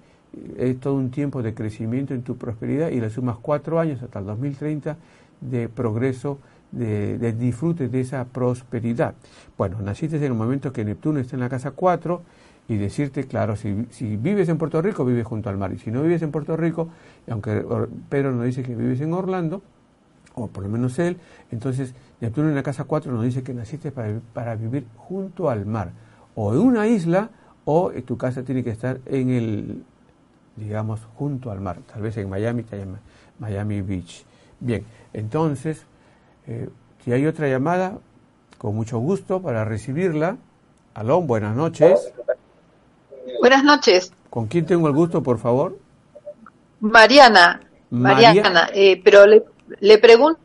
es 0.58 0.80
todo 0.80 0.94
un 0.94 1.10
tiempo 1.10 1.42
de 1.42 1.54
crecimiento 1.54 2.14
en 2.14 2.22
tu 2.22 2.36
prosperidad 2.36 2.90
y 2.90 3.00
le 3.00 3.10
sumas 3.10 3.36
4 3.40 3.80
años 3.80 4.02
hasta 4.02 4.18
el 4.18 4.26
2030 4.26 4.96
de 5.40 5.68
progreso, 5.68 6.38
de, 6.70 7.16
de 7.16 7.32
disfrute 7.32 7.88
de 7.88 8.00
esa 8.00 8.24
prosperidad. 8.26 9.14
Bueno, 9.56 9.80
naciste 9.80 10.24
en 10.24 10.32
un 10.32 10.38
momento 10.38 10.72
que 10.72 10.84
Neptuno 10.84 11.20
está 11.20 11.36
en 11.36 11.40
la 11.40 11.48
casa 11.48 11.70
4 11.70 12.20
y 12.68 12.76
decirte, 12.76 13.24
claro, 13.24 13.56
si, 13.56 13.86
si, 13.90 14.18
vives 14.18 14.50
en 14.50 14.58
Puerto 14.58 14.82
Rico, 14.82 15.04
vives 15.04 15.26
junto 15.26 15.48
al 15.48 15.56
mar. 15.56 15.72
Y 15.72 15.78
si 15.78 15.90
no 15.90 16.02
vives 16.02 16.20
en 16.20 16.30
Puerto 16.30 16.56
Rico, 16.56 16.90
aunque 17.30 17.64
Pedro 18.10 18.32
nos 18.32 18.44
dice 18.44 18.62
que 18.62 18.74
vives 18.74 19.00
en 19.00 19.14
Orlando, 19.14 19.62
o 20.42 20.46
por 20.48 20.62
lo 20.62 20.68
menos 20.68 20.98
él, 20.98 21.18
entonces 21.50 21.94
Neptuno 22.20 22.48
en 22.48 22.54
la 22.54 22.62
casa 22.62 22.84
4 22.84 23.12
nos 23.12 23.24
dice 23.24 23.42
que 23.42 23.54
naciste 23.54 23.92
para, 23.92 24.20
para 24.32 24.56
vivir 24.56 24.86
junto 24.96 25.50
al 25.50 25.66
mar, 25.66 25.90
o 26.34 26.52
en 26.52 26.60
una 26.60 26.86
isla, 26.86 27.30
o 27.64 27.90
tu 28.06 28.16
casa 28.16 28.42
tiene 28.42 28.64
que 28.64 28.70
estar 28.70 28.98
en 29.06 29.30
el, 29.30 29.84
digamos, 30.56 31.00
junto 31.16 31.50
al 31.50 31.60
mar, 31.60 31.78
tal 31.92 32.02
vez 32.02 32.16
en 32.16 32.28
Miami, 32.28 32.64
Miami 33.38 33.82
Beach. 33.82 34.24
Bien, 34.60 34.84
entonces, 35.12 35.84
eh, 36.46 36.68
si 37.04 37.12
hay 37.12 37.26
otra 37.26 37.48
llamada, 37.48 37.98
con 38.58 38.74
mucho 38.74 38.98
gusto 38.98 39.40
para 39.40 39.64
recibirla. 39.64 40.36
Aló, 40.94 41.20
buenas 41.20 41.54
noches. 41.54 42.12
Buenas 43.40 43.62
noches. 43.62 44.12
¿Con 44.30 44.46
quién 44.46 44.66
tengo 44.66 44.88
el 44.88 44.94
gusto, 44.94 45.22
por 45.22 45.38
favor? 45.38 45.78
Mariana. 46.80 47.60
Mariana, 47.90 48.68
eh, 48.74 49.00
pero 49.02 49.26
le, 49.26 49.44
le 49.80 49.98
pregunto 49.98 50.38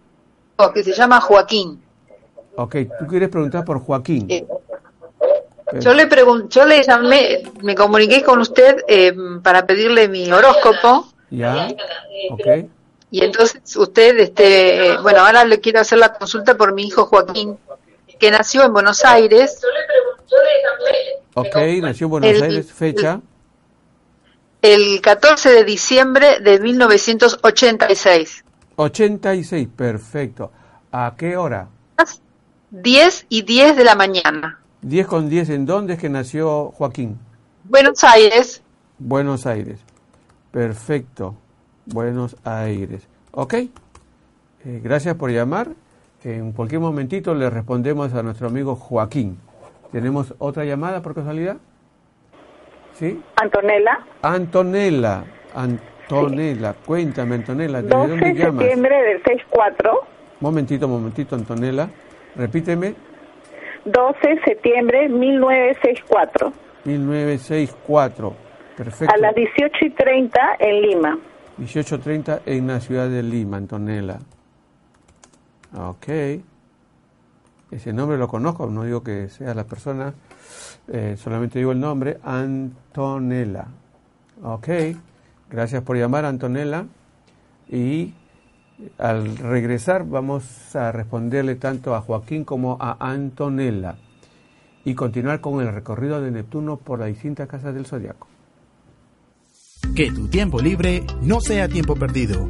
que 0.73 0.83
se 0.83 0.93
llama 0.93 1.21
Joaquín. 1.21 1.81
Ok, 2.55 2.75
tú 2.99 3.07
quieres 3.07 3.29
preguntar 3.29 3.65
por 3.65 3.79
Joaquín. 3.79 4.29
Eh, 4.29 4.45
yo 5.79 5.93
le 5.93 6.07
pregunto, 6.07 6.47
yo 6.49 6.65
le 6.65 6.83
llamé, 6.83 7.43
me 7.61 7.73
comuniqué 7.73 8.21
con 8.23 8.39
usted 8.39 8.83
eh, 8.87 9.13
para 9.41 9.65
pedirle 9.65 10.07
mi 10.07 10.31
horóscopo. 10.31 11.07
Ya, 11.31 11.69
ok. 12.29 12.69
Y 13.09 13.23
entonces 13.23 13.61
usted, 13.75 14.17
este, 14.19 14.97
bueno, 15.01 15.19
ahora 15.19 15.45
le 15.45 15.59
quiero 15.59 15.79
hacer 15.79 15.99
la 15.99 16.13
consulta 16.13 16.55
por 16.57 16.73
mi 16.73 16.83
hijo 16.87 17.05
Joaquín, 17.05 17.57
que 18.19 18.31
nació 18.31 18.63
en 18.63 18.73
Buenos 18.73 19.03
Aires. 19.05 19.61
Ok, 21.35 21.55
nació 21.81 22.05
en 22.05 22.11
Buenos 22.11 22.41
Aires, 22.41 22.71
fecha. 22.71 23.19
El 24.61 25.01
14 25.01 25.51
de 25.51 25.63
diciembre 25.63 26.39
de 26.39 26.59
1986. 26.59 28.43
86, 28.75 29.67
perfecto. 29.75 30.51
¿A 30.91 31.13
qué 31.17 31.37
hora? 31.37 31.67
10 32.71 33.27
y 33.29 33.43
10 33.43 33.77
de 33.77 33.83
la 33.83 33.95
mañana. 33.95 34.59
10 34.81 35.07
con 35.07 35.29
10, 35.29 35.49
¿en 35.49 35.65
dónde 35.65 35.93
es 35.93 35.99
que 35.99 36.09
nació 36.09 36.71
Joaquín? 36.71 37.19
Buenos 37.65 38.03
Aires. 38.03 38.63
Buenos 38.97 39.45
Aires. 39.45 39.79
Perfecto. 40.51 41.35
Buenos 41.85 42.35
Aires. 42.43 43.07
Ok. 43.31 43.53
Eh, 43.53 43.69
gracias 44.83 45.15
por 45.15 45.29
llamar. 45.29 45.69
En 46.23 46.51
cualquier 46.51 46.81
momentito 46.81 47.35
le 47.35 47.49
respondemos 47.49 48.13
a 48.13 48.23
nuestro 48.23 48.47
amigo 48.47 48.75
Joaquín. 48.75 49.37
¿Tenemos 49.91 50.33
otra 50.39 50.65
llamada 50.65 51.01
por 51.01 51.13
casualidad? 51.13 51.57
¿Sí? 52.93 53.21
Antonella. 53.35 53.99
Antonella. 54.21 55.25
Antonella. 55.53 55.92
Cuéntame, 56.85 57.35
Antonella. 57.35 57.81
¿De 57.81 57.87
12 57.87 58.09
dónde 58.09 58.25
de 58.27 58.33
llamas? 58.33 58.61
septiembre 58.63 58.95
del 59.03 59.23
6-4. 59.23 59.99
Momentito, 60.39 60.87
momentito, 60.87 61.35
Antonella. 61.35 61.89
Repíteme. 62.35 62.95
12 63.85 64.27
de 64.27 64.41
septiembre 64.43 65.09
1964. 65.09 66.53
1964. 66.85 68.33
Perfecto. 68.77 69.13
A 69.13 69.17
las 69.17 69.35
18 69.35 69.85
y 69.85 69.89
30 69.91 70.39
en 70.59 70.81
Lima. 70.81 71.19
18.30 71.59 72.41
en 72.45 72.67
la 72.67 72.79
ciudad 72.79 73.07
de 73.09 73.21
Lima, 73.21 73.57
Antonella. 73.57 74.19
Ok. 75.77 76.07
Ese 77.71 77.93
nombre 77.93 78.17
lo 78.17 78.27
conozco, 78.27 78.67
no 78.67 78.83
digo 78.83 79.03
que 79.03 79.29
sea 79.29 79.53
la 79.53 79.63
persona, 79.63 80.13
eh, 80.91 81.15
solamente 81.17 81.57
digo 81.59 81.71
el 81.71 81.79
nombre, 81.79 82.17
Antonella. 82.23 83.65
Ok. 84.43 84.67
Gracias 85.53 85.83
por 85.83 85.95
llamar, 85.95 86.25
Antonella. 86.25 86.87
Y 87.69 88.13
al 88.97 89.37
regresar 89.37 90.03
vamos 90.03 90.75
a 90.75 90.91
responderle 90.91 91.55
tanto 91.55 91.93
a 91.95 92.01
Joaquín 92.01 92.43
como 92.43 92.75
a 92.79 92.97
Antonella 92.99 93.95
y 94.83 94.95
continuar 94.95 95.41
con 95.41 95.61
el 95.61 95.71
recorrido 95.71 96.21
de 96.21 96.31
Neptuno 96.31 96.77
por 96.77 96.99
las 96.99 97.09
distintas 97.09 97.47
casas 97.47 97.75
del 97.75 97.85
zodiaco. 97.85 98.27
Que 99.95 100.11
tu 100.11 100.27
tiempo 100.27 100.59
libre 100.59 101.05
no 101.21 101.39
sea 101.39 101.69
tiempo 101.69 101.95
perdido. 101.95 102.49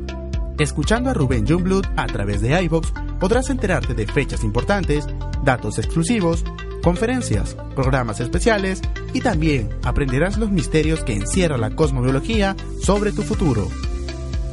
Escuchando 0.59 1.09
a 1.09 1.13
Rubén 1.15 1.47
Jungblut 1.47 1.87
a 1.95 2.05
través 2.05 2.41
de 2.41 2.61
iVox 2.63 2.93
podrás 3.19 3.49
enterarte 3.49 3.95
de 3.95 4.05
fechas 4.05 4.43
importantes, 4.43 5.07
datos 5.43 5.79
exclusivos, 5.79 6.43
conferencias, 6.83 7.55
programas 7.75 8.19
especiales 8.19 8.81
y 9.13 9.21
también 9.21 9.69
aprenderás 9.83 10.37
los 10.37 10.51
misterios 10.51 11.03
que 11.03 11.13
encierra 11.13 11.57
la 11.57 11.75
cosmobiología 11.75 12.55
sobre 12.79 13.11
tu 13.11 13.23
futuro. 13.23 13.67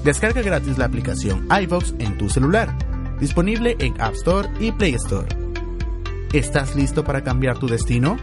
Descarga 0.02 0.40
gratis 0.40 0.78
la 0.78 0.86
aplicación 0.86 1.46
iVox 1.50 1.94
en 1.98 2.16
tu 2.16 2.30
celular, 2.30 2.74
disponible 3.20 3.76
en 3.78 4.00
App 4.00 4.14
Store 4.14 4.48
y 4.58 4.72
Play 4.72 4.94
Store. 4.94 5.28
¿Estás 6.32 6.76
listo 6.76 7.04
para 7.04 7.22
cambiar 7.22 7.58
tu 7.58 7.66
destino? 7.66 8.16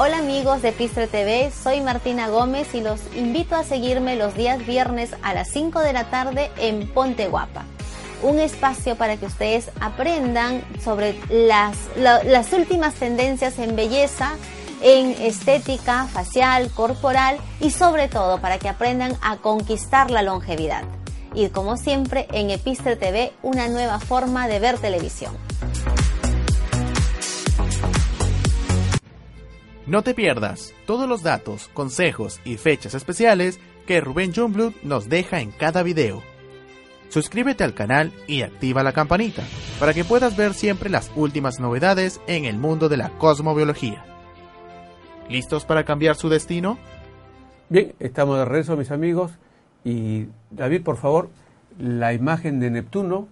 Hola 0.00 0.18
amigos 0.18 0.62
de 0.62 0.70
Pistre 0.72 1.08
TV, 1.08 1.50
soy 1.50 1.80
Martina 1.80 2.28
Gómez 2.28 2.72
y 2.74 2.80
los 2.80 3.00
invito 3.16 3.56
a 3.56 3.64
seguirme 3.64 4.14
los 4.16 4.34
días 4.34 4.64
viernes 4.64 5.10
a 5.22 5.34
las 5.34 5.48
5 5.50 5.80
de 5.80 5.92
la 5.92 6.04
tarde 6.04 6.50
en 6.58 6.86
Ponte 6.88 7.26
Guapa. 7.26 7.64
Un 8.22 8.38
espacio 8.38 8.96
para 8.96 9.16
que 9.16 9.26
ustedes 9.26 9.70
aprendan 9.80 10.62
sobre 10.82 11.18
las, 11.30 11.76
la- 11.96 12.22
las 12.22 12.52
últimas 12.52 12.94
tendencias 12.94 13.58
en 13.58 13.74
belleza, 13.74 14.34
en 14.82 15.10
estética, 15.20 16.06
facial, 16.06 16.70
corporal 16.70 17.38
y 17.60 17.70
sobre 17.70 18.06
todo 18.08 18.40
para 18.40 18.58
que 18.58 18.68
aprendan 18.68 19.16
a 19.20 19.36
conquistar 19.38 20.10
la 20.12 20.22
longevidad. 20.22 20.84
Y 21.34 21.48
como 21.48 21.76
siempre 21.76 22.26
en 22.32 22.50
Epistre 22.50 22.94
TV, 22.96 23.32
una 23.42 23.68
nueva 23.68 23.98
forma 23.98 24.46
de 24.48 24.60
ver 24.60 24.78
televisión. 24.78 25.36
No 29.88 30.02
te 30.02 30.12
pierdas 30.12 30.74
todos 30.84 31.08
los 31.08 31.22
datos, 31.22 31.68
consejos 31.72 32.42
y 32.44 32.58
fechas 32.58 32.92
especiales 32.92 33.58
que 33.86 34.02
Rubén 34.02 34.34
Jungblut 34.34 34.82
nos 34.82 35.08
deja 35.08 35.40
en 35.40 35.50
cada 35.50 35.82
video. 35.82 36.22
Suscríbete 37.08 37.64
al 37.64 37.72
canal 37.72 38.12
y 38.26 38.42
activa 38.42 38.82
la 38.82 38.92
campanita 38.92 39.44
para 39.80 39.94
que 39.94 40.04
puedas 40.04 40.36
ver 40.36 40.52
siempre 40.52 40.90
las 40.90 41.10
últimas 41.16 41.58
novedades 41.58 42.20
en 42.26 42.44
el 42.44 42.58
mundo 42.58 42.90
de 42.90 42.98
la 42.98 43.16
cosmobiología. 43.16 44.04
¿Listos 45.30 45.64
para 45.64 45.86
cambiar 45.86 46.16
su 46.16 46.28
destino? 46.28 46.76
Bien, 47.70 47.94
estamos 47.98 48.36
de 48.36 48.44
regreso, 48.44 48.76
mis 48.76 48.90
amigos. 48.90 49.32
Y 49.84 50.26
David, 50.50 50.82
por 50.82 50.98
favor, 50.98 51.30
la 51.78 52.12
imagen 52.12 52.60
de 52.60 52.70
Neptuno 52.70 53.26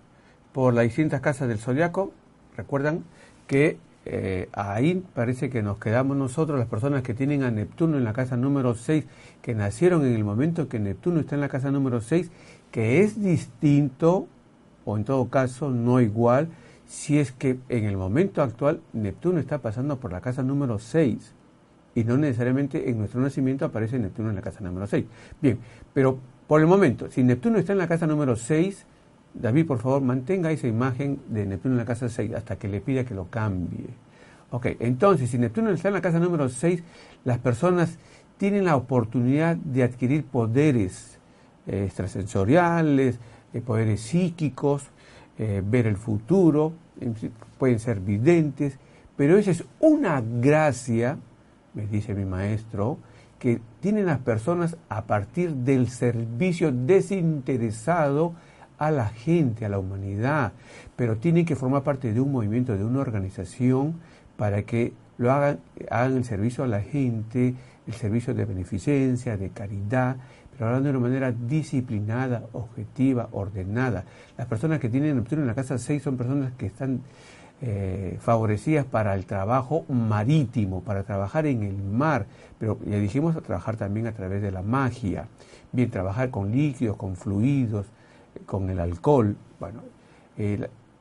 por 0.54 0.72
las 0.72 0.84
distintas 0.84 1.20
casas 1.20 1.48
del 1.48 1.58
zodiaco. 1.58 2.12
Recuerdan 2.56 3.04
que 3.46 3.76
eh, 4.08 4.48
ahí 4.52 5.02
parece 5.14 5.50
que 5.50 5.62
nos 5.62 5.78
quedamos 5.78 6.16
nosotros, 6.16 6.58
las 6.58 6.68
personas 6.68 7.02
que 7.02 7.12
tienen 7.12 7.42
a 7.42 7.50
Neptuno 7.50 7.98
en 7.98 8.04
la 8.04 8.12
casa 8.12 8.36
número 8.36 8.74
6, 8.74 9.04
que 9.42 9.54
nacieron 9.54 10.06
en 10.06 10.14
el 10.14 10.22
momento 10.22 10.68
que 10.68 10.78
Neptuno 10.78 11.20
está 11.20 11.34
en 11.34 11.40
la 11.40 11.48
casa 11.48 11.72
número 11.72 12.00
6, 12.00 12.30
que 12.70 13.02
es 13.02 13.20
distinto 13.20 14.28
o 14.84 14.96
en 14.96 15.04
todo 15.04 15.28
caso 15.28 15.70
no 15.70 16.00
igual 16.00 16.48
si 16.86 17.18
es 17.18 17.32
que 17.32 17.58
en 17.68 17.84
el 17.84 17.96
momento 17.96 18.42
actual 18.42 18.80
Neptuno 18.92 19.40
está 19.40 19.58
pasando 19.58 19.98
por 19.98 20.12
la 20.12 20.20
casa 20.20 20.44
número 20.44 20.78
6 20.78 21.34
y 21.96 22.04
no 22.04 22.16
necesariamente 22.16 22.88
en 22.88 22.98
nuestro 22.98 23.20
nacimiento 23.20 23.64
aparece 23.64 23.98
Neptuno 23.98 24.30
en 24.30 24.36
la 24.36 24.42
casa 24.42 24.60
número 24.60 24.86
6. 24.86 25.04
Bien, 25.42 25.58
pero 25.92 26.18
por 26.46 26.60
el 26.60 26.68
momento, 26.68 27.10
si 27.10 27.24
Neptuno 27.24 27.58
está 27.58 27.72
en 27.72 27.78
la 27.78 27.88
casa 27.88 28.06
número 28.06 28.36
6, 28.36 28.86
David, 29.40 29.66
por 29.66 29.78
favor, 29.78 30.00
mantenga 30.00 30.50
esa 30.50 30.66
imagen 30.66 31.20
de 31.28 31.44
Neptuno 31.44 31.74
en 31.74 31.78
la 31.78 31.84
casa 31.84 32.08
6 32.08 32.32
hasta 32.34 32.56
que 32.56 32.68
le 32.68 32.80
pida 32.80 33.04
que 33.04 33.14
lo 33.14 33.26
cambie. 33.26 33.86
Ok, 34.50 34.66
entonces, 34.80 35.30
si 35.30 35.38
Neptuno 35.38 35.70
está 35.70 35.88
en 35.88 35.94
la 35.94 36.00
casa 36.00 36.18
número 36.18 36.48
6, 36.48 36.82
las 37.24 37.38
personas 37.38 37.98
tienen 38.38 38.64
la 38.64 38.76
oportunidad 38.76 39.56
de 39.56 39.82
adquirir 39.82 40.24
poderes 40.24 41.18
eh, 41.66 41.84
extrasensoriales, 41.84 43.18
eh, 43.52 43.60
poderes 43.60 44.00
psíquicos, 44.00 44.88
eh, 45.38 45.62
ver 45.64 45.86
el 45.86 45.96
futuro, 45.96 46.72
pueden 47.58 47.78
ser 47.78 48.00
videntes, 48.00 48.78
pero 49.16 49.36
esa 49.36 49.50
es 49.50 49.64
una 49.80 50.22
gracia, 50.22 51.18
me 51.74 51.86
dice 51.86 52.14
mi 52.14 52.24
maestro, 52.24 52.98
que 53.38 53.60
tienen 53.80 54.06
las 54.06 54.18
personas 54.20 54.76
a 54.88 55.04
partir 55.04 55.52
del 55.52 55.88
servicio 55.88 56.72
desinteresado 56.72 58.32
a 58.78 58.90
la 58.90 59.08
gente, 59.08 59.64
a 59.64 59.68
la 59.68 59.78
humanidad, 59.78 60.52
pero 60.96 61.16
tienen 61.16 61.44
que 61.44 61.56
formar 61.56 61.82
parte 61.82 62.12
de 62.12 62.20
un 62.20 62.32
movimiento, 62.32 62.76
de 62.76 62.84
una 62.84 63.00
organización, 63.00 64.00
para 64.36 64.62
que 64.62 64.92
lo 65.18 65.32
hagan, 65.32 65.60
hagan 65.90 66.16
el 66.16 66.24
servicio 66.24 66.64
a 66.64 66.66
la 66.66 66.82
gente, 66.82 67.54
el 67.86 67.94
servicio 67.94 68.34
de 68.34 68.44
beneficencia, 68.44 69.36
de 69.36 69.50
caridad, 69.50 70.16
pero 70.52 70.66
hablando 70.66 70.90
de 70.90 70.96
una 70.96 71.08
manera 71.08 71.32
disciplinada, 71.32 72.44
objetiva, 72.52 73.28
ordenada. 73.32 74.04
Las 74.38 74.46
personas 74.46 74.80
que 74.80 74.88
tienen 74.88 75.16
Neptuno 75.16 75.42
en 75.42 75.48
la 75.48 75.54
casa 75.54 75.78
6 75.78 76.02
son 76.02 76.16
personas 76.16 76.52
que 76.56 76.66
están 76.66 77.00
eh, 77.62 78.18
favorecidas 78.20 78.84
para 78.84 79.14
el 79.14 79.26
trabajo 79.26 79.84
marítimo, 79.88 80.82
para 80.82 81.04
trabajar 81.04 81.46
en 81.46 81.62
el 81.62 81.76
mar, 81.76 82.26
pero 82.58 82.78
ya 82.84 82.98
dijimos 82.98 83.36
a 83.36 83.40
trabajar 83.40 83.76
también 83.76 84.06
a 84.06 84.12
través 84.12 84.42
de 84.42 84.50
la 84.50 84.62
magia, 84.62 85.28
bien 85.72 85.90
trabajar 85.90 86.30
con 86.30 86.52
líquidos, 86.52 86.96
con 86.96 87.16
fluidos, 87.16 87.86
con 88.44 88.68
el 88.70 88.80
alcohol. 88.80 89.36
Bueno, 89.58 89.82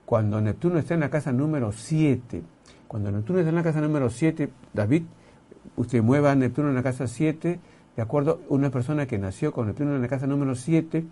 cuando 0.05 0.39
Neptuno 0.39 0.79
está 0.79 0.93
en 0.93 1.01
la 1.01 1.09
casa 1.09 1.31
número 1.31 1.71
7, 1.71 2.41
cuando 2.87 3.11
Neptuno 3.11 3.39
está 3.39 3.49
en 3.49 3.55
la 3.55 3.63
casa 3.63 3.81
número 3.81 4.09
7, 4.09 4.49
David, 4.73 5.03
usted 5.75 6.01
mueva 6.01 6.31
a 6.31 6.35
Neptuno 6.35 6.69
en 6.69 6.75
la 6.75 6.83
casa 6.83 7.07
7, 7.07 7.59
de 7.95 8.01
acuerdo, 8.01 8.41
una 8.49 8.69
persona 8.69 9.05
que 9.07 9.17
nació 9.17 9.51
con 9.51 9.67
Neptuno 9.67 9.95
en 9.95 10.01
la 10.01 10.07
casa 10.07 10.27
número 10.27 10.55
7 10.55 11.05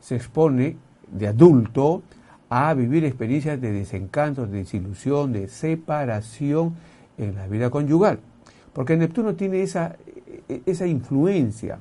se 0.00 0.16
expone 0.16 0.76
de 1.10 1.28
adulto 1.28 2.02
a 2.48 2.72
vivir 2.74 3.04
experiencias 3.04 3.60
de 3.60 3.72
desencanto, 3.72 4.46
de 4.46 4.58
desilusión, 4.58 5.32
de 5.32 5.48
separación 5.48 6.76
en 7.18 7.34
la 7.34 7.46
vida 7.48 7.70
conyugal. 7.70 8.20
Porque 8.72 8.96
Neptuno 8.96 9.34
tiene 9.34 9.62
esa, 9.62 9.96
esa 10.66 10.86
influencia, 10.86 11.78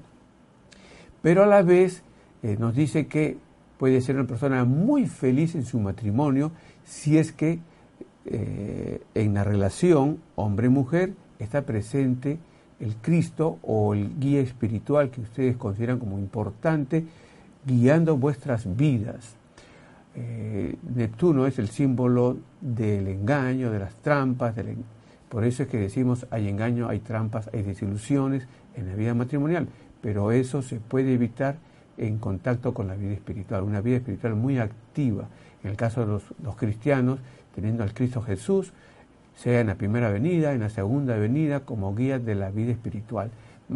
pero 1.22 1.44
a 1.44 1.46
la 1.46 1.62
vez 1.62 2.04
eh, 2.42 2.56
nos 2.58 2.76
dice 2.76 3.08
que 3.08 3.38
puede 3.78 4.02
ser 4.02 4.16
una 4.16 4.28
persona 4.28 4.64
muy 4.66 5.08
feliz 5.08 5.56
en 5.56 5.66
su 5.66 5.80
matrimonio 5.80 6.52
si 6.84 7.18
es 7.18 7.32
que 7.32 7.60
eh, 8.26 9.02
en 9.14 9.34
la 9.34 9.44
relación 9.44 10.20
hombre-mujer 10.36 11.14
está 11.40 11.64
presente 11.64 12.40
el 12.80 12.96
Cristo 12.96 13.60
o 13.62 13.94
el 13.94 14.20
guía 14.20 14.42
espiritual 14.42 15.10
que 15.10 15.22
ustedes 15.22 15.58
consideran 15.58 16.00
como 16.00 16.20
importante, 16.20 17.06
guiando 17.66 18.18
vuestras 18.18 18.76
vidas. 18.76 19.36
Eh, 20.16 20.76
Neptuno 20.96 21.46
es 21.46 21.60
el 21.60 21.70
símbolo 21.70 22.38
del 22.62 23.08
engaño, 23.08 23.72
de 23.72 23.80
las 23.80 23.96
trampas, 23.96 24.56
por 25.30 25.44
eso 25.44 25.64
es 25.64 25.70
que 25.70 25.78
decimos 25.78 26.26
hay 26.32 26.48
engaño, 26.48 26.88
hay 26.88 27.00
trampas, 27.00 27.50
hay 27.54 27.64
desilusiones 27.64 28.48
en 28.76 28.88
la 28.88 28.96
vida 28.96 29.14
matrimonial, 29.14 29.68
pero 30.02 30.32
eso 30.32 30.62
se 30.62 30.80
puede 30.80 31.14
evitar 31.14 31.58
en 31.98 32.18
contacto 32.18 32.74
con 32.74 32.88
la 32.88 32.96
vida 32.96 33.14
espiritual, 33.14 33.64
una 33.64 33.82
vida 33.82 33.98
espiritual 33.98 34.36
muy 34.36 34.60
activa. 34.60 35.28
En 35.64 35.72
el 35.72 35.78
caso 35.78 36.02
de 36.02 36.08
los, 36.08 36.24
los 36.44 36.56
cristianos, 36.56 37.20
teniendo 37.54 37.84
al 37.84 37.94
Cristo 37.94 38.22
Jesús, 38.22 38.74
sea 39.36 39.60
en 39.60 39.68
la 39.68 39.76
primera 39.76 40.10
venida, 40.10 40.54
en 40.54 40.62
la 40.62 40.70
segunda 40.70 41.18
venida, 41.18 41.62
como 41.62 41.96
guía 41.96 42.20
de 42.20 42.36
la 42.36 42.52
vida 42.52 42.72
espiritual 42.72 43.32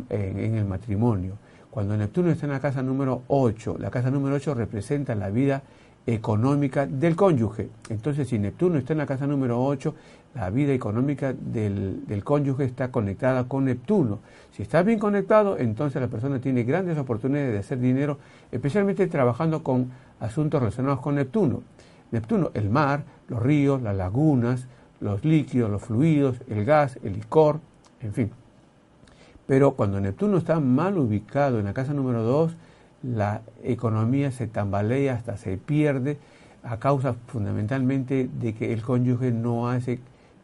en, 0.10 0.39
en 0.39 0.55
el 0.55 0.65
matrimonio. 0.65 1.36
Cuando 1.71 1.95
Neptuno 1.97 2.32
está 2.32 2.45
en 2.45 2.53
la 2.53 2.60
casa 2.60 2.82
número 2.82 3.23
8, 3.27 3.77
la 3.79 3.91
casa 3.91 4.10
número 4.10 4.36
8 4.36 4.53
representa 4.53 5.15
la 5.15 5.29
vida 5.29 5.63
económica 6.06 6.86
del 6.88 7.16
cónyuge. 7.16 7.70
Entonces, 7.90 8.28
si 8.28 8.40
Neptuno 8.40 8.78
está 8.78 8.94
en 8.94 9.00
la 9.00 9.06
casa 9.06 9.28
número 9.28 9.64
8, 9.64 9.94
la 10.36 10.50
vida 10.50 10.74
económica 10.74 11.34
del, 11.34 12.06
del, 12.06 12.24
cónyuge 12.24 12.64
está 12.64 12.92
conectada 12.92 13.46
con 13.46 13.66
Neptuno. 13.66 14.20
Si 14.52 14.62
está 14.64 14.84
bien 14.84 15.00
conectado, 15.00 15.58
entonces 15.58 16.02
la 16.02 16.08
persona 16.08 16.40
tiene 16.40 16.64
grandes 16.64 16.98
oportunidades 16.98 17.54
de 17.54 17.60
hacer 17.60 17.80
dinero, 17.80 18.18
especialmente 18.52 19.08
trabajando 19.08 19.64
con 19.64 19.92
asuntos 20.20 20.62
relacionados 20.62 21.00
con 21.00 21.16
Neptuno. 21.16 21.64
Neptuno, 22.12 22.52
el 22.54 22.70
mar, 22.70 23.04
los 23.28 23.42
ríos, 23.42 23.82
las 23.82 23.96
lagunas, 23.96 24.68
los 25.00 25.24
líquidos, 25.24 25.70
los 25.70 25.82
fluidos, 25.82 26.38
el 26.50 26.66
gas, 26.66 27.00
el 27.04 27.14
licor, 27.14 27.60
en 28.02 28.14
fin. 28.14 28.32
Pero 29.46 29.72
cuando 29.72 30.00
Neptuno 30.00 30.38
está 30.38 30.60
mal 30.60 30.98
ubicado 30.98 31.60
en 31.60 31.66
la 31.66 31.74
casa 31.74 31.94
número 31.94 32.24
2, 32.24 32.56
la 33.04 33.42
economía 33.64 34.32
se 34.32 34.48
tambalea 34.48 35.14
hasta 35.14 35.38
se 35.38 35.58
pierde 35.58 36.18
a 36.64 36.78
causa 36.78 37.16
fundamentalmente 37.28 38.30
de 38.32 38.54
que 38.54 38.74
el 38.74 38.82
cónyuge 38.82 39.32
no 39.32 39.70
hace 39.70 40.00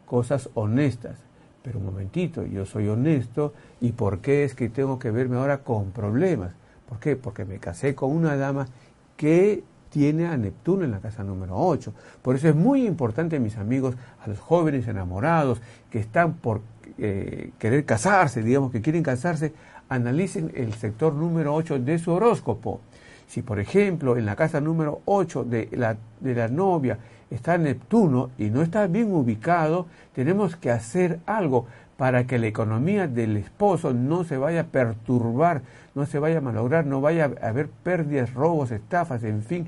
cosas 0.06 0.48
honestas. 0.54 1.18
Pero 1.62 1.78
un 1.78 1.86
momentito, 1.86 2.46
yo 2.46 2.64
soy 2.64 2.88
honesto 2.88 3.52
y 3.80 3.92
¿por 3.92 4.20
qué 4.20 4.44
es 4.44 4.54
que 4.54 4.68
tengo 4.68 4.98
que 4.98 5.10
verme 5.10 5.36
ahora 5.36 5.58
con 5.58 5.90
problemas? 5.90 6.52
¿Por 6.88 7.00
qué? 7.00 7.16
Porque 7.16 7.44
me 7.44 7.58
casé 7.58 7.94
con 7.94 8.12
una 8.12 8.36
dama 8.36 8.68
que 9.16 9.64
tiene 9.90 10.26
a 10.26 10.36
Neptuno 10.36 10.84
en 10.84 10.92
la 10.92 11.00
casa 11.00 11.24
número 11.24 11.56
8. 11.56 11.92
Por 12.22 12.36
eso 12.36 12.48
es 12.48 12.54
muy 12.54 12.86
importante, 12.86 13.40
mis 13.40 13.56
amigos, 13.56 13.96
a 14.24 14.28
los 14.28 14.38
jóvenes 14.38 14.86
enamorados 14.88 15.60
que 15.90 15.98
están 15.98 16.34
por 16.34 16.60
eh, 16.98 17.50
querer 17.58 17.84
casarse, 17.84 18.42
digamos 18.42 18.70
que 18.70 18.80
quieren 18.80 19.02
casarse, 19.02 19.52
analicen 19.88 20.52
el 20.54 20.74
sector 20.74 21.14
número 21.14 21.54
8 21.54 21.78
de 21.80 21.98
su 21.98 22.12
horóscopo. 22.12 22.80
Si, 23.26 23.42
por 23.42 23.58
ejemplo, 23.58 24.16
en 24.16 24.26
la 24.26 24.36
casa 24.36 24.60
número 24.60 25.00
8 25.04 25.44
de 25.44 25.68
la, 25.72 25.96
de 26.20 26.34
la 26.34 26.48
novia 26.48 26.98
está 27.30 27.58
Neptuno 27.58 28.30
y 28.38 28.50
no 28.50 28.62
está 28.62 28.86
bien 28.86 29.12
ubicado, 29.12 29.86
tenemos 30.14 30.56
que 30.56 30.70
hacer 30.70 31.18
algo 31.26 31.66
para 31.96 32.26
que 32.26 32.38
la 32.38 32.46
economía 32.46 33.08
del 33.08 33.36
esposo 33.36 33.92
no 33.92 34.24
se 34.24 34.36
vaya 34.36 34.62
a 34.62 34.66
perturbar, 34.66 35.62
no 35.94 36.06
se 36.06 36.18
vaya 36.18 36.38
a 36.38 36.42
malograr, 36.42 36.86
no 36.86 37.00
vaya 37.00 37.30
a 37.40 37.48
haber 37.48 37.68
pérdidas, 37.68 38.34
robos, 38.34 38.70
estafas, 38.70 39.24
en 39.24 39.42
fin, 39.42 39.66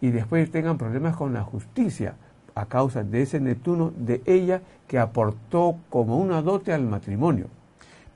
y 0.00 0.10
después 0.10 0.50
tengan 0.50 0.78
problemas 0.78 1.16
con 1.16 1.32
la 1.32 1.42
justicia 1.42 2.14
a 2.54 2.66
causa 2.66 3.02
de 3.02 3.22
ese 3.22 3.40
Neptuno 3.40 3.92
de 3.96 4.22
ella 4.26 4.60
que 4.86 4.98
aportó 4.98 5.76
como 5.88 6.18
una 6.18 6.42
dote 6.42 6.72
al 6.72 6.82
matrimonio. 6.82 7.46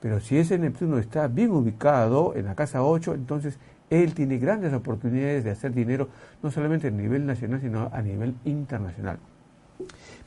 Pero 0.05 0.21
si 0.21 0.37
ese 0.37 0.59
Neptuno 0.59 0.99
está 0.99 1.29
bien 1.29 1.51
ubicado 1.53 2.35
en 2.37 2.45
la 2.45 2.55
casa 2.55 2.83
8, 2.83 3.15
entonces 3.15 3.59
él 3.89 4.13
tiene 4.13 4.37
grandes 4.37 4.75
oportunidades 4.75 5.45
de 5.45 5.51
hacer 5.51 5.73
dinero, 5.73 6.11
no 6.43 6.51
solamente 6.51 6.89
a 6.89 6.91
nivel 6.91 7.25
nacional, 7.25 7.63
sino 7.63 7.89
a 7.91 8.03
nivel 8.03 8.35
internacional. 8.45 9.17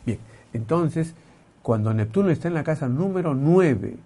Bien, 0.04 0.18
entonces, 0.52 1.14
cuando 1.62 1.94
Neptuno 1.94 2.32
está 2.32 2.48
en 2.48 2.56
la 2.56 2.64
casa 2.64 2.90
número 2.90 3.36
9, 3.36 3.98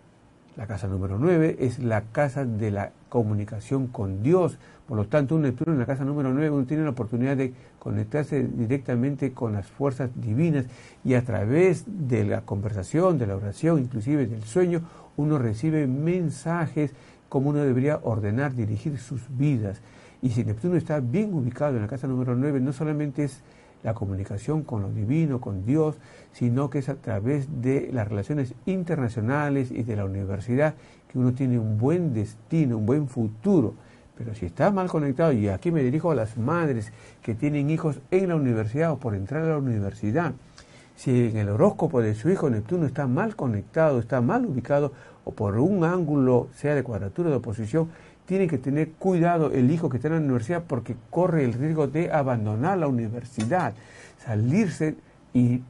la 0.57 0.67
casa 0.67 0.87
número 0.87 1.17
9 1.17 1.55
es 1.61 1.79
la 1.79 2.01
casa 2.01 2.43
de 2.43 2.69
la 2.69 2.91
comunicación 3.07 3.87
con 3.87 4.21
Dios. 4.21 4.57
Por 4.85 4.97
lo 4.97 5.05
tanto, 5.07 5.35
un 5.35 5.43
Neptuno 5.43 5.71
en 5.71 5.79
la 5.79 5.85
casa 5.85 6.03
número 6.03 6.33
9 6.33 6.49
uno 6.49 6.65
tiene 6.65 6.83
la 6.83 6.89
oportunidad 6.89 7.37
de 7.37 7.53
conectarse 7.79 8.43
directamente 8.43 9.31
con 9.31 9.53
las 9.53 9.67
fuerzas 9.67 10.09
divinas 10.15 10.65
y 11.05 11.13
a 11.13 11.23
través 11.23 11.85
de 11.87 12.25
la 12.25 12.41
conversación, 12.41 13.17
de 13.17 13.27
la 13.27 13.37
oración, 13.37 13.79
inclusive 13.79 14.27
del 14.27 14.43
sueño, 14.43 14.81
uno 15.17 15.37
recibe 15.37 15.87
mensajes 15.87 16.93
como 17.29 17.49
uno 17.49 17.59
debería 17.59 17.99
ordenar, 18.03 18.55
dirigir 18.55 18.97
sus 18.97 19.21
vidas. 19.37 19.81
Y 20.21 20.31
si 20.31 20.43
Neptuno 20.43 20.75
está 20.75 20.99
bien 20.99 21.33
ubicado 21.33 21.75
en 21.75 21.81
la 21.81 21.87
casa 21.87 22.07
número 22.07 22.35
9, 22.35 22.59
no 22.59 22.73
solamente 22.73 23.23
es 23.23 23.41
la 23.83 23.93
comunicación 23.93 24.63
con 24.63 24.81
lo 24.81 24.91
divino, 24.91 25.41
con 25.41 25.65
Dios, 25.65 25.95
sino 26.33 26.69
que 26.69 26.79
es 26.79 26.89
a 26.89 26.95
través 26.95 27.61
de 27.61 27.89
las 27.91 28.07
relaciones 28.07 28.53
internacionales 28.65 29.71
y 29.71 29.83
de 29.83 29.95
la 29.95 30.05
universidad 30.05 30.75
que 31.07 31.17
uno 31.17 31.33
tiene 31.33 31.57
un 31.57 31.77
buen 31.77 32.13
destino, 32.13 32.77
un 32.77 32.85
buen 32.85 33.07
futuro. 33.07 33.73
Pero 34.17 34.35
si 34.35 34.45
está 34.45 34.69
mal 34.71 34.87
conectado, 34.87 35.31
y 35.31 35.47
aquí 35.47 35.71
me 35.71 35.81
dirijo 35.81 36.11
a 36.11 36.15
las 36.15 36.37
madres 36.37 36.91
que 37.23 37.33
tienen 37.33 37.69
hijos 37.69 37.99
en 38.11 38.29
la 38.29 38.35
universidad 38.35 38.91
o 38.91 38.99
por 38.99 39.15
entrar 39.15 39.43
a 39.43 39.49
la 39.49 39.57
universidad, 39.57 40.33
si 41.01 41.29
en 41.29 41.37
el 41.37 41.49
horóscopo 41.49 41.99
de 41.99 42.13
su 42.13 42.29
hijo 42.29 42.47
Neptuno 42.51 42.85
está 42.85 43.07
mal 43.07 43.35
conectado, 43.35 43.97
está 43.97 44.21
mal 44.21 44.45
ubicado, 44.45 44.91
o 45.23 45.31
por 45.31 45.57
un 45.57 45.83
ángulo, 45.83 46.49
sea 46.53 46.75
de 46.75 46.83
cuadratura 46.83 47.29
o 47.29 47.31
de 47.31 47.37
oposición, 47.37 47.89
tiene 48.27 48.47
que 48.47 48.59
tener 48.59 48.91
cuidado 48.91 49.51
el 49.51 49.71
hijo 49.71 49.89
que 49.89 49.97
está 49.97 50.09
en 50.09 50.13
la 50.13 50.19
universidad 50.19 50.63
porque 50.67 50.95
corre 51.09 51.43
el 51.43 51.53
riesgo 51.53 51.87
de 51.87 52.11
abandonar 52.11 52.77
la 52.77 52.87
universidad, 52.87 53.73
salirse 54.23 54.95
y 55.33 55.63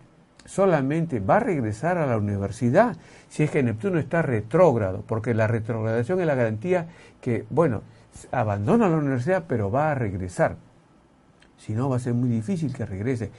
solamente 0.44 1.22
va 1.22 1.38
a 1.38 1.40
regresar 1.40 1.98
a 1.98 2.06
la 2.06 2.18
universidad 2.18 2.98
si 3.30 3.44
es 3.44 3.52
que 3.52 3.64
Neptuno 3.64 4.00
está 4.00 4.22
retrógrado, 4.22 5.02
porque 5.08 5.34
la 5.34 5.48
retrogradación 5.48 6.20
es 6.20 6.28
la 6.28 6.36
garantía 6.36 6.88
que, 7.22 7.46
bueno, 7.50 7.84
abandona 8.34 8.90
la 8.90 8.98
universidad 8.98 9.46
pero 9.48 9.72
va 9.72 9.92
a 9.92 9.96
regresar. 9.96 10.58
Si 11.58 11.74
no, 11.74 11.90
va 11.90 11.98
a 11.98 12.00
ser 12.00 12.16
muy 12.16 12.28
difícil 12.28 12.74
que 12.74 12.86
regrese. 12.88 13.30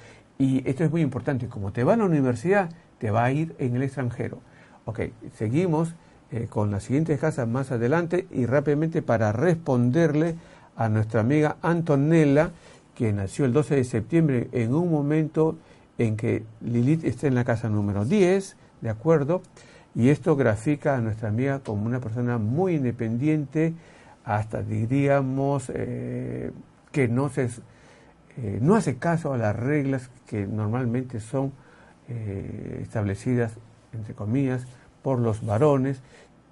Y 0.42 0.68
esto 0.68 0.82
es 0.82 0.90
muy 0.90 1.02
importante, 1.02 1.46
como 1.46 1.70
te 1.72 1.84
va 1.84 1.94
a 1.94 1.96
la 1.96 2.04
universidad, 2.04 2.68
te 2.98 3.12
va 3.12 3.22
a 3.22 3.30
ir 3.30 3.54
en 3.60 3.76
el 3.76 3.84
extranjero. 3.84 4.40
Ok, 4.86 5.02
seguimos 5.36 5.94
eh, 6.32 6.48
con 6.50 6.72
las 6.72 6.82
siguientes 6.82 7.20
casas 7.20 7.46
más 7.46 7.70
adelante 7.70 8.26
y 8.32 8.46
rápidamente 8.46 9.02
para 9.02 9.30
responderle 9.30 10.34
a 10.74 10.88
nuestra 10.88 11.20
amiga 11.20 11.58
Antonella, 11.62 12.50
que 12.96 13.12
nació 13.12 13.44
el 13.44 13.52
12 13.52 13.76
de 13.76 13.84
septiembre 13.84 14.48
en 14.50 14.74
un 14.74 14.90
momento 14.90 15.58
en 15.96 16.16
que 16.16 16.42
Lilith 16.60 17.04
está 17.04 17.28
en 17.28 17.36
la 17.36 17.44
casa 17.44 17.68
número 17.68 18.04
10, 18.04 18.56
¿de 18.80 18.90
acuerdo? 18.90 19.42
Y 19.94 20.08
esto 20.08 20.34
grafica 20.34 20.96
a 20.96 21.00
nuestra 21.00 21.28
amiga 21.28 21.60
como 21.60 21.86
una 21.86 22.00
persona 22.00 22.38
muy 22.38 22.74
independiente, 22.74 23.74
hasta 24.24 24.64
diríamos 24.64 25.70
eh, 25.72 26.50
que 26.90 27.06
no, 27.06 27.28
se, 27.28 27.48
eh, 28.36 28.58
no 28.60 28.76
hace 28.76 28.96
caso 28.96 29.32
a 29.32 29.38
las 29.38 29.54
reglas 29.54 30.10
que 30.26 30.46
normalmente 30.46 31.20
son 31.20 31.52
eh, 32.08 32.80
establecidas, 32.82 33.52
entre 33.92 34.14
comillas, 34.14 34.66
por 35.02 35.18
los 35.18 35.44
varones. 35.44 36.00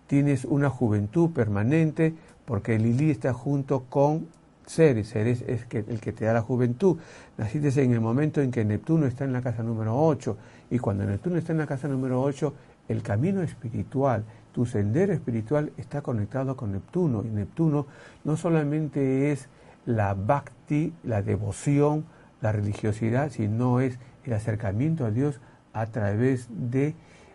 Tienes 0.07 0.45
una 0.45 0.69
juventud 0.69 1.31
permanente 1.31 2.15
porque 2.45 2.79
Lilith 2.79 3.11
está 3.11 3.33
junto 3.33 3.85
con 3.85 4.27
Ceres, 4.67 5.11
Ceres 5.11 5.43
es 5.49 5.67
el 5.73 6.01
que 6.01 6.13
te 6.13 6.25
da 6.27 6.33
la 6.33 6.43
juventud. 6.43 6.99
Naciste 7.39 7.83
en 7.83 7.93
el 7.93 8.01
momento 8.01 8.41
en 8.41 8.51
que 8.51 8.65
Neptuno 8.65 9.07
está 9.07 9.25
en 9.25 9.33
la 9.33 9.43
casa 9.43 9.63
número 9.63 9.97
8 9.97 10.37
y 10.71 10.79
cuando 10.79 11.05
Neptuno 11.05 11.37
está 11.37 11.53
en 11.53 11.59
la 11.59 11.67
casa 11.67 11.89
número 11.89 12.23
8, 12.23 12.55
el 12.89 13.03
camino 13.03 13.43
espiritual, 13.43 14.25
tu 14.53 14.67
sendero 14.67 15.13
espiritual 15.13 15.73
está 15.77 16.03
conectado 16.03 16.57
con 16.57 16.73
Neptuno 16.73 17.25
y 17.25 17.29
Neptuno 17.29 17.87
no 18.25 18.37
solamente 18.37 19.33
es 19.33 19.49
la 19.87 20.15
bhakti, 20.15 20.93
la 21.03 21.23
devoción, 21.23 22.05
la 22.41 22.53
religiosidad, 22.53 23.31
sino 23.31 23.81
es 23.81 23.99
el 24.25 24.33
acercamiento 24.33 25.05
a 25.05 25.11
Dios 25.11 25.41
a 25.73 25.87
través 25.87 26.49
de 26.51 26.95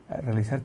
realizar 0.10 0.62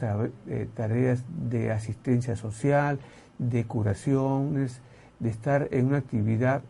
eh, 0.46 0.68
tareas 0.74 1.24
de 1.48 1.70
asistencia 1.72 2.36
social, 2.36 2.98
de 3.38 3.64
curaciones, 3.64 4.80
de 5.18 5.30
estar 5.30 5.68
en 5.70 5.86
una 5.86 5.98
actividad 5.98 6.62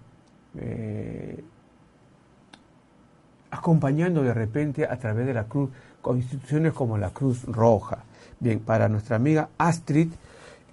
eh, 0.59 1.43
acompañando 3.51 4.23
de 4.23 4.35
repente 4.35 4.85
a 4.87 4.97
través 4.99 5.27
de 5.27 5.35
la 5.35 5.45
cruz 5.45 5.71
con 6.01 6.17
instituciones 6.17 6.73
como 6.73 6.99
la 6.99 7.11
Cruz 7.11 7.45
Roja. 7.45 8.05
Bien, 8.39 8.61
para 8.61 8.89
nuestra 8.89 9.17
amiga 9.17 9.51
Astrid, 9.59 10.13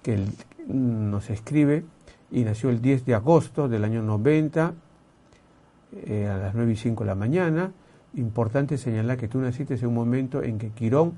que 0.02 0.24
nos 0.66 1.28
escribe 1.30 1.84
y 2.30 2.44
nació 2.44 2.70
el 2.70 2.80
10 2.80 3.04
de 3.06 3.14
agosto 3.14 3.68
del 3.68 3.84
año 3.84 4.02
90 4.02 4.74
eh, 6.06 6.26
a 6.26 6.36
las 6.36 6.54
9 6.54 6.72
y 6.72 6.76
5 6.76 7.04
de 7.04 7.08
la 7.08 7.14
mañana, 7.14 7.72
importante 8.14 8.76
señalar 8.76 9.16
que 9.16 9.28
tú 9.28 9.38
naciste 9.38 9.74
en 9.74 9.86
un 9.86 9.94
momento 9.94 10.42
en 10.42 10.58
que 10.58 10.70
Quirón 10.70 11.14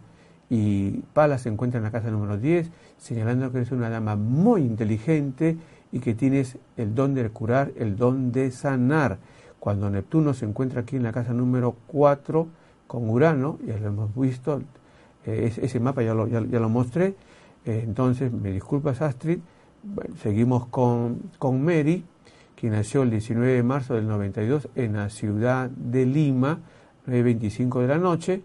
y 0.48 1.02
Pala 1.12 1.38
se 1.38 1.48
encuentran 1.48 1.80
en 1.80 1.84
la 1.84 1.90
casa 1.90 2.10
número 2.10 2.38
10, 2.38 2.70
señalando 2.98 3.50
que 3.50 3.58
eres 3.58 3.72
una 3.72 3.88
dama 3.88 4.16
muy 4.16 4.62
inteligente 4.62 5.56
y 5.92 6.00
que 6.00 6.14
tienes 6.14 6.58
el 6.76 6.94
don 6.94 7.14
de 7.14 7.28
curar, 7.30 7.72
el 7.76 7.96
don 7.96 8.32
de 8.32 8.50
sanar. 8.50 9.18
Cuando 9.58 9.90
Neptuno 9.90 10.34
se 10.34 10.46
encuentra 10.46 10.82
aquí 10.82 10.96
en 10.96 11.02
la 11.02 11.12
casa 11.12 11.32
número 11.32 11.76
4 11.88 12.48
con 12.86 13.08
Urano, 13.08 13.58
ya 13.64 13.76
lo 13.78 13.88
hemos 13.88 14.14
visto, 14.14 14.62
eh, 15.26 15.52
ese 15.56 15.80
mapa 15.80 16.02
ya 16.02 16.14
lo, 16.14 16.26
ya, 16.26 16.40
lo 16.40 16.68
mostré, 16.68 17.14
eh, 17.64 17.82
entonces 17.84 18.32
me 18.32 18.50
disculpas 18.50 19.02
Astrid, 19.02 19.38
seguimos 20.22 20.66
con, 20.66 21.30
con 21.38 21.62
Mary, 21.64 22.04
que 22.56 22.68
nació 22.68 23.02
el 23.02 23.10
19 23.10 23.54
de 23.54 23.62
marzo 23.62 23.94
del 23.94 24.06
92 24.06 24.68
en 24.74 24.94
la 24.94 25.08
ciudad 25.08 25.70
de 25.70 26.06
Lima, 26.06 26.58
9.25 27.06 27.80
de 27.80 27.88
la 27.88 27.98
noche, 27.98 28.42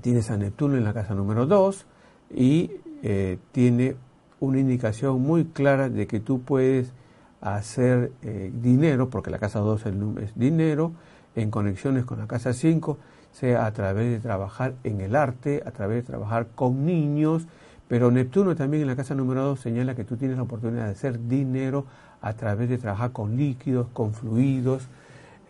tienes 0.00 0.30
a 0.30 0.36
Neptuno 0.36 0.76
en 0.76 0.84
la 0.84 0.94
casa 0.94 1.14
número 1.14 1.46
2 1.46 1.86
y 2.34 2.70
eh, 3.02 3.38
tiene 3.52 3.96
una 4.40 4.58
indicación 4.58 5.20
muy 5.20 5.44
clara 5.44 5.88
de 5.88 6.06
que 6.06 6.20
tú 6.20 6.40
puedes 6.42 6.92
hacer 7.40 8.12
eh, 8.22 8.50
dinero, 8.54 9.10
porque 9.10 9.30
la 9.30 9.38
casa 9.38 9.60
2 9.60 9.84
es 10.22 10.34
dinero, 10.34 10.92
en 11.34 11.50
conexiones 11.50 12.04
con 12.04 12.18
la 12.18 12.26
casa 12.26 12.52
5, 12.52 12.98
sea 13.32 13.66
a 13.66 13.72
través 13.72 14.10
de 14.10 14.18
trabajar 14.18 14.74
en 14.82 15.00
el 15.00 15.14
arte, 15.14 15.62
a 15.64 15.70
través 15.70 15.98
de 15.98 16.02
trabajar 16.02 16.48
con 16.54 16.84
niños, 16.84 17.46
pero 17.88 18.10
Neptuno 18.10 18.54
también 18.54 18.82
en 18.82 18.88
la 18.88 18.96
casa 18.96 19.14
número 19.14 19.42
2 19.44 19.60
señala 19.60 19.94
que 19.94 20.04
tú 20.04 20.16
tienes 20.16 20.36
la 20.36 20.42
oportunidad 20.42 20.84
de 20.84 20.92
hacer 20.92 21.26
dinero 21.26 21.86
a 22.20 22.34
través 22.34 22.68
de 22.68 22.78
trabajar 22.78 23.12
con 23.12 23.36
líquidos, 23.36 23.88
con 23.92 24.12
fluidos, 24.12 24.88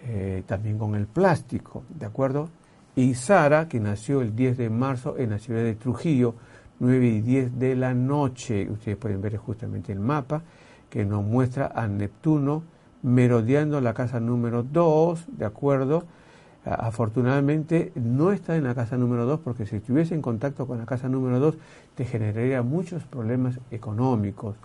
eh, 0.05 0.45
también 0.47 0.78
con 0.78 0.95
el 0.95 1.07
plástico, 1.07 1.82
¿de 1.89 2.07
acuerdo? 2.07 2.49
Y 2.95 3.14
Sara, 3.14 3.68
que 3.68 3.80
nació 3.80 4.22
el 4.22 4.34
10 4.34 4.57
de 4.57 4.70
marzo 4.70 5.16
en 5.18 5.30
la 5.30 5.39
ciudad 5.39 5.62
de 5.62 5.74
Trujillo, 5.74 6.34
9 6.80 7.07
y 7.07 7.20
10 7.20 7.59
de 7.59 7.74
la 7.74 7.95
noche. 7.95 8.68
Ustedes 8.70 8.97
pueden 8.97 9.20
ver 9.20 9.36
justamente 9.36 9.93
el 9.93 10.01
mapa 10.01 10.43
que 10.89 11.05
nos 11.05 11.24
muestra 11.24 11.72
a 11.74 11.86
Neptuno 11.89 12.62
merodeando 13.03 13.80
la 13.80 13.95
casa 13.95 14.20
número 14.20 14.62
2, 14.62 15.26
¿de 15.36 15.45
acuerdo? 15.45 16.05
Afortunadamente 16.76 17.92
no 17.94 18.32
está 18.32 18.56
en 18.56 18.64
la 18.64 18.74
casa 18.74 18.96
número 18.96 19.24
2 19.24 19.40
porque 19.40 19.64
si 19.64 19.76
estuviese 19.76 20.14
en 20.14 20.22
contacto 20.22 20.66
con 20.66 20.78
la 20.78 20.86
casa 20.86 21.08
número 21.08 21.40
2 21.40 21.54
te 21.94 22.04
generaría 22.04 22.62
muchos 22.62 23.04
problemas 23.04 23.58
económicos. 23.70 24.56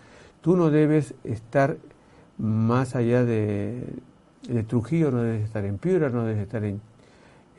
Tú 0.42 0.58
no 0.58 0.70
debes 0.70 1.14
estar 1.24 1.78
más 2.38 2.96
allá 2.96 3.24
de, 3.24 3.86
Trujillo, 4.68 5.12
no 5.12 5.22
debes 5.22 5.46
estar 5.46 5.64
en 5.64 5.78
Piura, 5.78 6.10
no 6.10 6.26
debes 6.26 6.42
estar 6.42 6.64
en, 6.66 6.82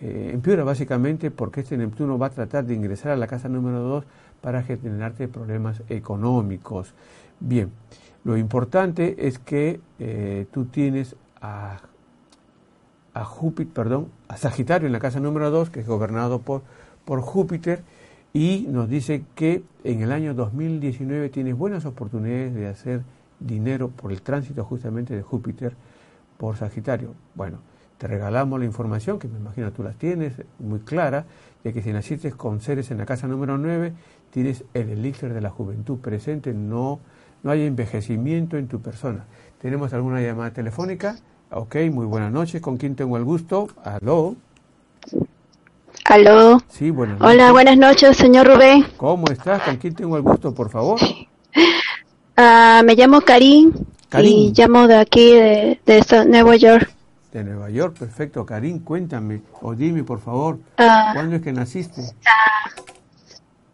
eh, 0.00 0.38
Piura 0.42 0.64
básicamente 0.64 1.30
porque 1.30 1.60
este 1.60 1.78
Neptuno 1.78 2.18
va 2.18 2.26
a 2.26 2.30
tratar 2.30 2.66
de 2.66 2.74
ingresar 2.74 3.12
a 3.12 3.16
la 3.16 3.26
casa 3.26 3.48
número 3.48 3.80
2 3.80 4.04
para 4.42 4.62
generarte 4.62 5.28
problemas 5.28 5.82
económicos. 5.88 6.92
Bien, 7.40 7.70
lo 8.24 8.36
importante 8.36 9.26
es 9.26 9.38
que 9.38 9.80
eh, 9.98 10.46
tú 10.52 10.66
tienes 10.66 11.16
a, 11.40 11.78
a 13.14 13.24
Júpiter, 13.24 13.72
perdón, 13.72 14.08
a 14.28 14.36
Sagitario 14.36 14.86
en 14.86 14.92
la 14.92 14.98
casa 14.98 15.20
número 15.20 15.50
2, 15.50 15.70
que 15.70 15.80
es 15.80 15.86
gobernado 15.86 16.40
por, 16.40 16.62
por 17.04 17.20
Júpiter, 17.20 17.82
y 18.32 18.66
nos 18.68 18.88
dice 18.88 19.22
que 19.36 19.62
en 19.84 20.02
el 20.02 20.10
año 20.10 20.34
2019 20.34 21.28
tienes 21.28 21.56
buenas 21.56 21.86
oportunidades 21.86 22.52
de 22.54 22.66
hacer 22.66 23.02
dinero 23.38 23.88
por 23.88 24.10
el 24.10 24.20
tránsito 24.22 24.64
justamente 24.64 25.14
de 25.14 25.22
Júpiter 25.22 25.76
por 26.36 26.56
Sagitario. 26.56 27.14
Bueno, 27.36 27.58
te 27.98 28.08
regalamos 28.08 28.58
la 28.58 28.66
información, 28.66 29.20
que 29.20 29.28
me 29.28 29.38
imagino 29.38 29.72
tú 29.72 29.84
las 29.84 29.96
tienes, 29.96 30.34
muy 30.58 30.80
clara, 30.80 31.26
de 31.62 31.72
que 31.72 31.82
si 31.82 31.92
naciste 31.92 32.32
con 32.32 32.60
seres 32.60 32.90
en 32.90 32.98
la 32.98 33.06
casa 33.06 33.28
número 33.28 33.56
9, 33.56 33.92
tienes 34.30 34.64
el 34.74 34.90
elixir 34.90 35.32
de 35.32 35.40
la 35.40 35.50
juventud 35.50 35.98
presente, 35.98 36.52
no, 36.52 36.98
no 37.44 37.50
hay 37.52 37.62
envejecimiento 37.62 38.58
en 38.58 38.66
tu 38.66 38.80
persona. 38.80 39.26
¿Tenemos 39.60 39.92
alguna 39.92 40.20
llamada 40.20 40.52
telefónica? 40.52 41.16
Ok, 41.56 41.76
muy 41.92 42.04
buenas 42.04 42.32
noches. 42.32 42.60
¿Con 42.60 42.76
quién 42.76 42.96
tengo 42.96 43.16
el 43.16 43.22
gusto? 43.22 43.68
Aló. 43.84 44.34
Aló. 46.04 46.60
Sí, 46.68 46.90
buenas 46.90 47.20
noches. 47.20 47.32
Hola, 47.32 47.52
buenas 47.52 47.78
noches, 47.78 48.16
señor 48.16 48.48
Rubén. 48.48 48.84
¿Cómo 48.96 49.28
estás? 49.28 49.62
¿Con 49.62 49.76
quién 49.76 49.94
tengo 49.94 50.16
el 50.16 50.22
gusto, 50.22 50.52
por 50.52 50.68
favor? 50.68 50.98
Ah, 52.36 52.82
me 52.84 52.96
llamo 52.96 53.20
Karim, 53.20 53.72
y 54.18 54.52
llamo 54.56 54.88
de 54.88 54.96
aquí, 54.96 55.30
de, 55.30 55.80
de 55.86 56.26
Nueva 56.26 56.56
York. 56.56 56.90
De 57.32 57.44
Nueva 57.44 57.70
York, 57.70 57.96
perfecto. 57.96 58.44
Karim, 58.44 58.80
cuéntame 58.80 59.42
o 59.62 59.76
dime, 59.76 60.02
por 60.02 60.20
favor, 60.20 60.58
ah. 60.78 61.12
¿cuándo 61.14 61.36
es 61.36 61.42
que 61.42 61.52
naciste? 61.52 62.02
Ah, 62.26 62.70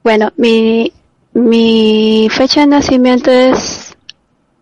bueno, 0.05 0.31
mi, 0.37 0.93
mi 1.33 2.29
fecha 2.31 2.61
de 2.61 2.67
nacimiento 2.67 3.31
es 3.31 3.97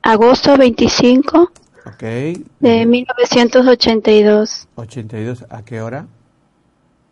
agosto 0.02 0.56
25 0.56 1.50
okay. 1.94 2.44
de 2.60 2.86
1982. 2.86 4.68
82, 4.74 5.44
¿a 5.48 5.62
qué 5.64 5.80
hora? 5.80 6.06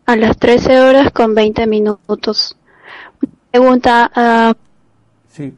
A 0.05 0.15
las 0.15 0.37
13 0.37 0.79
horas 0.81 1.11
con 1.11 1.35
20 1.35 1.67
minutos. 1.67 2.55
Pregunta. 3.51 4.11
Uh, 4.15 4.53
sí, 5.29 5.53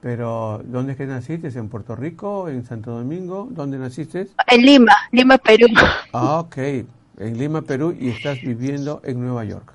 pero 0.00 0.62
¿dónde 0.64 0.92
es 0.92 0.98
que 0.98 1.06
naciste? 1.06 1.48
¿En 1.48 1.68
Puerto 1.68 1.96
Rico? 1.96 2.48
¿En 2.48 2.64
Santo 2.64 2.92
Domingo? 2.92 3.48
¿Dónde 3.50 3.78
naciste? 3.78 4.28
En 4.46 4.62
Lima, 4.62 4.92
Lima, 5.10 5.38
Perú. 5.38 5.66
Ah, 6.12 6.40
ok, 6.40 6.56
en 6.56 7.38
Lima, 7.38 7.62
Perú 7.62 7.96
y 7.98 8.10
estás 8.10 8.40
viviendo 8.40 9.00
en 9.04 9.20
Nueva 9.20 9.44
York. 9.44 9.72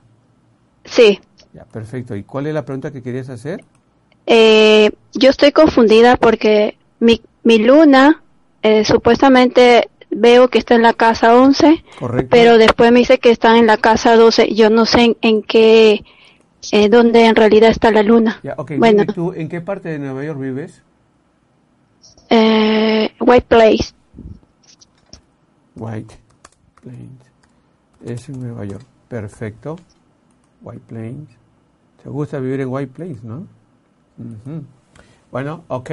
Sí. 0.85 1.19
Ya, 1.53 1.65
perfecto. 1.65 2.15
¿Y 2.15 2.23
cuál 2.23 2.47
es 2.47 2.53
la 2.53 2.65
pregunta 2.65 2.91
que 2.91 3.03
querías 3.03 3.29
hacer? 3.29 3.63
Eh, 4.25 4.91
yo 5.13 5.29
estoy 5.29 5.51
confundida 5.51 6.15
porque 6.17 6.77
mi, 6.99 7.21
mi 7.43 7.59
luna, 7.59 8.22
eh, 8.63 8.83
supuestamente 8.85 9.89
veo 10.09 10.47
que 10.47 10.57
está 10.59 10.75
en 10.75 10.81
la 10.83 10.93
casa 10.93 11.35
11, 11.35 11.83
Correcto. 11.99 12.27
pero 12.31 12.57
después 12.57 12.91
me 12.91 12.99
dice 12.99 13.19
que 13.19 13.29
está 13.31 13.57
en 13.57 13.67
la 13.67 13.77
casa 13.77 14.15
12. 14.15 14.53
Yo 14.55 14.69
no 14.69 14.85
sé 14.85 15.01
en, 15.03 15.17
en 15.21 15.41
qué, 15.43 16.03
eh, 16.71 16.89
dónde 16.89 17.25
en 17.25 17.35
realidad 17.35 17.69
está 17.69 17.91
la 17.91 18.03
luna. 18.03 18.39
Ya, 18.43 18.55
bueno, 18.77 19.05
tú, 19.05 19.33
¿en 19.33 19.47
qué 19.49 19.61
parte 19.61 19.89
de 19.89 19.99
Nueva 19.99 20.23
York 20.23 20.39
vives? 20.39 20.81
eh, 22.29 23.11
White 23.19 23.45
Place. 23.47 23.93
White 25.75 26.15
Plains. 26.81 27.23
Es 28.05 28.29
en 28.29 28.39
Nueva 28.39 28.65
York. 28.65 28.83
Perfecto. 29.07 29.77
White 30.61 30.83
Plains. 30.87 31.29
¿Te 32.01 32.09
gusta 32.09 32.39
vivir 32.39 32.61
en 32.61 32.67
White 32.69 32.91
Plains, 32.93 33.23
no? 33.23 33.47
Bueno, 35.31 35.63
ok. 35.67 35.91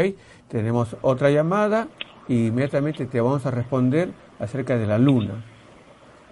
Tenemos 0.49 0.97
otra 1.03 1.31
llamada 1.31 1.89
y 2.31 2.47
inmediatamente 2.47 3.07
te 3.07 3.21
vamos 3.21 3.45
a 3.45 3.51
responder 3.51 4.13
acerca 4.39 4.79
de 4.79 4.87
la 4.87 4.99
luna. 4.99 5.43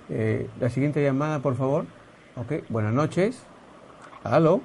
Eh, 0.09 0.49
la 0.61 0.71
siguiente 0.71 1.03
llamada, 1.03 1.41
por 1.41 1.57
favor. 1.57 1.87
Ok, 2.37 2.63
buenas 2.69 2.93
noches. 2.93 3.45
Aló. 4.23 4.61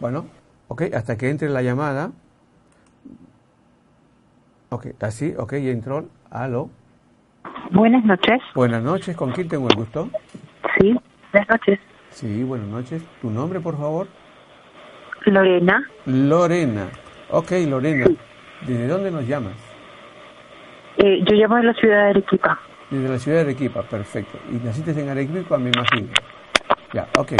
Bueno, 0.00 0.24
ok, 0.68 0.84
hasta 0.94 1.18
que 1.18 1.28
entre 1.28 1.50
la 1.50 1.60
llamada. 1.60 2.12
Ok, 4.70 4.86
así, 4.98 5.34
ok, 5.36 5.52
ya 5.56 5.70
entró. 5.70 6.06
Aló. 6.30 6.70
Buenas 7.70 8.02
noches. 8.06 8.40
Buenas 8.54 8.82
noches, 8.82 9.14
¿con 9.14 9.32
quién 9.32 9.46
tengo 9.46 9.68
el 9.68 9.76
gusto? 9.76 10.08
Sí, 10.78 10.98
buenas 11.32 11.50
noches. 11.50 11.78
Sí, 12.08 12.42
buenas 12.42 12.68
noches. 12.68 13.02
¿Tu 13.20 13.28
nombre, 13.28 13.60
por 13.60 13.76
favor? 13.76 14.08
Lorena. 15.26 15.86
Lorena. 16.06 16.88
Ok, 17.30 17.50
Lorena. 17.68 18.06
¿Desde 18.62 18.86
dónde 18.86 19.10
nos 19.10 19.26
llamas? 19.26 19.54
Eh, 20.98 21.22
yo 21.28 21.36
llamo 21.36 21.56
de 21.56 21.62
la 21.64 21.74
ciudad 21.74 22.04
de 22.04 22.10
Arequipa. 22.10 22.60
Desde 22.90 23.08
la 23.08 23.18
ciudad 23.18 23.38
de 23.38 23.44
Arequipa, 23.44 23.82
perfecto. 23.82 24.38
¿Y 24.50 24.64
naciste 24.64 24.92
en 24.98 25.08
Arequipa, 25.08 25.58
me 25.58 25.70
imagino? 25.70 26.08
Ya, 26.92 27.08
ok. 27.18 27.32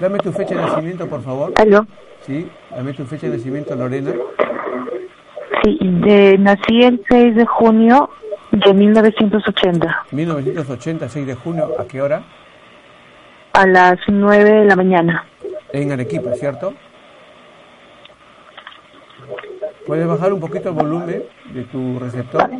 Dame 0.00 0.18
tu 0.18 0.32
fecha 0.32 0.54
de 0.54 0.62
nacimiento, 0.62 1.08
por 1.08 1.22
favor. 1.22 1.52
¿Aló? 1.56 1.86
Sí, 2.20 2.48
dame 2.70 2.92
tu 2.92 3.04
fecha 3.04 3.28
de 3.28 3.36
nacimiento, 3.36 3.74
Lorena. 3.76 4.12
Sí, 5.62 5.78
de, 5.80 6.36
nací 6.38 6.82
el 6.82 7.02
6 7.08 7.36
de 7.36 7.46
junio 7.46 8.10
de 8.50 8.74
1980 8.74 10.06
1980, 10.10 11.08
6 11.08 11.26
de 11.26 11.34
junio, 11.34 11.70
¿a 11.78 11.84
qué 11.84 12.02
hora? 12.02 12.22
a 13.58 13.66
las 13.66 13.98
9 14.06 14.44
de 14.44 14.64
la 14.66 14.76
mañana. 14.76 15.24
En 15.72 15.90
Arequipa, 15.90 16.32
¿cierto? 16.34 16.74
¿Puedes 19.88 20.06
bajar 20.06 20.34
un 20.34 20.40
poquito 20.40 20.68
el 20.68 20.74
volumen 20.74 21.22
de 21.54 21.64
tu 21.64 21.98
receptor? 21.98 22.50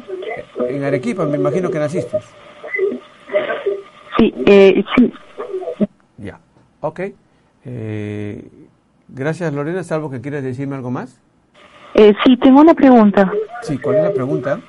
En 0.67 0.83
Arequipa, 0.83 1.27
me 1.27 1.37
imagino 1.37 1.71
que 1.71 1.79
naciste. 1.79 2.19
Sí, 4.17 4.33
eh, 4.47 4.83
sí. 4.97 5.13
Ya, 6.17 6.41
ok. 6.81 7.01
Eh, 7.67 8.49
gracias, 9.09 9.53
Lorena. 9.53 9.85
¿Salvo 9.85 10.11
que 10.11 10.23
quieras 10.23 10.43
decirme 10.43 10.77
algo 10.77 10.91
más? 10.91 11.21
Eh, 11.93 12.15
sí, 12.25 12.39
tengo 12.39 12.63
una 12.63 12.73
pregunta. 12.73 13.31
Sí, 13.61 13.77
¿cuál 13.77 13.97
es 13.97 14.05
la 14.05 14.13
pregunta? 14.15 14.61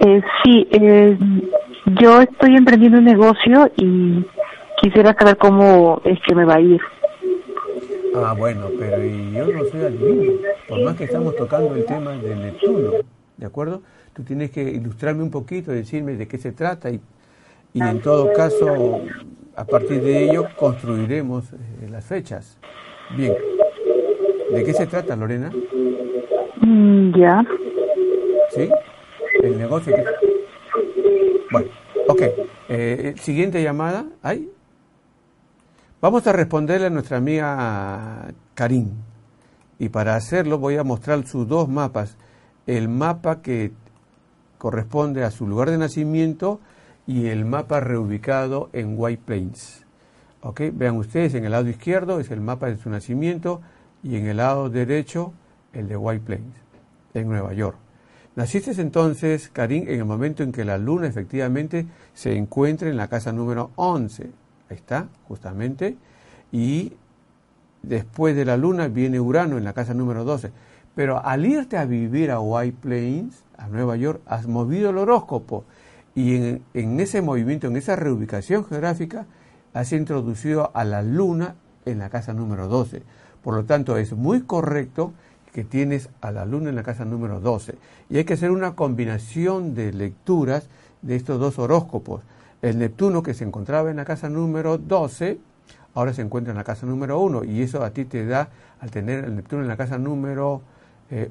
Eh, 0.00 0.22
sí, 0.42 0.66
eh, 0.72 1.16
yo 2.00 2.22
estoy 2.22 2.56
emprendiendo 2.56 2.98
un 2.98 3.04
negocio 3.04 3.70
y 3.76 4.26
quisiera 4.82 5.14
saber 5.16 5.36
cómo 5.36 6.02
es 6.04 6.18
que 6.26 6.34
me 6.34 6.44
va 6.44 6.56
a 6.56 6.60
ir. 6.60 6.80
Ah, 8.14 8.34
bueno, 8.36 8.68
pero 8.78 9.04
y 9.04 9.32
yo 9.32 9.46
no 9.46 9.64
soy 9.66 9.82
adivino. 9.82 10.32
Por 10.68 10.82
más 10.82 10.96
que 10.96 11.04
estamos 11.04 11.36
tocando 11.36 11.74
el 11.74 11.84
tema 11.84 12.12
de 12.12 12.34
Neptuno, 12.34 12.92
¿de 13.36 13.46
acuerdo? 13.46 13.82
Tú 14.12 14.22
tienes 14.22 14.50
que 14.50 14.62
ilustrarme 14.62 15.22
un 15.22 15.30
poquito, 15.30 15.70
decirme 15.70 16.14
de 16.14 16.26
qué 16.26 16.38
se 16.38 16.52
trata 16.52 16.90
y, 16.90 17.00
y 17.72 17.80
en 17.80 18.00
todo 18.00 18.32
caso, 18.32 19.00
a 19.54 19.64
partir 19.64 20.02
de 20.02 20.24
ello, 20.24 20.46
construiremos 20.56 21.52
eh, 21.52 21.88
las 21.90 22.04
fechas. 22.04 22.58
Bien. 23.16 23.34
¿De 24.52 24.64
qué 24.64 24.72
se 24.72 24.86
trata, 24.86 25.14
Lorena? 25.14 25.52
Mm, 26.60 27.18
ya. 27.18 27.44
¿Sí? 28.50 28.68
El 29.42 29.58
negocio 29.58 29.94
que... 29.94 30.04
Bueno, 31.52 31.68
ok. 32.08 32.22
Eh, 32.68 33.14
siguiente 33.16 33.62
llamada. 33.62 34.06
¿Hay? 34.22 34.50
Vamos 36.02 36.26
a 36.26 36.32
responderle 36.32 36.86
a 36.86 36.90
nuestra 36.90 37.18
amiga 37.18 38.32
Karim. 38.54 38.88
Y 39.78 39.90
para 39.90 40.16
hacerlo 40.16 40.58
voy 40.58 40.78
a 40.78 40.82
mostrar 40.82 41.26
sus 41.26 41.46
dos 41.46 41.68
mapas. 41.68 42.16
El 42.66 42.88
mapa 42.88 43.42
que 43.42 43.72
corresponde 44.56 45.24
a 45.24 45.30
su 45.30 45.46
lugar 45.46 45.68
de 45.68 45.76
nacimiento 45.76 46.58
y 47.06 47.26
el 47.26 47.44
mapa 47.44 47.80
reubicado 47.80 48.70
en 48.72 48.94
White 48.96 49.24
Plains. 49.26 49.84
¿Ok? 50.40 50.62
Vean 50.72 50.96
ustedes, 50.96 51.34
en 51.34 51.44
el 51.44 51.50
lado 51.50 51.68
izquierdo 51.68 52.18
es 52.18 52.30
el 52.30 52.40
mapa 52.40 52.68
de 52.68 52.78
su 52.78 52.88
nacimiento 52.88 53.60
y 54.02 54.16
en 54.16 54.26
el 54.26 54.38
lado 54.38 54.70
derecho 54.70 55.34
el 55.74 55.86
de 55.86 55.98
White 55.98 56.24
Plains, 56.24 56.56
en 57.12 57.28
Nueva 57.28 57.52
York. 57.52 57.76
Naciste 58.36 58.70
entonces, 58.80 59.50
Karim, 59.50 59.82
en 59.86 59.98
el 59.98 60.04
momento 60.06 60.42
en 60.42 60.52
que 60.52 60.64
la 60.64 60.78
luna 60.78 61.08
efectivamente 61.08 61.86
se 62.14 62.34
encuentra 62.38 62.88
en 62.88 62.96
la 62.96 63.08
casa 63.08 63.32
número 63.32 63.70
11. 63.76 64.39
Ahí 64.70 64.76
está, 64.76 65.08
justamente. 65.28 65.96
Y 66.52 66.94
después 67.82 68.34
de 68.36 68.44
la 68.44 68.56
luna 68.56 68.88
viene 68.88 69.20
Urano 69.20 69.58
en 69.58 69.64
la 69.64 69.72
casa 69.72 69.92
número 69.92 70.24
12. 70.24 70.52
Pero 70.94 71.24
al 71.24 71.44
irte 71.44 71.76
a 71.76 71.84
vivir 71.84 72.30
a 72.30 72.40
White 72.40 72.78
Plains, 72.80 73.42
a 73.58 73.68
Nueva 73.68 73.96
York, 73.96 74.22
has 74.26 74.46
movido 74.46 74.90
el 74.90 74.98
horóscopo. 74.98 75.64
Y 76.14 76.36
en, 76.36 76.62
en 76.74 77.00
ese 77.00 77.20
movimiento, 77.20 77.66
en 77.66 77.76
esa 77.76 77.96
reubicación 77.96 78.64
geográfica, 78.64 79.26
has 79.74 79.92
introducido 79.92 80.70
a 80.74 80.84
la 80.84 81.02
luna 81.02 81.56
en 81.84 81.98
la 81.98 82.10
casa 82.10 82.32
número 82.32 82.68
12. 82.68 83.02
Por 83.42 83.54
lo 83.54 83.64
tanto, 83.64 83.96
es 83.96 84.12
muy 84.12 84.42
correcto 84.42 85.12
que 85.52 85.64
tienes 85.64 86.10
a 86.20 86.30
la 86.30 86.44
luna 86.44 86.70
en 86.70 86.76
la 86.76 86.82
casa 86.82 87.04
número 87.04 87.40
12. 87.40 87.74
Y 88.08 88.18
hay 88.18 88.24
que 88.24 88.34
hacer 88.34 88.50
una 88.50 88.74
combinación 88.74 89.74
de 89.74 89.92
lecturas 89.92 90.68
de 91.02 91.16
estos 91.16 91.40
dos 91.40 91.58
horóscopos. 91.58 92.22
El 92.62 92.78
Neptuno 92.78 93.22
que 93.22 93.34
se 93.34 93.44
encontraba 93.44 93.90
en 93.90 93.96
la 93.96 94.04
casa 94.04 94.28
número 94.28 94.76
12, 94.76 95.38
ahora 95.94 96.12
se 96.12 96.22
encuentra 96.22 96.52
en 96.52 96.58
la 96.58 96.64
casa 96.64 96.86
número 96.86 97.18
1. 97.20 97.44
Y 97.44 97.62
eso 97.62 97.82
a 97.82 97.90
ti 97.90 98.04
te 98.04 98.26
da, 98.26 98.50
al 98.80 98.90
tener 98.90 99.24
el 99.24 99.36
Neptuno 99.36 99.62
en 99.62 99.68
la 99.68 99.76
casa 99.76 99.98
número 99.98 100.62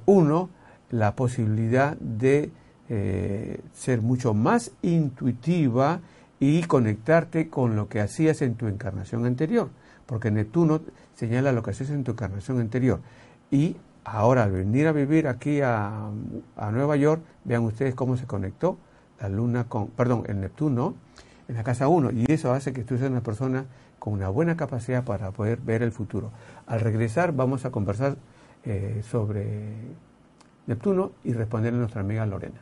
1, 0.05 0.49
la 0.91 1.15
posibilidad 1.15 1.95
de 1.97 2.51
eh, 2.89 3.61
ser 3.73 4.01
mucho 4.01 4.33
más 4.33 4.71
intuitiva 4.81 5.99
y 6.39 6.63
conectarte 6.63 7.49
con 7.49 7.75
lo 7.75 7.87
que 7.87 8.01
hacías 8.01 8.41
en 8.41 8.55
tu 8.55 8.67
encarnación 8.67 9.25
anterior. 9.25 9.69
Porque 10.05 10.31
Neptuno 10.31 10.81
señala 11.13 11.51
lo 11.51 11.61
que 11.61 11.71
haces 11.71 11.91
en 11.91 12.03
tu 12.03 12.11
encarnación 12.11 12.59
anterior. 12.59 13.01
Y 13.51 13.75
ahora 14.03 14.43
al 14.43 14.51
venir 14.51 14.87
a 14.87 14.91
vivir 14.91 15.27
aquí 15.27 15.61
a, 15.61 16.09
a, 16.55 16.71
Nueva 16.71 16.95
York, 16.95 17.21
vean 17.43 17.63
ustedes 17.63 17.93
cómo 17.93 18.17
se 18.17 18.25
conectó 18.25 18.79
la 19.19 19.29
luna 19.29 19.65
con, 19.65 19.87
perdón, 19.87 20.23
el 20.27 20.39
Neptuno 20.39 20.95
en 21.49 21.55
la 21.55 21.63
casa 21.63 21.87
1 21.87 22.11
y 22.11 22.31
eso 22.31 22.53
hace 22.53 22.71
que 22.71 22.83
tú 22.83 22.97
seas 22.97 23.09
una 23.09 23.21
persona 23.21 23.65
con 23.97 24.13
una 24.13 24.29
buena 24.29 24.55
capacidad 24.55 25.03
para 25.03 25.31
poder 25.31 25.59
ver 25.59 25.81
el 25.81 25.91
futuro. 25.91 26.31
Al 26.67 26.79
regresar 26.79 27.33
vamos 27.33 27.65
a 27.65 27.71
conversar 27.71 28.15
eh, 28.63 29.01
sobre 29.09 29.73
Neptuno 30.67 31.11
y 31.23 31.33
responderle 31.33 31.77
a 31.77 31.81
nuestra 31.81 32.01
amiga 32.01 32.25
Lorena. 32.25 32.61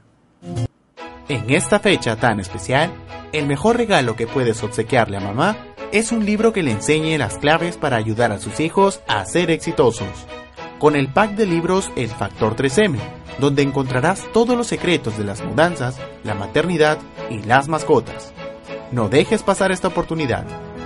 En 1.28 1.50
esta 1.50 1.80
fecha 1.80 2.16
tan 2.16 2.40
especial, 2.40 2.94
el 3.34 3.46
mejor 3.46 3.76
regalo 3.76 4.16
que 4.16 4.26
puedes 4.26 4.64
obsequiarle 4.64 5.18
a 5.18 5.22
mamá 5.22 5.58
es 5.92 6.14
un 6.14 6.26
libro 6.26 6.54
que 6.54 6.64
le 6.64 6.72
enseñe 6.72 7.18
las 7.18 7.38
claves 7.38 7.76
para 7.76 7.98
ayudar 7.98 8.32
a 8.32 8.40
sus 8.40 8.62
hijos 8.62 9.02
a 9.08 9.26
ser 9.26 9.52
exitosos. 9.52 10.26
Con 10.80 10.96
el 10.96 11.12
pack 11.12 11.32
de 11.32 11.46
libros 11.46 11.92
El 11.98 12.08
Factor 12.08 12.56
3M, 12.56 12.98
donde 13.40 13.64
encontrarás 13.64 14.26
todos 14.32 14.56
los 14.56 14.68
secretos 14.68 15.18
de 15.18 15.26
las 15.26 15.44
mudanzas, 15.44 16.00
la 16.24 16.36
maternidad 16.36 17.00
y 17.30 17.40
las 17.40 17.68
mascotas. 17.68 18.34
No 18.92 19.10
dejes 19.10 19.44
pasar 19.44 19.72
esta 19.72 19.90
oportunidad. 19.90 20.46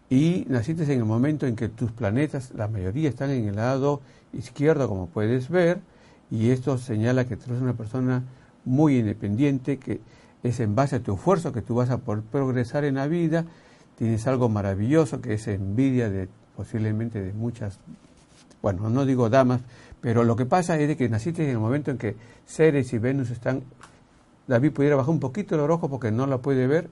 y 0.08 0.46
naciste 0.48 0.84
en 0.84 1.00
el 1.00 1.04
momento 1.04 1.46
en 1.46 1.56
que 1.56 1.68
tus 1.68 1.90
planetas, 1.90 2.52
la 2.54 2.68
mayoría 2.68 3.08
están 3.08 3.30
en 3.30 3.48
el 3.48 3.56
lado 3.56 4.00
izquierdo, 4.32 4.88
como 4.88 5.08
puedes 5.08 5.48
ver, 5.48 5.80
y 6.30 6.50
esto 6.50 6.78
señala 6.78 7.26
que 7.26 7.36
tú 7.36 7.50
eres 7.50 7.62
una 7.62 7.74
persona 7.74 8.22
muy 8.64 8.98
independiente, 8.98 9.78
que 9.78 10.00
es 10.42 10.60
en 10.60 10.74
base 10.74 10.96
a 10.96 11.00
tu 11.00 11.14
esfuerzo 11.14 11.52
que 11.52 11.62
tú 11.62 11.74
vas 11.74 11.90
a 11.90 11.98
poder 11.98 12.22
progresar 12.22 12.84
en 12.84 12.96
la 12.96 13.06
vida, 13.08 13.46
tienes 13.96 14.26
algo 14.26 14.48
maravilloso 14.48 15.20
que 15.20 15.34
es 15.34 15.48
envidia 15.48 16.08
de 16.08 16.28
posiblemente 16.56 17.22
de 17.22 17.32
muchas, 17.32 17.78
bueno, 18.62 18.88
no 18.88 19.04
digo 19.04 19.28
damas, 19.28 19.60
pero 20.00 20.24
lo 20.24 20.36
que 20.36 20.46
pasa 20.46 20.78
es 20.78 20.88
de 20.88 20.96
que 20.96 21.08
naciste 21.08 21.44
en 21.44 21.50
el 21.50 21.58
momento 21.58 21.90
en 21.90 21.98
que 21.98 22.16
Ceres 22.46 22.92
y 22.92 22.98
Venus 22.98 23.30
están, 23.30 23.62
David 24.46 24.72
pudiera 24.72 24.96
bajar 24.96 25.10
un 25.10 25.20
poquito 25.20 25.54
el 25.54 25.60
horóscopo 25.60 25.96
porque 25.96 26.10
no 26.10 26.26
la 26.26 26.38
puede 26.38 26.66
ver, 26.66 26.88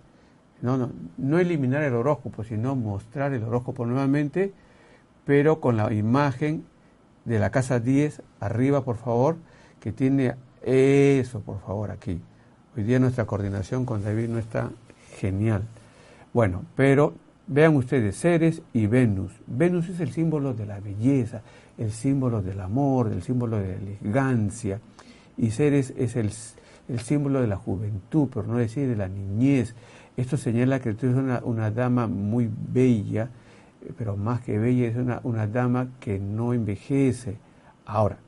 no, 0.61 0.77
no, 0.77 0.91
no 1.17 1.39
eliminar 1.39 1.83
el 1.83 1.95
horóscopo, 1.95 2.45
sino 2.45 2.77
mostrar 2.77 3.33
el 3.33 3.43
horóscopo 3.43 3.87
nuevamente, 3.87 4.53
pero 5.25 5.61
con 5.61 5.77
la 5.77 5.93
imagen 5.93 6.65
de 7.25 7.39
la 7.39 7.51
casa 7.51 7.81
10 7.81 8.23
arriba, 8.41 8.85
por 8.85 8.97
favor, 8.97 9.37
que 9.81 9.93
tiene 9.93 10.35
eso, 10.63 11.41
por 11.41 11.61
favor, 11.61 11.91
aquí. 11.91 12.21
Hoy 12.77 12.83
día 12.83 12.99
nuestra 12.99 13.25
coordinación 13.25 13.85
con 13.87 14.03
David 14.03 14.29
no 14.29 14.39
está 14.39 14.71
genial. 15.17 15.63
Bueno, 16.35 16.65
pero 16.75 17.15
vean 17.47 17.77
ustedes, 17.77 18.19
Ceres 18.19 18.61
y 18.73 18.89
Venus. 18.89 19.31
Venus 19.47 19.89
es 19.89 20.01
el 20.01 20.11
símbolo 20.11 20.53
de 20.53 20.67
la 20.67 20.81
belleza, 20.81 21.43
el 21.79 21.93
símbolo 21.93 22.43
del 22.43 22.61
amor, 22.61 23.13
el 23.13 23.23
símbolo 23.23 23.59
de 23.59 23.69
la 23.69 23.75
elegancia. 23.75 24.81
Y 25.37 25.53
Ceres 25.53 25.95
es 25.97 26.17
el, 26.17 26.33
símbolo 26.99 27.41
de 27.41 27.47
la 27.47 27.57
juventud, 27.57 28.29
por 28.29 28.49
no 28.49 28.57
decir 28.57 28.89
de 28.89 28.97
la 28.97 29.07
niñez. 29.07 29.77
Esto 30.17 30.37
señala 30.37 30.81
que 30.81 30.95
tú 30.95 31.07
eres 31.07 31.19
una, 31.19 31.41
una 31.45 31.71
dama 31.71 32.09
muy 32.09 32.51
bella, 32.53 33.31
pero 33.97 34.17
más 34.17 34.41
que 34.41 34.59
bella 34.59 34.89
es 34.89 34.97
una, 34.97 35.21
una 35.23 35.47
dama 35.47 35.87
que 36.01 36.19
no 36.19 36.53
envejece. 36.53 37.37
Ahora, 37.87 38.19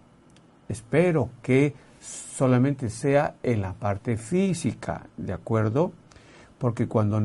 espero 0.68 1.30
que 1.42 1.74
solamente 1.98 2.88
sea 2.88 3.34
en 3.42 3.62
la 3.62 3.72
parte 3.72 4.16
física, 4.16 5.08
¿de 5.16 5.32
acuerdo? 5.32 5.90
Porque 6.58 6.86
cuando, 6.86 7.20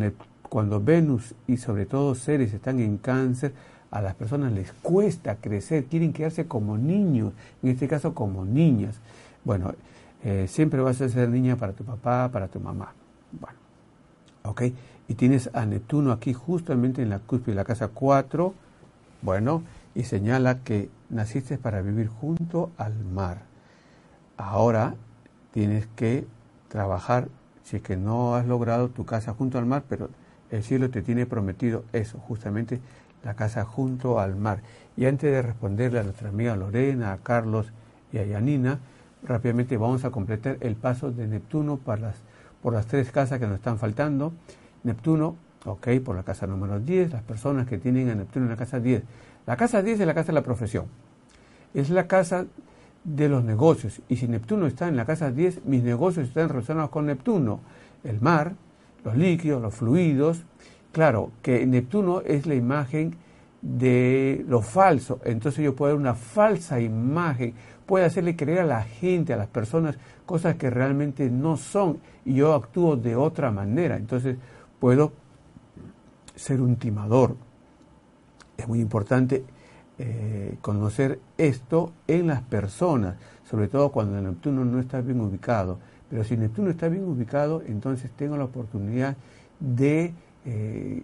cuando 0.51 0.81
Venus 0.81 1.33
y 1.47 1.55
sobre 1.55 1.85
todo 1.85 2.13
Ceres 2.13 2.53
están 2.53 2.81
en 2.81 2.97
cáncer, 2.97 3.53
a 3.89 4.01
las 4.01 4.15
personas 4.15 4.51
les 4.51 4.73
cuesta 4.73 5.37
crecer, 5.37 5.85
quieren 5.85 6.11
quedarse 6.11 6.45
como 6.45 6.77
niños, 6.77 7.31
en 7.63 7.69
este 7.69 7.87
caso 7.87 8.13
como 8.13 8.43
niñas. 8.43 8.99
Bueno, 9.45 9.73
eh, 10.25 10.47
siempre 10.49 10.81
vas 10.81 10.99
a 10.99 11.07
ser 11.07 11.29
niña 11.29 11.55
para 11.55 11.71
tu 11.71 11.85
papá, 11.85 12.29
para 12.33 12.49
tu 12.49 12.59
mamá. 12.59 12.91
Bueno, 13.39 13.57
ok. 14.43 14.63
Y 15.07 15.13
tienes 15.13 15.49
a 15.53 15.65
Neptuno 15.65 16.11
aquí 16.11 16.33
justamente 16.33 17.01
en 17.01 17.11
la 17.11 17.19
cúspide 17.19 17.53
de 17.53 17.55
la 17.55 17.63
casa 17.63 17.87
4, 17.87 18.53
bueno, 19.21 19.63
y 19.95 20.03
señala 20.03 20.59
que 20.65 20.89
naciste 21.09 21.59
para 21.59 21.81
vivir 21.81 22.09
junto 22.09 22.71
al 22.77 22.93
mar. 23.05 23.43
Ahora 24.35 24.95
tienes 25.53 25.87
que 25.95 26.27
trabajar, 26.67 27.29
si 27.63 27.77
es 27.77 27.81
que 27.81 27.95
no 27.95 28.35
has 28.35 28.45
logrado 28.45 28.89
tu 28.89 29.05
casa 29.05 29.33
junto 29.33 29.57
al 29.57 29.65
mar, 29.65 29.83
pero 29.87 30.09
el 30.51 30.63
cielo 30.63 30.89
te 30.89 31.01
tiene 31.01 31.25
prometido 31.25 31.83
eso, 31.93 32.19
justamente 32.19 32.79
la 33.23 33.35
casa 33.35 33.65
junto 33.65 34.19
al 34.19 34.35
mar. 34.35 34.61
Y 34.97 35.05
antes 35.05 35.31
de 35.31 35.41
responderle 35.41 35.99
a 35.99 36.03
nuestra 36.03 36.29
amiga 36.29 36.55
Lorena, 36.55 37.13
a 37.13 37.17
Carlos 37.17 37.71
y 38.11 38.17
a 38.17 38.25
Yanina, 38.25 38.79
rápidamente 39.23 39.77
vamos 39.77 40.03
a 40.05 40.11
completar 40.11 40.57
el 40.59 40.75
paso 40.75 41.11
de 41.11 41.27
Neptuno 41.27 41.77
por 41.77 41.99
las 42.73 42.85
tres 42.87 43.11
casas 43.11 43.39
que 43.39 43.47
nos 43.47 43.55
están 43.55 43.77
faltando. 43.77 44.33
Neptuno, 44.83 45.35
ok, 45.65 45.87
por 46.03 46.15
la 46.15 46.23
casa 46.23 46.47
número 46.47 46.79
10, 46.79 47.11
las 47.11 47.23
personas 47.23 47.67
que 47.67 47.77
tienen 47.77 48.09
a 48.09 48.15
Neptuno 48.15 48.45
en 48.45 48.51
la 48.51 48.57
casa 48.57 48.79
10. 48.79 49.03
La 49.45 49.55
casa 49.55 49.81
10 49.81 49.99
es 49.99 50.07
la 50.07 50.13
casa 50.13 50.27
de 50.27 50.33
la 50.33 50.43
profesión. 50.43 50.85
Es 51.73 51.89
la 51.89 52.07
casa 52.07 52.45
de 53.03 53.29
los 53.29 53.43
negocios. 53.43 54.01
Y 54.09 54.17
si 54.17 54.27
Neptuno 54.27 54.67
está 54.67 54.87
en 54.87 54.97
la 54.97 55.05
casa 55.05 55.31
10, 55.31 55.65
mis 55.65 55.83
negocios 55.83 56.27
están 56.27 56.49
relacionados 56.49 56.89
con 56.89 57.05
Neptuno. 57.05 57.61
El 58.03 58.19
mar, 58.19 58.53
los 59.03 59.15
líquidos, 59.15 59.61
los 59.61 59.73
fluidos. 59.73 60.43
Claro, 60.91 61.31
que 61.41 61.65
Neptuno 61.65 62.21
es 62.21 62.45
la 62.45 62.55
imagen 62.55 63.15
de 63.61 64.43
lo 64.47 64.61
falso. 64.61 65.19
Entonces 65.23 65.63
yo 65.63 65.75
puedo 65.75 65.93
dar 65.93 65.99
una 65.99 66.15
falsa 66.15 66.79
imagen, 66.79 67.53
puede 67.85 68.05
hacerle 68.05 68.35
creer 68.35 68.59
a 68.59 68.65
la 68.65 68.83
gente, 68.83 69.33
a 69.33 69.37
las 69.37 69.47
personas, 69.47 69.97
cosas 70.25 70.55
que 70.55 70.69
realmente 70.69 71.29
no 71.29 71.57
son. 71.57 71.99
Y 72.25 72.35
yo 72.35 72.53
actúo 72.53 72.95
de 72.97 73.15
otra 73.15 73.51
manera. 73.51 73.95
Entonces 73.95 74.37
puedo 74.79 75.13
ser 76.35 76.61
un 76.61 76.75
timador. 76.75 77.35
Es 78.57 78.67
muy 78.67 78.79
importante 78.79 79.45
eh, 79.97 80.57
conocer 80.61 81.19
esto 81.37 81.93
en 82.07 82.27
las 82.27 82.41
personas, 82.41 83.17
sobre 83.49 83.67
todo 83.67 83.91
cuando 83.91 84.19
Neptuno 84.21 84.65
no 84.65 84.79
está 84.79 85.01
bien 85.01 85.21
ubicado. 85.21 85.79
Pero 86.11 86.25
si 86.25 86.35
Neptuno 86.35 86.69
está 86.69 86.89
bien 86.89 87.05
ubicado, 87.05 87.63
entonces 87.65 88.11
tengo 88.11 88.35
la 88.35 88.43
oportunidad 88.43 89.15
de 89.61 90.13
eh, 90.45 91.03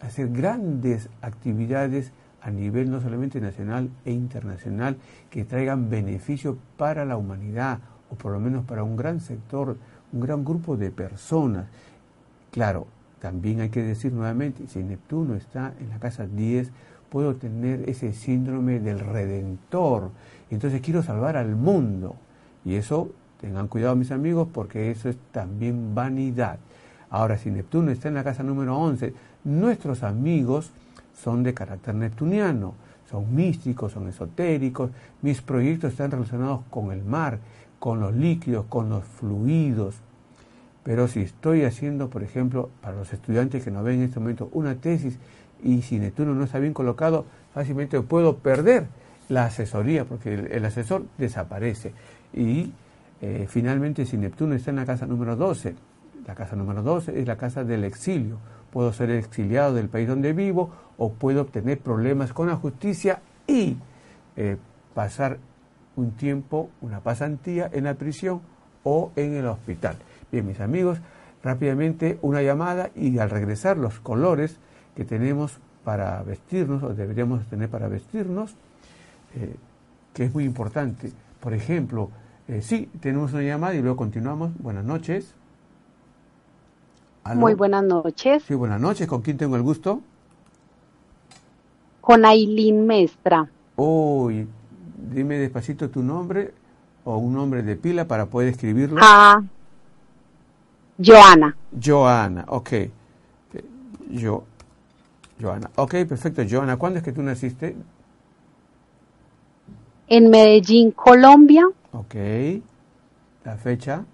hacer 0.00 0.30
grandes 0.30 1.10
actividades 1.20 2.12
a 2.40 2.50
nivel 2.50 2.90
no 2.90 3.02
solamente 3.02 3.40
nacional 3.40 3.90
e 4.06 4.12
internacional 4.12 4.96
que 5.30 5.44
traigan 5.44 5.90
beneficio 5.90 6.56
para 6.78 7.04
la 7.04 7.18
humanidad 7.18 7.80
o 8.10 8.14
por 8.14 8.32
lo 8.32 8.40
menos 8.40 8.64
para 8.64 8.82
un 8.82 8.96
gran 8.96 9.20
sector, 9.20 9.76
un 10.12 10.20
gran 10.20 10.42
grupo 10.42 10.78
de 10.78 10.90
personas. 10.90 11.66
Claro, 12.50 12.86
también 13.20 13.60
hay 13.60 13.68
que 13.68 13.82
decir 13.82 14.12
nuevamente, 14.14 14.66
si 14.68 14.82
Neptuno 14.82 15.34
está 15.34 15.74
en 15.78 15.90
la 15.90 15.98
casa 15.98 16.26
10, 16.26 16.72
puedo 17.10 17.36
tener 17.36 17.86
ese 17.90 18.14
síndrome 18.14 18.80
del 18.80 19.00
redentor. 19.00 20.12
Entonces 20.50 20.80
quiero 20.80 21.02
salvar 21.02 21.36
al 21.36 21.54
mundo. 21.56 22.16
Y 22.64 22.76
eso, 22.76 23.10
tengan 23.40 23.68
cuidado 23.68 23.96
mis 23.96 24.10
amigos, 24.10 24.48
porque 24.52 24.90
eso 24.90 25.08
es 25.08 25.16
también 25.32 25.94
vanidad. 25.94 26.58
Ahora, 27.10 27.38
si 27.38 27.50
Neptuno 27.50 27.90
está 27.90 28.08
en 28.08 28.14
la 28.14 28.24
casa 28.24 28.42
número 28.42 28.76
11, 28.76 29.14
nuestros 29.44 30.02
amigos 30.02 30.70
son 31.14 31.42
de 31.42 31.54
carácter 31.54 31.94
neptuniano, 31.94 32.74
son 33.10 33.34
místicos, 33.34 33.92
son 33.92 34.08
esotéricos, 34.08 34.90
mis 35.22 35.40
proyectos 35.40 35.92
están 35.92 36.10
relacionados 36.10 36.60
con 36.70 36.92
el 36.92 37.02
mar, 37.02 37.38
con 37.78 38.00
los 38.00 38.14
líquidos, 38.14 38.66
con 38.68 38.90
los 38.90 39.04
fluidos. 39.04 39.96
Pero 40.84 41.08
si 41.08 41.20
estoy 41.20 41.64
haciendo, 41.64 42.08
por 42.08 42.22
ejemplo, 42.22 42.70
para 42.82 42.96
los 42.96 43.12
estudiantes 43.12 43.64
que 43.64 43.70
no 43.70 43.82
ven 43.82 43.96
en 43.96 44.04
este 44.04 44.20
momento 44.20 44.48
una 44.52 44.74
tesis 44.76 45.18
y 45.62 45.82
si 45.82 45.98
Neptuno 45.98 46.34
no 46.34 46.44
está 46.44 46.58
bien 46.58 46.72
colocado, 46.74 47.24
fácilmente 47.52 48.00
puedo 48.00 48.36
perder 48.36 48.86
la 49.28 49.46
asesoría 49.46 50.04
porque 50.04 50.34
el, 50.34 50.64
asesor 50.64 51.04
desaparece. 51.18 51.92
Y 52.32 52.72
eh, 53.20 53.46
finalmente, 53.48 54.06
si 54.06 54.16
Neptuno 54.16 54.54
está 54.54 54.70
en 54.70 54.76
la 54.76 54.86
casa 54.86 55.06
número 55.06 55.36
12, 55.36 55.74
la 56.26 56.34
casa 56.34 56.56
número 56.56 56.82
12 56.82 57.20
es 57.20 57.26
la 57.26 57.36
casa 57.36 57.64
del 57.64 57.84
exilio. 57.84 58.38
Puedo 58.70 58.92
ser 58.92 59.10
exiliado 59.10 59.74
del 59.74 59.88
país 59.88 60.06
donde 60.06 60.32
vivo 60.32 60.70
o 60.98 61.10
puedo 61.12 61.42
obtener 61.42 61.78
problemas 61.78 62.32
con 62.32 62.48
la 62.48 62.56
justicia 62.56 63.20
y 63.46 63.76
eh, 64.36 64.56
pasar 64.94 65.38
un 65.96 66.12
tiempo, 66.12 66.70
una 66.80 67.00
pasantía 67.00 67.70
en 67.72 67.84
la 67.84 67.94
prisión 67.94 68.40
o 68.84 69.10
en 69.16 69.34
el 69.34 69.46
hospital. 69.46 69.96
Bien, 70.30 70.46
mis 70.46 70.60
amigos, 70.60 70.98
rápidamente 71.42 72.18
una 72.22 72.42
llamada 72.42 72.90
y 72.94 73.18
al 73.18 73.30
regresar 73.30 73.78
los 73.78 73.98
colores 74.00 74.58
que 74.94 75.04
tenemos 75.04 75.58
para 75.82 76.22
vestirnos 76.22 76.82
o 76.82 76.94
deberíamos 76.94 77.46
tener 77.46 77.68
para 77.68 77.88
vestirnos, 77.88 78.54
eh, 79.34 79.56
que 80.12 80.24
es 80.24 80.34
muy 80.34 80.44
importante. 80.44 81.10
Por 81.40 81.54
ejemplo, 81.54 82.10
eh, 82.48 82.62
sí, 82.62 82.90
tenemos 83.00 83.32
una 83.32 83.42
llamada 83.42 83.74
y 83.74 83.80
luego 83.80 83.96
continuamos. 83.96 84.50
Buenas 84.58 84.84
noches. 84.84 85.34
Muy 87.34 87.54
buenas 87.54 87.84
noches. 87.84 88.42
Sí, 88.44 88.54
buenas 88.54 88.80
noches. 88.80 89.06
¿Con 89.06 89.20
quién 89.20 89.36
tengo 89.36 89.56
el 89.56 89.62
gusto? 89.62 90.00
Con 92.00 92.24
Ailín 92.24 92.86
Mestra. 92.86 93.48
Uy, 93.76 94.48
dime 95.12 95.36
despacito 95.38 95.90
tu 95.90 96.02
nombre. 96.02 96.54
o 97.04 97.16
un 97.16 97.32
nombre 97.34 97.62
de 97.62 97.76
pila 97.76 98.06
para 98.06 98.26
poder 98.26 98.48
escribirlo? 98.48 99.00
Ah, 99.02 99.42
Joana. 101.02 101.56
Joana, 101.82 102.44
ok. 102.48 102.70
Yo, 104.10 104.44
Joana. 105.40 105.70
Ok, 105.76 105.90
perfecto. 106.08 106.42
Joana, 106.48 106.76
¿cuándo 106.76 106.98
es 106.98 107.04
que 107.04 107.12
tú 107.12 107.22
naciste? 107.22 107.76
En 110.08 110.30
Medellín, 110.30 110.90
Colombia, 110.90 111.68
Ok. 111.92 112.14
La 113.44 113.56
fecha, 113.56 114.04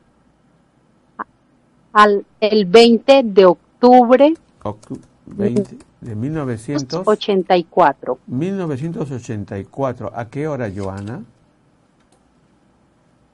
al, 1.93 2.25
el 2.41 2.67
20 2.67 3.23
de 3.25 3.47
octubre 3.47 4.35
octu- 4.63 5.01
20 5.27 5.79
de 6.01 6.15
1900, 6.15 7.03
84. 7.07 8.19
1984. 8.27 10.13
¿A 10.15 10.25
qué 10.29 10.47
hora, 10.49 10.71
Joana? 10.75 11.23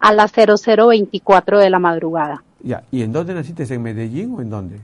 a 0.03 0.14
las 0.14 0.32
0024 0.32 1.59
de 1.59 1.68
la 1.68 1.78
madrugada. 1.78 2.43
Ya. 2.62 2.84
¿Y 2.91 3.03
en 3.03 3.12
dónde 3.12 3.34
naciste? 3.34 3.64
¿En 3.74 3.82
Medellín 3.82 4.32
o 4.34 4.41
en 4.41 4.49
dónde? 4.49 4.80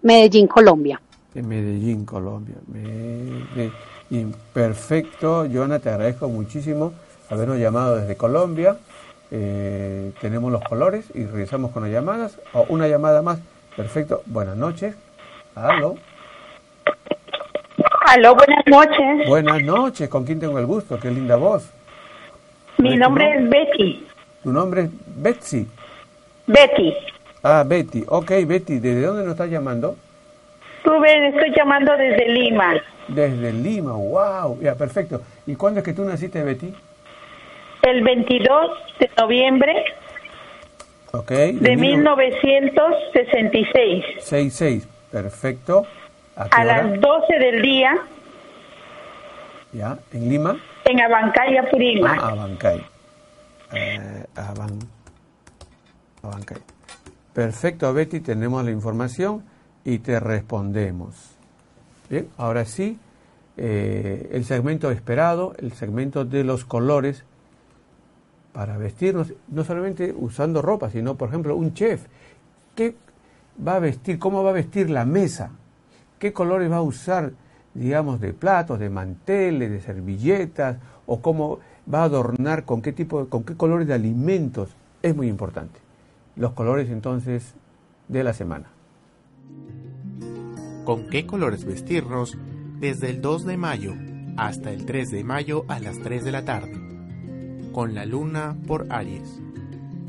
Medellín, 0.00 0.46
Colombia. 0.46 0.98
En 1.34 1.46
Medellín, 1.46 2.06
Colombia. 2.06 2.54
Medellín. 2.66 4.34
Perfecto, 4.54 5.46
Joana, 5.52 5.78
te 5.78 5.90
agradezco 5.90 6.28
muchísimo 6.30 6.92
habernos 7.30 7.58
llamado 7.58 7.96
desde 7.96 8.16
Colombia. 8.16 8.76
Eh, 9.30 10.12
tenemos 10.20 10.50
los 10.50 10.62
colores 10.64 11.06
y 11.14 11.24
regresamos 11.24 11.72
con 11.72 11.82
las 11.82 11.92
llamadas. 11.92 12.38
O 12.52 12.66
una 12.68 12.88
llamada 12.88 13.22
más. 13.22 13.38
Perfecto. 13.76 14.22
Buenas 14.26 14.56
noches. 14.56 14.96
Aló. 15.54 15.96
Aló, 18.06 18.34
buenas 18.34 18.64
noches. 18.66 19.28
Buenas 19.28 19.62
noches. 19.62 20.08
¿Con 20.08 20.24
quién 20.24 20.40
tengo 20.40 20.58
el 20.58 20.66
gusto? 20.66 20.98
Qué 20.98 21.10
linda 21.10 21.36
voz. 21.36 21.70
Mi 22.78 22.96
nombre 22.96 23.34
es 23.34 23.50
Betty. 23.50 24.06
Tu 24.42 24.52
nombre 24.52 24.82
es 24.82 24.90
Betsy. 25.16 25.68
Betty. 26.46 26.94
Ah, 27.42 27.64
Betty. 27.66 28.04
Ok, 28.08 28.30
Betty. 28.46 28.78
¿Desde 28.78 29.02
dónde 29.02 29.24
nos 29.24 29.32
estás 29.32 29.50
llamando? 29.50 29.96
Tuve, 30.84 31.28
estoy 31.28 31.52
llamando 31.54 31.94
desde 31.96 32.28
Lima. 32.28 32.74
Desde 33.08 33.52
Lima. 33.52 33.92
Wow. 33.92 34.58
Ya, 34.60 34.74
perfecto. 34.74 35.20
¿Y 35.46 35.54
cuándo 35.56 35.80
es 35.80 35.84
que 35.84 35.92
tú 35.92 36.04
naciste, 36.04 36.42
Betty? 36.42 36.72
El 37.90 38.02
22 38.04 38.70
de 39.00 39.10
noviembre 39.16 39.84
Ok. 41.12 41.30
de 41.30 41.74
1966. 41.76 44.04
66. 44.18 44.86
Perfecto. 45.10 45.86
¿A 46.36 46.64
las 46.64 47.00
12 47.00 47.38
del 47.38 47.62
día 47.62 47.94
Ya, 49.72 49.98
en 50.12 50.28
Lima. 50.28 50.58
en 50.84 51.00
Abancay, 51.00 51.56
Apurímac. 51.56 52.20
Ah, 52.22 52.28
Abancay. 52.28 52.84
Eh, 53.72 54.24
Aban- 54.36 54.86
Abancay. 56.22 56.58
Perfecto, 57.32 57.90
Betty, 57.94 58.20
tenemos 58.20 58.62
la 58.64 58.70
información 58.70 59.42
y 59.84 59.98
te 60.00 60.20
respondemos. 60.20 61.34
Bien, 62.10 62.28
ahora 62.36 62.66
sí, 62.66 62.98
eh, 63.56 64.28
el 64.32 64.44
segmento 64.44 64.90
esperado, 64.90 65.54
el 65.58 65.72
segmento 65.72 66.26
de 66.26 66.44
los 66.44 66.66
colores 66.66 67.24
para 68.58 68.76
vestirnos, 68.76 69.32
no 69.46 69.62
solamente 69.62 70.12
usando 70.18 70.60
ropa, 70.60 70.90
sino, 70.90 71.14
por 71.14 71.28
ejemplo, 71.28 71.54
un 71.54 71.74
chef. 71.74 72.06
¿Qué 72.74 72.96
va 73.64 73.76
a 73.76 73.78
vestir? 73.78 74.18
¿Cómo 74.18 74.42
va 74.42 74.50
a 74.50 74.52
vestir 74.52 74.90
la 74.90 75.04
mesa? 75.04 75.52
¿Qué 76.18 76.32
colores 76.32 76.68
va 76.68 76.78
a 76.78 76.82
usar, 76.82 77.34
digamos, 77.72 78.20
de 78.20 78.32
platos, 78.32 78.80
de 78.80 78.90
manteles, 78.90 79.70
de 79.70 79.80
servilletas? 79.80 80.78
¿O 81.06 81.22
cómo 81.22 81.60
va 81.94 82.00
a 82.00 82.06
adornar 82.06 82.64
con 82.64 82.82
qué 82.82 82.92
tipo, 82.92 83.28
con 83.28 83.44
qué 83.44 83.54
colores 83.54 83.86
de 83.86 83.94
alimentos? 83.94 84.74
Es 85.02 85.14
muy 85.14 85.28
importante. 85.28 85.78
Los 86.34 86.52
colores, 86.54 86.90
entonces, 86.90 87.54
de 88.08 88.24
la 88.24 88.32
semana. 88.32 88.66
¿Con 90.84 91.08
qué 91.10 91.28
colores 91.28 91.64
vestirnos 91.64 92.36
desde 92.80 93.10
el 93.10 93.22
2 93.22 93.46
de 93.46 93.56
mayo 93.56 93.94
hasta 94.36 94.72
el 94.72 94.84
3 94.84 95.12
de 95.12 95.22
mayo 95.22 95.64
a 95.68 95.78
las 95.78 96.00
3 96.00 96.24
de 96.24 96.32
la 96.32 96.44
tarde? 96.44 96.87
Con 97.72 97.94
la 97.94 98.06
luna 98.06 98.56
por 98.66 98.86
Aries. 98.90 99.40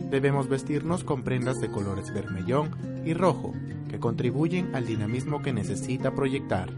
Debemos 0.10 0.49
vestirnos 0.49 1.03
con 1.03 1.24
prendas 1.24 1.62
de 1.62 1.70
colores 1.70 2.14
vermellón 2.14 2.72
y 3.05 3.14
rojo 3.14 3.53
que 3.89 3.99
contribuyen 3.99 4.76
al 4.76 4.86
dinamismo 4.86 5.41
que 5.41 5.53
necesita 5.53 6.16
proyectar. 6.16 6.70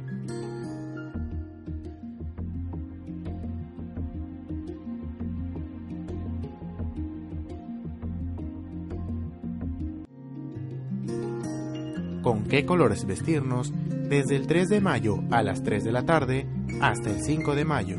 con 12.21 12.43
qué 12.43 12.65
colores 12.65 13.05
vestirnos 13.05 13.73
desde 14.09 14.35
el 14.35 14.47
3 14.47 14.69
de 14.69 14.81
mayo 14.81 15.23
a 15.31 15.43
las 15.43 15.63
3 15.63 15.83
de 15.83 15.91
la 15.91 16.05
tarde 16.05 16.47
hasta 16.81 17.09
el 17.09 17.21
5 17.21 17.55
de 17.55 17.65
mayo. 17.65 17.97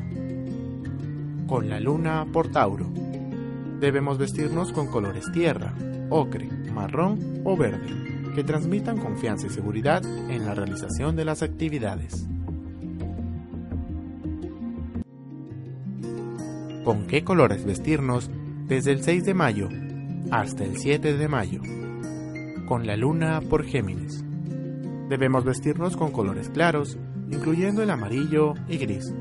Con 1.46 1.68
la 1.68 1.80
luna 1.80 2.26
por 2.32 2.50
Tauro. 2.50 2.90
Debemos 3.80 4.18
vestirnos 4.18 4.72
con 4.72 4.86
colores 4.86 5.30
tierra, 5.32 5.74
ocre, 6.10 6.48
marrón 6.72 7.42
o 7.44 7.56
verde, 7.56 8.32
que 8.34 8.44
transmitan 8.44 8.98
confianza 8.98 9.46
y 9.46 9.50
seguridad 9.50 10.04
en 10.04 10.44
la 10.44 10.54
realización 10.54 11.16
de 11.16 11.24
las 11.24 11.42
actividades. 11.42 12.26
¿Con 16.84 17.06
qué 17.06 17.24
colores 17.24 17.64
vestirnos 17.64 18.30
desde 18.66 18.92
el 18.92 19.02
6 19.02 19.24
de 19.24 19.34
mayo 19.34 19.68
hasta 20.30 20.64
el 20.64 20.76
7 20.76 21.16
de 21.16 21.28
mayo? 21.28 21.60
con 22.72 22.86
la 22.86 22.96
luna 22.96 23.42
por 23.50 23.64
Géminis. 23.64 24.24
Debemos 25.10 25.44
vestirnos 25.44 25.94
con 25.94 26.10
colores 26.10 26.48
claros, 26.48 26.96
incluyendo 27.30 27.82
el 27.82 27.90
amarillo 27.90 28.54
y 28.66 28.78
gris, 28.78 29.12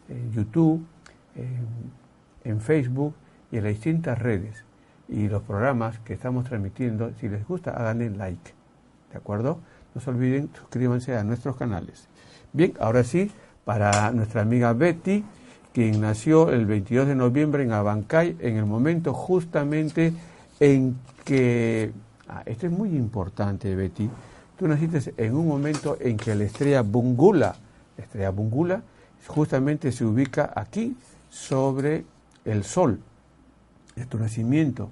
en 0.10 0.32
YouTube, 0.32 0.86
en, 1.36 1.68
en 2.44 2.62
Facebook 2.62 3.16
y 3.52 3.58
en 3.58 3.64
las 3.64 3.74
distintas 3.74 4.18
redes 4.20 4.64
y 5.08 5.28
los 5.28 5.44
programas 5.44 6.00
que 6.00 6.14
estamos 6.14 6.46
transmitiendo. 6.46 7.12
Si 7.20 7.28
les 7.28 7.46
gusta, 7.48 7.72
háganle 7.72 8.10
like. 8.12 8.54
¿De 9.12 9.18
acuerdo? 9.18 9.60
No 9.96 10.02
se 10.02 10.10
olviden, 10.10 10.50
suscríbanse 10.58 11.16
a 11.16 11.24
nuestros 11.24 11.56
canales. 11.56 12.08
Bien, 12.52 12.74
ahora 12.80 13.04
sí, 13.04 13.32
para 13.66 14.12
nuestra 14.12 14.42
amiga 14.42 14.74
Betty, 14.74 15.24
quien 15.74 16.02
nació 16.02 16.52
el 16.52 16.66
22 16.66 17.08
de 17.08 17.16
noviembre 17.16 17.64
en 17.64 17.72
Abancay, 17.72 18.38
en 18.40 18.58
el 18.58 18.66
momento 18.66 19.14
justamente 19.14 20.14
en 20.60 20.98
que... 21.24 21.92
Ah, 22.28 22.44
esto 22.46 22.68
es 22.68 22.72
muy 22.72 22.90
importante, 22.90 23.76
Betty. 23.76 24.10
Tú 24.58 24.68
naciste 24.68 25.14
en 25.18 25.36
un 25.36 25.48
momento 25.48 25.98
en 26.00 26.18
que 26.18 26.36
la 26.36 26.44
estrella 26.44 26.82
Bungula, 26.82 27.56
la 27.98 28.04
estrella 28.04 28.30
Bungula, 28.30 28.82
justamente 29.28 29.92
se 29.92 30.06
ubica 30.06 30.52
aquí, 30.56 30.96
sobre 31.30 32.06
el 32.46 32.64
sol 32.64 33.00
de 33.96 34.06
tu 34.06 34.20
nacimiento. 34.20 34.90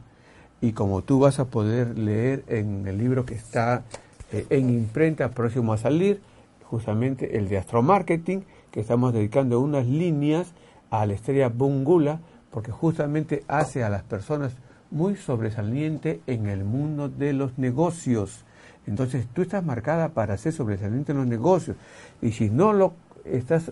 Y 0.60 0.74
como 0.74 1.04
tú 1.04 1.20
vas 1.20 1.40
a 1.40 1.46
poder 1.46 1.98
leer 1.98 2.44
en 2.48 2.88
el 2.88 2.98
libro 2.98 3.26
que 3.26 3.36
está 3.36 3.84
eh, 4.32 4.46
en 4.50 4.70
imprenta 4.70 5.32
próximo 5.32 5.74
a 5.74 5.78
salir, 5.78 6.22
justamente 6.64 7.38
el 7.38 7.50
de 7.50 7.58
astromarketing, 7.58 8.46
que 8.72 8.80
estamos 8.80 9.14
dedicando 9.14 9.60
unas 9.60 9.86
líneas 9.86 10.54
a 10.90 11.06
la 11.06 11.14
estrella 11.14 11.50
Bungula, 11.50 12.20
porque 12.52 12.72
justamente 12.72 13.44
hace 13.48 13.84
a 13.84 13.90
las 13.90 14.04
personas 14.04 14.54
muy 14.92 15.16
sobresaliente 15.16 16.22
en 16.28 16.48
el 16.48 16.64
mundo 16.64 17.10
de 17.10 17.34
los 17.34 17.58
negocios. 17.58 18.46
Entonces 18.88 19.28
tú 19.34 19.42
estás 19.42 19.64
marcada 19.64 20.10
para 20.10 20.38
ser 20.38 20.54
sobresaliente 20.54 21.14
en 21.14 21.20
los 21.20 21.28
negocios. 21.28 21.78
Y 22.22 22.32
si 22.32 22.50
no 22.50 22.74
lo 22.74 22.94
estás, 23.26 23.72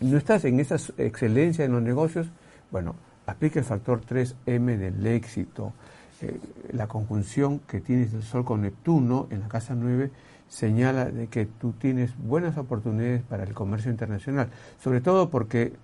no 0.00 0.16
estás 0.16 0.44
en 0.44 0.60
esa 0.60 0.76
excelencia 0.96 1.64
en 1.64 1.72
los 1.72 1.82
negocios, 1.82 2.28
bueno, 2.70 2.94
aplica 3.26 3.58
el 3.58 3.64
factor 3.64 4.00
3M 4.02 4.76
del 4.78 5.06
éxito. 5.06 5.72
Eh, 6.20 6.38
la 6.72 6.88
conjunción 6.88 7.60
que 7.60 7.80
tienes 7.80 8.12
del 8.12 8.22
Sol 8.22 8.44
con 8.44 8.62
Neptuno 8.62 9.28
en 9.30 9.40
la 9.40 9.48
casa 9.48 9.74
9 9.74 10.10
señala 10.48 11.06
de 11.06 11.28
que 11.28 11.46
tú 11.46 11.72
tienes 11.72 12.12
buenas 12.18 12.56
oportunidades 12.56 13.22
para 13.22 13.44
el 13.44 13.54
comercio 13.54 13.90
internacional, 13.90 14.48
sobre 14.82 15.00
todo 15.00 15.30
porque 15.30 15.74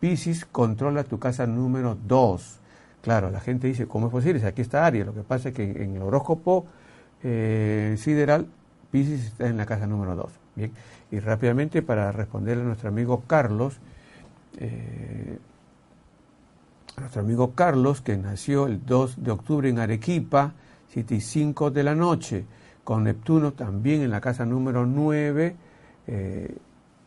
Pisces 0.00 0.44
controla 0.46 1.04
tu 1.04 1.18
casa 1.18 1.46
número 1.46 1.96
2. 2.06 2.60
Claro, 3.02 3.30
la 3.30 3.40
gente 3.40 3.68
dice, 3.68 3.86
¿cómo 3.86 4.06
es 4.06 4.12
posible? 4.12 4.40
Si 4.40 4.46
aquí 4.46 4.62
está 4.62 4.86
Aries. 4.86 5.06
Lo 5.06 5.14
que 5.14 5.22
pasa 5.22 5.50
es 5.50 5.54
que 5.54 5.62
en 5.62 5.96
el 5.96 6.02
horóscopo 6.02 6.66
eh, 7.22 7.94
sideral, 7.98 8.46
Pisces 8.90 9.24
está 9.26 9.46
en 9.46 9.56
la 9.56 9.66
casa 9.66 9.86
número 9.86 10.16
2. 10.16 10.32
Bien, 10.56 10.72
y 11.10 11.20
rápidamente 11.20 11.82
para 11.82 12.12
responderle 12.12 12.62
a 12.62 12.66
nuestro 12.66 12.88
amigo 12.88 13.22
Carlos, 13.26 13.78
eh, 14.58 15.38
nuestro 17.00 17.22
amigo 17.22 17.54
Carlos, 17.54 18.00
que 18.00 18.16
nació 18.16 18.66
el 18.66 18.84
2 18.84 19.22
de 19.22 19.30
octubre 19.30 19.68
en 19.68 19.78
Arequipa, 19.78 20.54
7 20.88 21.16
y 21.16 21.20
5 21.20 21.70
de 21.70 21.82
la 21.82 21.94
noche, 21.94 22.44
con 22.84 23.04
Neptuno 23.04 23.52
también 23.52 24.02
en 24.02 24.10
la 24.10 24.20
casa 24.20 24.44
número 24.44 24.86
9, 24.86 25.56
eh, 26.06 26.56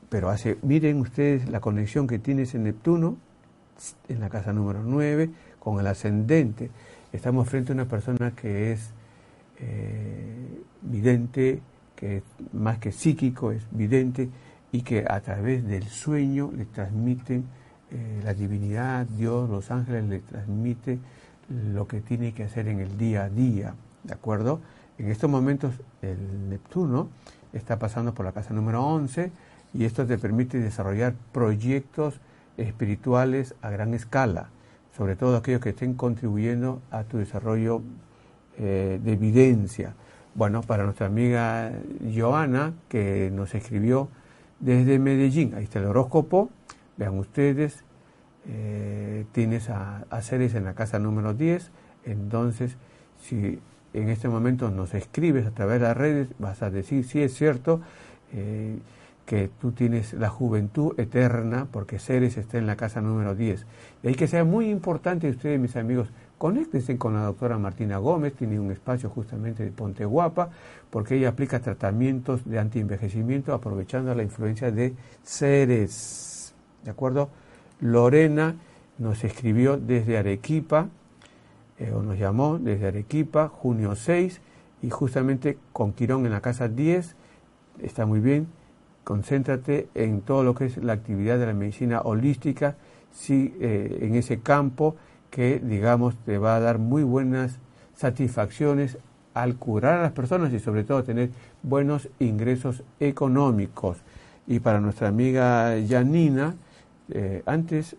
pero 0.09 0.29
hace, 0.29 0.57
miren 0.61 0.99
ustedes 0.99 1.49
la 1.49 1.59
conexión 1.59 2.07
que 2.07 2.19
tiene 2.19 2.43
ese 2.43 2.59
Neptuno 2.59 3.17
en 4.07 4.19
la 4.19 4.29
casa 4.29 4.53
número 4.53 4.81
9, 4.83 5.29
con 5.59 5.79
el 5.79 5.87
ascendente. 5.87 6.69
Estamos 7.13 7.47
frente 7.47 7.71
a 7.71 7.75
una 7.75 7.85
persona 7.85 8.31
que 8.31 8.71
es 8.73 8.91
eh, 9.59 10.61
vidente, 10.81 11.61
que 11.95 12.17
es 12.17 12.23
más 12.53 12.79
que 12.79 12.91
psíquico, 12.91 13.51
es 13.51 13.63
vidente 13.71 14.29
y 14.71 14.81
que 14.81 15.05
a 15.07 15.21
través 15.21 15.65
del 15.65 15.85
sueño 15.87 16.51
le 16.55 16.65
transmiten 16.65 17.45
eh, 17.91 18.21
la 18.23 18.33
divinidad, 18.33 19.05
Dios, 19.05 19.49
los 19.49 19.71
ángeles 19.71 20.05
le 20.05 20.19
transmite 20.19 20.99
lo 21.73 21.87
que 21.87 22.01
tiene 22.01 22.33
que 22.33 22.43
hacer 22.43 22.67
en 22.67 22.79
el 22.79 22.97
día 22.97 23.23
a 23.23 23.29
día, 23.29 23.75
¿de 24.03 24.13
acuerdo? 24.13 24.59
En 24.97 25.09
estos 25.09 25.29
momentos 25.29 25.73
el 26.01 26.49
Neptuno 26.49 27.09
está 27.53 27.79
pasando 27.79 28.13
por 28.13 28.25
la 28.25 28.33
casa 28.33 28.53
número 28.53 28.85
11 28.85 29.31
y 29.73 29.85
esto 29.85 30.05
te 30.05 30.17
permite 30.17 30.59
desarrollar 30.59 31.13
proyectos 31.31 32.19
espirituales 32.57 33.55
a 33.61 33.69
gran 33.69 33.93
escala, 33.93 34.49
sobre 34.95 35.15
todo 35.15 35.37
aquellos 35.37 35.61
que 35.61 35.69
estén 35.69 35.93
contribuyendo 35.93 36.81
a 36.91 37.03
tu 37.03 37.17
desarrollo 37.17 37.81
eh, 38.57 38.99
de 39.03 39.13
evidencia. 39.13 39.93
Bueno, 40.35 40.61
para 40.61 40.83
nuestra 40.83 41.07
amiga 41.07 41.71
Joana, 42.15 42.73
que 42.89 43.31
nos 43.33 43.55
escribió 43.55 44.09
desde 44.59 44.99
Medellín, 44.99 45.53
ahí 45.55 45.63
está 45.63 45.79
el 45.79 45.85
horóscopo, 45.85 46.49
Vean 46.97 47.17
ustedes, 47.17 47.83
eh, 48.47 49.25
tienes 49.31 49.69
a, 49.69 50.05
a 50.09 50.21
Ceres 50.21 50.55
en 50.55 50.65
la 50.65 50.73
casa 50.73 50.99
número 50.99 51.33
10, 51.33 51.71
entonces 52.05 52.77
si 53.19 53.59
en 53.93 54.09
este 54.09 54.29
momento 54.29 54.69
nos 54.69 54.93
escribes 54.93 55.45
a 55.45 55.51
través 55.51 55.79
de 55.79 55.87
las 55.87 55.97
redes, 55.97 56.29
vas 56.39 56.61
a 56.61 56.69
decir 56.69 57.03
si 57.03 57.21
es 57.21 57.33
cierto 57.33 57.81
eh, 58.33 58.77
que 59.25 59.49
tú 59.59 59.73
tienes 59.73 60.13
la 60.13 60.29
juventud 60.29 60.97
eterna, 60.97 61.67
porque 61.71 61.99
Ceres 61.99 62.37
está 62.37 62.57
en 62.57 62.65
la 62.65 62.77
casa 62.77 63.01
número 63.01 63.35
10. 63.35 63.65
Y 64.03 64.07
hay 64.07 64.15
que 64.15 64.27
ser 64.27 64.45
muy 64.45 64.69
importante 64.69 65.29
ustedes, 65.29 65.59
mis 65.59 65.75
amigos, 65.75 66.09
conéctense 66.37 66.97
con 66.97 67.13
la 67.13 67.23
doctora 67.23 67.57
Martina 67.57 67.97
Gómez, 67.97 68.35
tiene 68.35 68.57
un 68.57 68.71
espacio 68.71 69.09
justamente 69.09 69.65
de 69.65 69.71
Ponte 69.71 70.05
Guapa, 70.05 70.49
porque 70.89 71.15
ella 71.15 71.29
aplica 71.29 71.59
tratamientos 71.59 72.45
de 72.45 72.59
antienvejecimiento 72.59 73.53
aprovechando 73.53 74.15
la 74.15 74.23
influencia 74.23 74.71
de 74.71 74.93
Ceres. 75.23 76.36
¿De 76.83 76.91
acuerdo? 76.91 77.29
Lorena 77.79 78.55
nos 78.97 79.23
escribió 79.23 79.77
desde 79.77 80.17
Arequipa, 80.17 80.89
eh, 81.79 81.91
o 81.91 82.01
nos 82.01 82.17
llamó 82.17 82.57
desde 82.57 82.87
Arequipa, 82.87 83.49
junio 83.49 83.95
6, 83.95 84.41
y 84.81 84.89
justamente 84.89 85.57
con 85.73 85.93
Quirón 85.93 86.25
en 86.25 86.31
la 86.31 86.41
casa 86.41 86.67
10, 86.67 87.15
está 87.81 88.05
muy 88.05 88.19
bien, 88.19 88.47
concéntrate 89.03 89.87
en 89.95 90.21
todo 90.21 90.43
lo 90.43 90.55
que 90.55 90.65
es 90.65 90.77
la 90.77 90.93
actividad 90.93 91.37
de 91.37 91.45
la 91.45 91.53
medicina 91.53 92.01
holística, 92.01 92.75
sí, 93.11 93.55
eh, 93.59 93.99
en 94.01 94.15
ese 94.15 94.39
campo 94.39 94.95
que, 95.29 95.59
digamos, 95.59 96.15
te 96.25 96.37
va 96.37 96.55
a 96.55 96.59
dar 96.59 96.79
muy 96.79 97.03
buenas 97.03 97.59
satisfacciones 97.95 98.97
al 99.33 99.55
curar 99.55 99.99
a 99.99 100.01
las 100.03 100.11
personas 100.13 100.51
y 100.53 100.59
sobre 100.59 100.83
todo 100.83 101.03
tener 101.03 101.29
buenos 101.61 102.09
ingresos 102.19 102.83
económicos. 102.99 103.97
Y 104.47 104.59
para 104.59 104.79
nuestra 104.79 105.09
amiga 105.09 105.75
Janina, 105.87 106.55
eh, 107.09 107.43
antes 107.45 107.95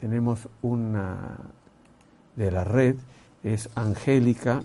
tenemos 0.00 0.48
una 0.62 1.38
de 2.36 2.50
la 2.50 2.64
red, 2.64 2.96
es 3.42 3.70
Angélica, 3.74 4.62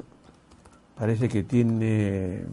parece 0.98 1.30
que 1.30 1.44
tiene 1.44 2.44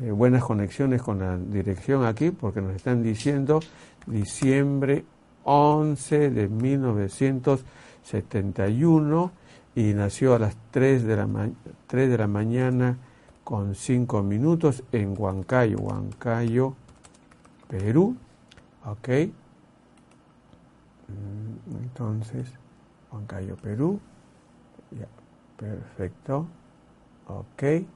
eh, 0.00 0.10
buenas 0.10 0.42
conexiones 0.42 1.02
con 1.02 1.18
la 1.18 1.36
dirección 1.36 2.02
aquí, 2.04 2.30
porque 2.30 2.60
nos 2.60 2.74
están 2.74 3.02
diciendo 3.02 3.60
diciembre 4.06 5.04
11 5.44 6.30
de 6.30 6.48
1971 6.48 9.32
y 9.74 9.94
nació 9.94 10.34
a 10.34 10.38
las 10.38 10.54
3 10.70 11.04
de 11.04 11.16
la, 11.16 11.26
3 11.86 12.10
de 12.10 12.18
la 12.18 12.26
mañana 12.26 12.98
con 13.44 13.74
5 13.74 14.22
minutos 14.22 14.84
en 14.92 15.14
Huancayo, 15.16 15.78
Huancayo, 15.78 16.74
Perú. 17.68 18.16
¿Ok? 18.84 19.08
Mm, 21.12 21.76
entonces, 21.82 22.52
Huancayo, 23.10 23.56
Perú. 23.56 24.00
Ya, 24.90 25.06
perfecto. 25.56 26.46
Ok. 27.28 27.62
Eh, 27.62 27.86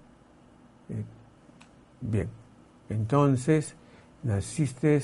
bien. 2.01 2.29
Entonces, 2.89 3.75
naciste, 4.23 5.03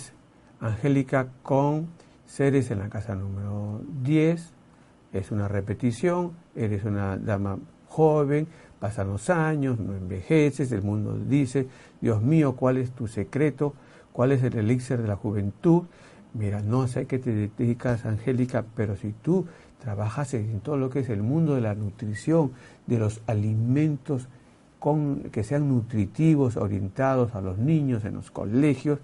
Angélica, 0.60 1.28
con 1.42 1.88
seres 2.26 2.70
en 2.70 2.78
la 2.78 2.88
casa 2.88 3.14
número 3.14 3.80
10. 4.02 4.52
Es 5.12 5.30
una 5.30 5.48
repetición. 5.48 6.32
Eres 6.54 6.84
una 6.84 7.16
dama 7.16 7.58
joven. 7.88 8.46
Pasan 8.78 9.08
los 9.08 9.30
años, 9.30 9.78
no 9.78 9.94
envejeces. 9.94 10.72
El 10.72 10.82
mundo 10.82 11.18
dice, 11.18 11.68
Dios 12.00 12.22
mío, 12.22 12.56
¿cuál 12.56 12.78
es 12.78 12.92
tu 12.92 13.06
secreto? 13.06 13.74
¿Cuál 14.12 14.32
es 14.32 14.42
el 14.42 14.56
elixir 14.56 14.98
de 14.98 15.08
la 15.08 15.16
juventud? 15.16 15.84
Mira, 16.34 16.62
no 16.62 16.88
sé 16.88 17.06
qué 17.06 17.18
te 17.18 17.30
dedicas, 17.30 18.06
Angélica, 18.06 18.64
pero 18.74 18.96
si 18.96 19.12
tú 19.12 19.46
trabajas 19.78 20.32
en 20.32 20.60
todo 20.60 20.78
lo 20.78 20.88
que 20.88 21.00
es 21.00 21.10
el 21.10 21.22
mundo 21.22 21.54
de 21.54 21.60
la 21.60 21.74
nutrición, 21.74 22.52
de 22.86 22.98
los 22.98 23.20
alimentos 23.26 24.28
con, 24.78 25.24
que 25.30 25.44
sean 25.44 25.68
nutritivos, 25.68 26.56
orientados 26.56 27.34
a 27.34 27.42
los 27.42 27.58
niños 27.58 28.06
en 28.06 28.14
los 28.14 28.30
colegios, 28.30 28.98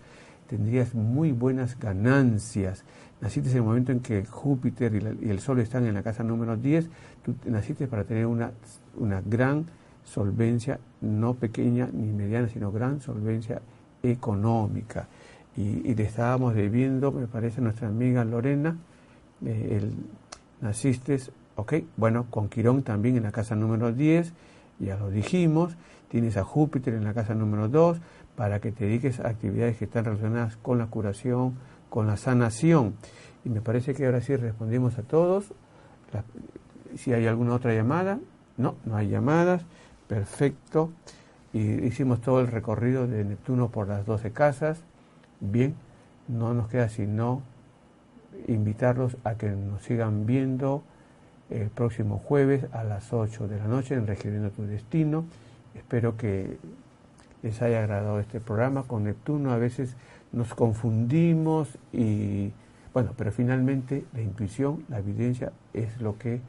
tendrías 0.46 0.94
muy 0.94 1.32
buenas 1.32 1.78
ganancias. 1.78 2.84
Naciste 3.20 3.50
en 3.50 3.56
el 3.56 3.62
momento 3.62 3.92
en 3.92 4.00
que 4.00 4.24
Júpiter 4.24 4.94
y, 4.94 5.28
el 5.28 5.40
Sol 5.40 5.60
están 5.60 5.86
en 5.86 5.94
la 5.94 6.02
casa 6.02 6.22
número 6.22 6.56
10, 6.56 6.88
tú 7.22 7.34
naciste 7.44 7.88
para 7.88 8.04
tener 8.04 8.24
una, 8.24 8.52
una 8.96 9.20
gran 9.20 9.66
solvencia, 10.02 10.80
no 11.02 11.34
pequeña 11.34 11.90
ni 11.92 12.10
mediana, 12.10 12.48
sino 12.48 12.72
gran 12.72 13.02
solvencia 13.02 13.60
económica 14.02 15.08
y, 15.58 15.94
le 15.96 16.04
estábamos 16.04 16.54
debiendo, 16.54 17.10
me 17.10 17.26
parece, 17.26 17.60
a 17.60 17.64
nuestra 17.64 17.88
amiga 17.88 18.24
Lorena, 18.24 18.76
eh, 19.44 19.90
naciste, 20.60 21.18
ok, 21.56 21.74
bueno, 21.96 22.26
con 22.30 22.48
Quirón 22.48 22.84
también 22.84 23.16
en 23.16 23.24
la 23.24 23.32
casa 23.32 23.56
número 23.56 23.92
10, 23.92 24.32
ya 24.78 24.96
lo 24.96 25.10
dijimos, 25.10 25.76
tienes 26.08 26.36
a 26.36 26.44
Júpiter 26.44 26.94
en 26.94 27.02
la 27.02 27.12
casa 27.12 27.34
número 27.34 27.66
2, 27.66 27.98
para 28.36 28.60
que 28.60 28.70
te 28.70 28.84
dediques 28.84 29.18
a 29.18 29.30
actividades 29.30 29.78
que 29.78 29.86
están 29.86 30.04
relacionadas 30.04 30.56
con 30.58 30.78
la 30.78 30.86
curación, 30.86 31.54
con 31.90 32.06
la 32.06 32.16
sanación. 32.16 32.94
Y 33.44 33.48
me 33.48 33.60
parece 33.60 33.94
que 33.94 34.06
ahora 34.06 34.20
sí 34.20 34.36
respondimos 34.36 34.96
a 34.96 35.02
todos. 35.02 35.52
si 36.94 37.12
hay 37.12 37.26
alguna 37.26 37.54
otra 37.54 37.74
llamada, 37.74 38.20
no, 38.56 38.76
no 38.84 38.96
hay 38.96 39.08
llamadas, 39.08 39.62
perfecto. 40.06 40.92
Y 41.52 41.84
hicimos 41.84 42.20
todo 42.20 42.38
el 42.40 42.46
recorrido 42.46 43.08
de 43.08 43.24
Neptuno 43.24 43.70
por 43.70 43.88
las 43.88 44.06
12 44.06 44.30
casas. 44.30 44.84
Bien, 45.40 45.74
no 46.26 46.52
nos 46.52 46.68
queda 46.68 46.88
sino 46.88 47.42
invitarlos 48.46 49.16
a 49.24 49.34
que 49.36 49.50
nos 49.50 49.82
sigan 49.82 50.26
viendo 50.26 50.82
el 51.50 51.70
próximo 51.70 52.18
jueves 52.18 52.66
a 52.72 52.84
las 52.84 53.12
8 53.12 53.48
de 53.48 53.58
la 53.58 53.66
noche 53.66 53.94
en 53.94 54.06
Regiendo 54.06 54.50
tu 54.50 54.64
Destino. 54.64 55.24
Espero 55.74 56.16
que 56.16 56.58
les 57.42 57.62
haya 57.62 57.78
agradado 57.78 58.18
este 58.20 58.40
programa. 58.40 58.82
Con 58.82 59.04
Neptuno 59.04 59.52
a 59.52 59.58
veces 59.58 59.96
nos 60.32 60.54
confundimos 60.54 61.78
y 61.92 62.52
bueno, 62.92 63.12
pero 63.16 63.30
finalmente 63.30 64.04
la 64.14 64.22
intuición, 64.22 64.84
la 64.88 64.98
evidencia 64.98 65.52
es 65.72 66.00
lo 66.00 66.18
que 66.18 66.40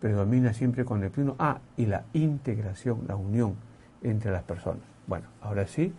predomina 0.00 0.52
siempre 0.52 0.84
con 0.84 1.00
Neptuno. 1.00 1.34
Ah, 1.38 1.58
y 1.76 1.86
la 1.86 2.04
integración, 2.12 3.00
la 3.08 3.16
unión 3.16 3.56
entre 4.02 4.30
las 4.30 4.44
personas. 4.44 4.82
Bueno, 5.06 5.26
ahora 5.40 5.66
sí, 5.66 5.92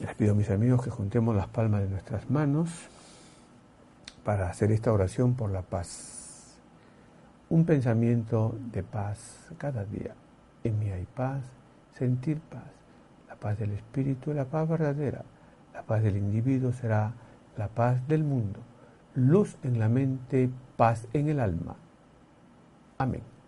les 0.00 0.14
pido 0.14 0.32
a 0.32 0.34
mis 0.34 0.50
amigos 0.50 0.82
que 0.82 0.90
juntemos 0.90 1.34
las 1.34 1.48
palmas 1.48 1.82
de 1.82 1.88
nuestras 1.88 2.30
manos 2.30 2.70
para 4.24 4.48
hacer 4.48 4.70
esta 4.72 4.92
oración 4.92 5.34
por 5.34 5.50
la 5.50 5.62
paz. 5.62 6.56
Un 7.48 7.64
pensamiento 7.64 8.54
de 8.72 8.82
paz 8.82 9.48
cada 9.58 9.84
día. 9.84 10.14
En 10.62 10.78
mí 10.78 10.90
hay 10.90 11.06
paz, 11.14 11.42
sentir 11.96 12.38
paz 12.40 12.80
paz 13.40 13.58
del 13.58 13.72
espíritu, 13.72 14.32
la 14.32 14.44
paz 14.44 14.68
verdadera. 14.68 15.24
La 15.74 15.82
paz 15.82 16.02
del 16.02 16.16
individuo 16.16 16.72
será 16.72 17.12
la 17.56 17.68
paz 17.68 18.06
del 18.06 18.22
mundo. 18.22 18.60
Luz 19.14 19.56
en 19.64 19.80
la 19.80 19.88
mente, 19.88 20.50
paz 20.76 21.08
en 21.12 21.28
el 21.28 21.40
alma. 21.40 21.74
Amén. 22.98 23.29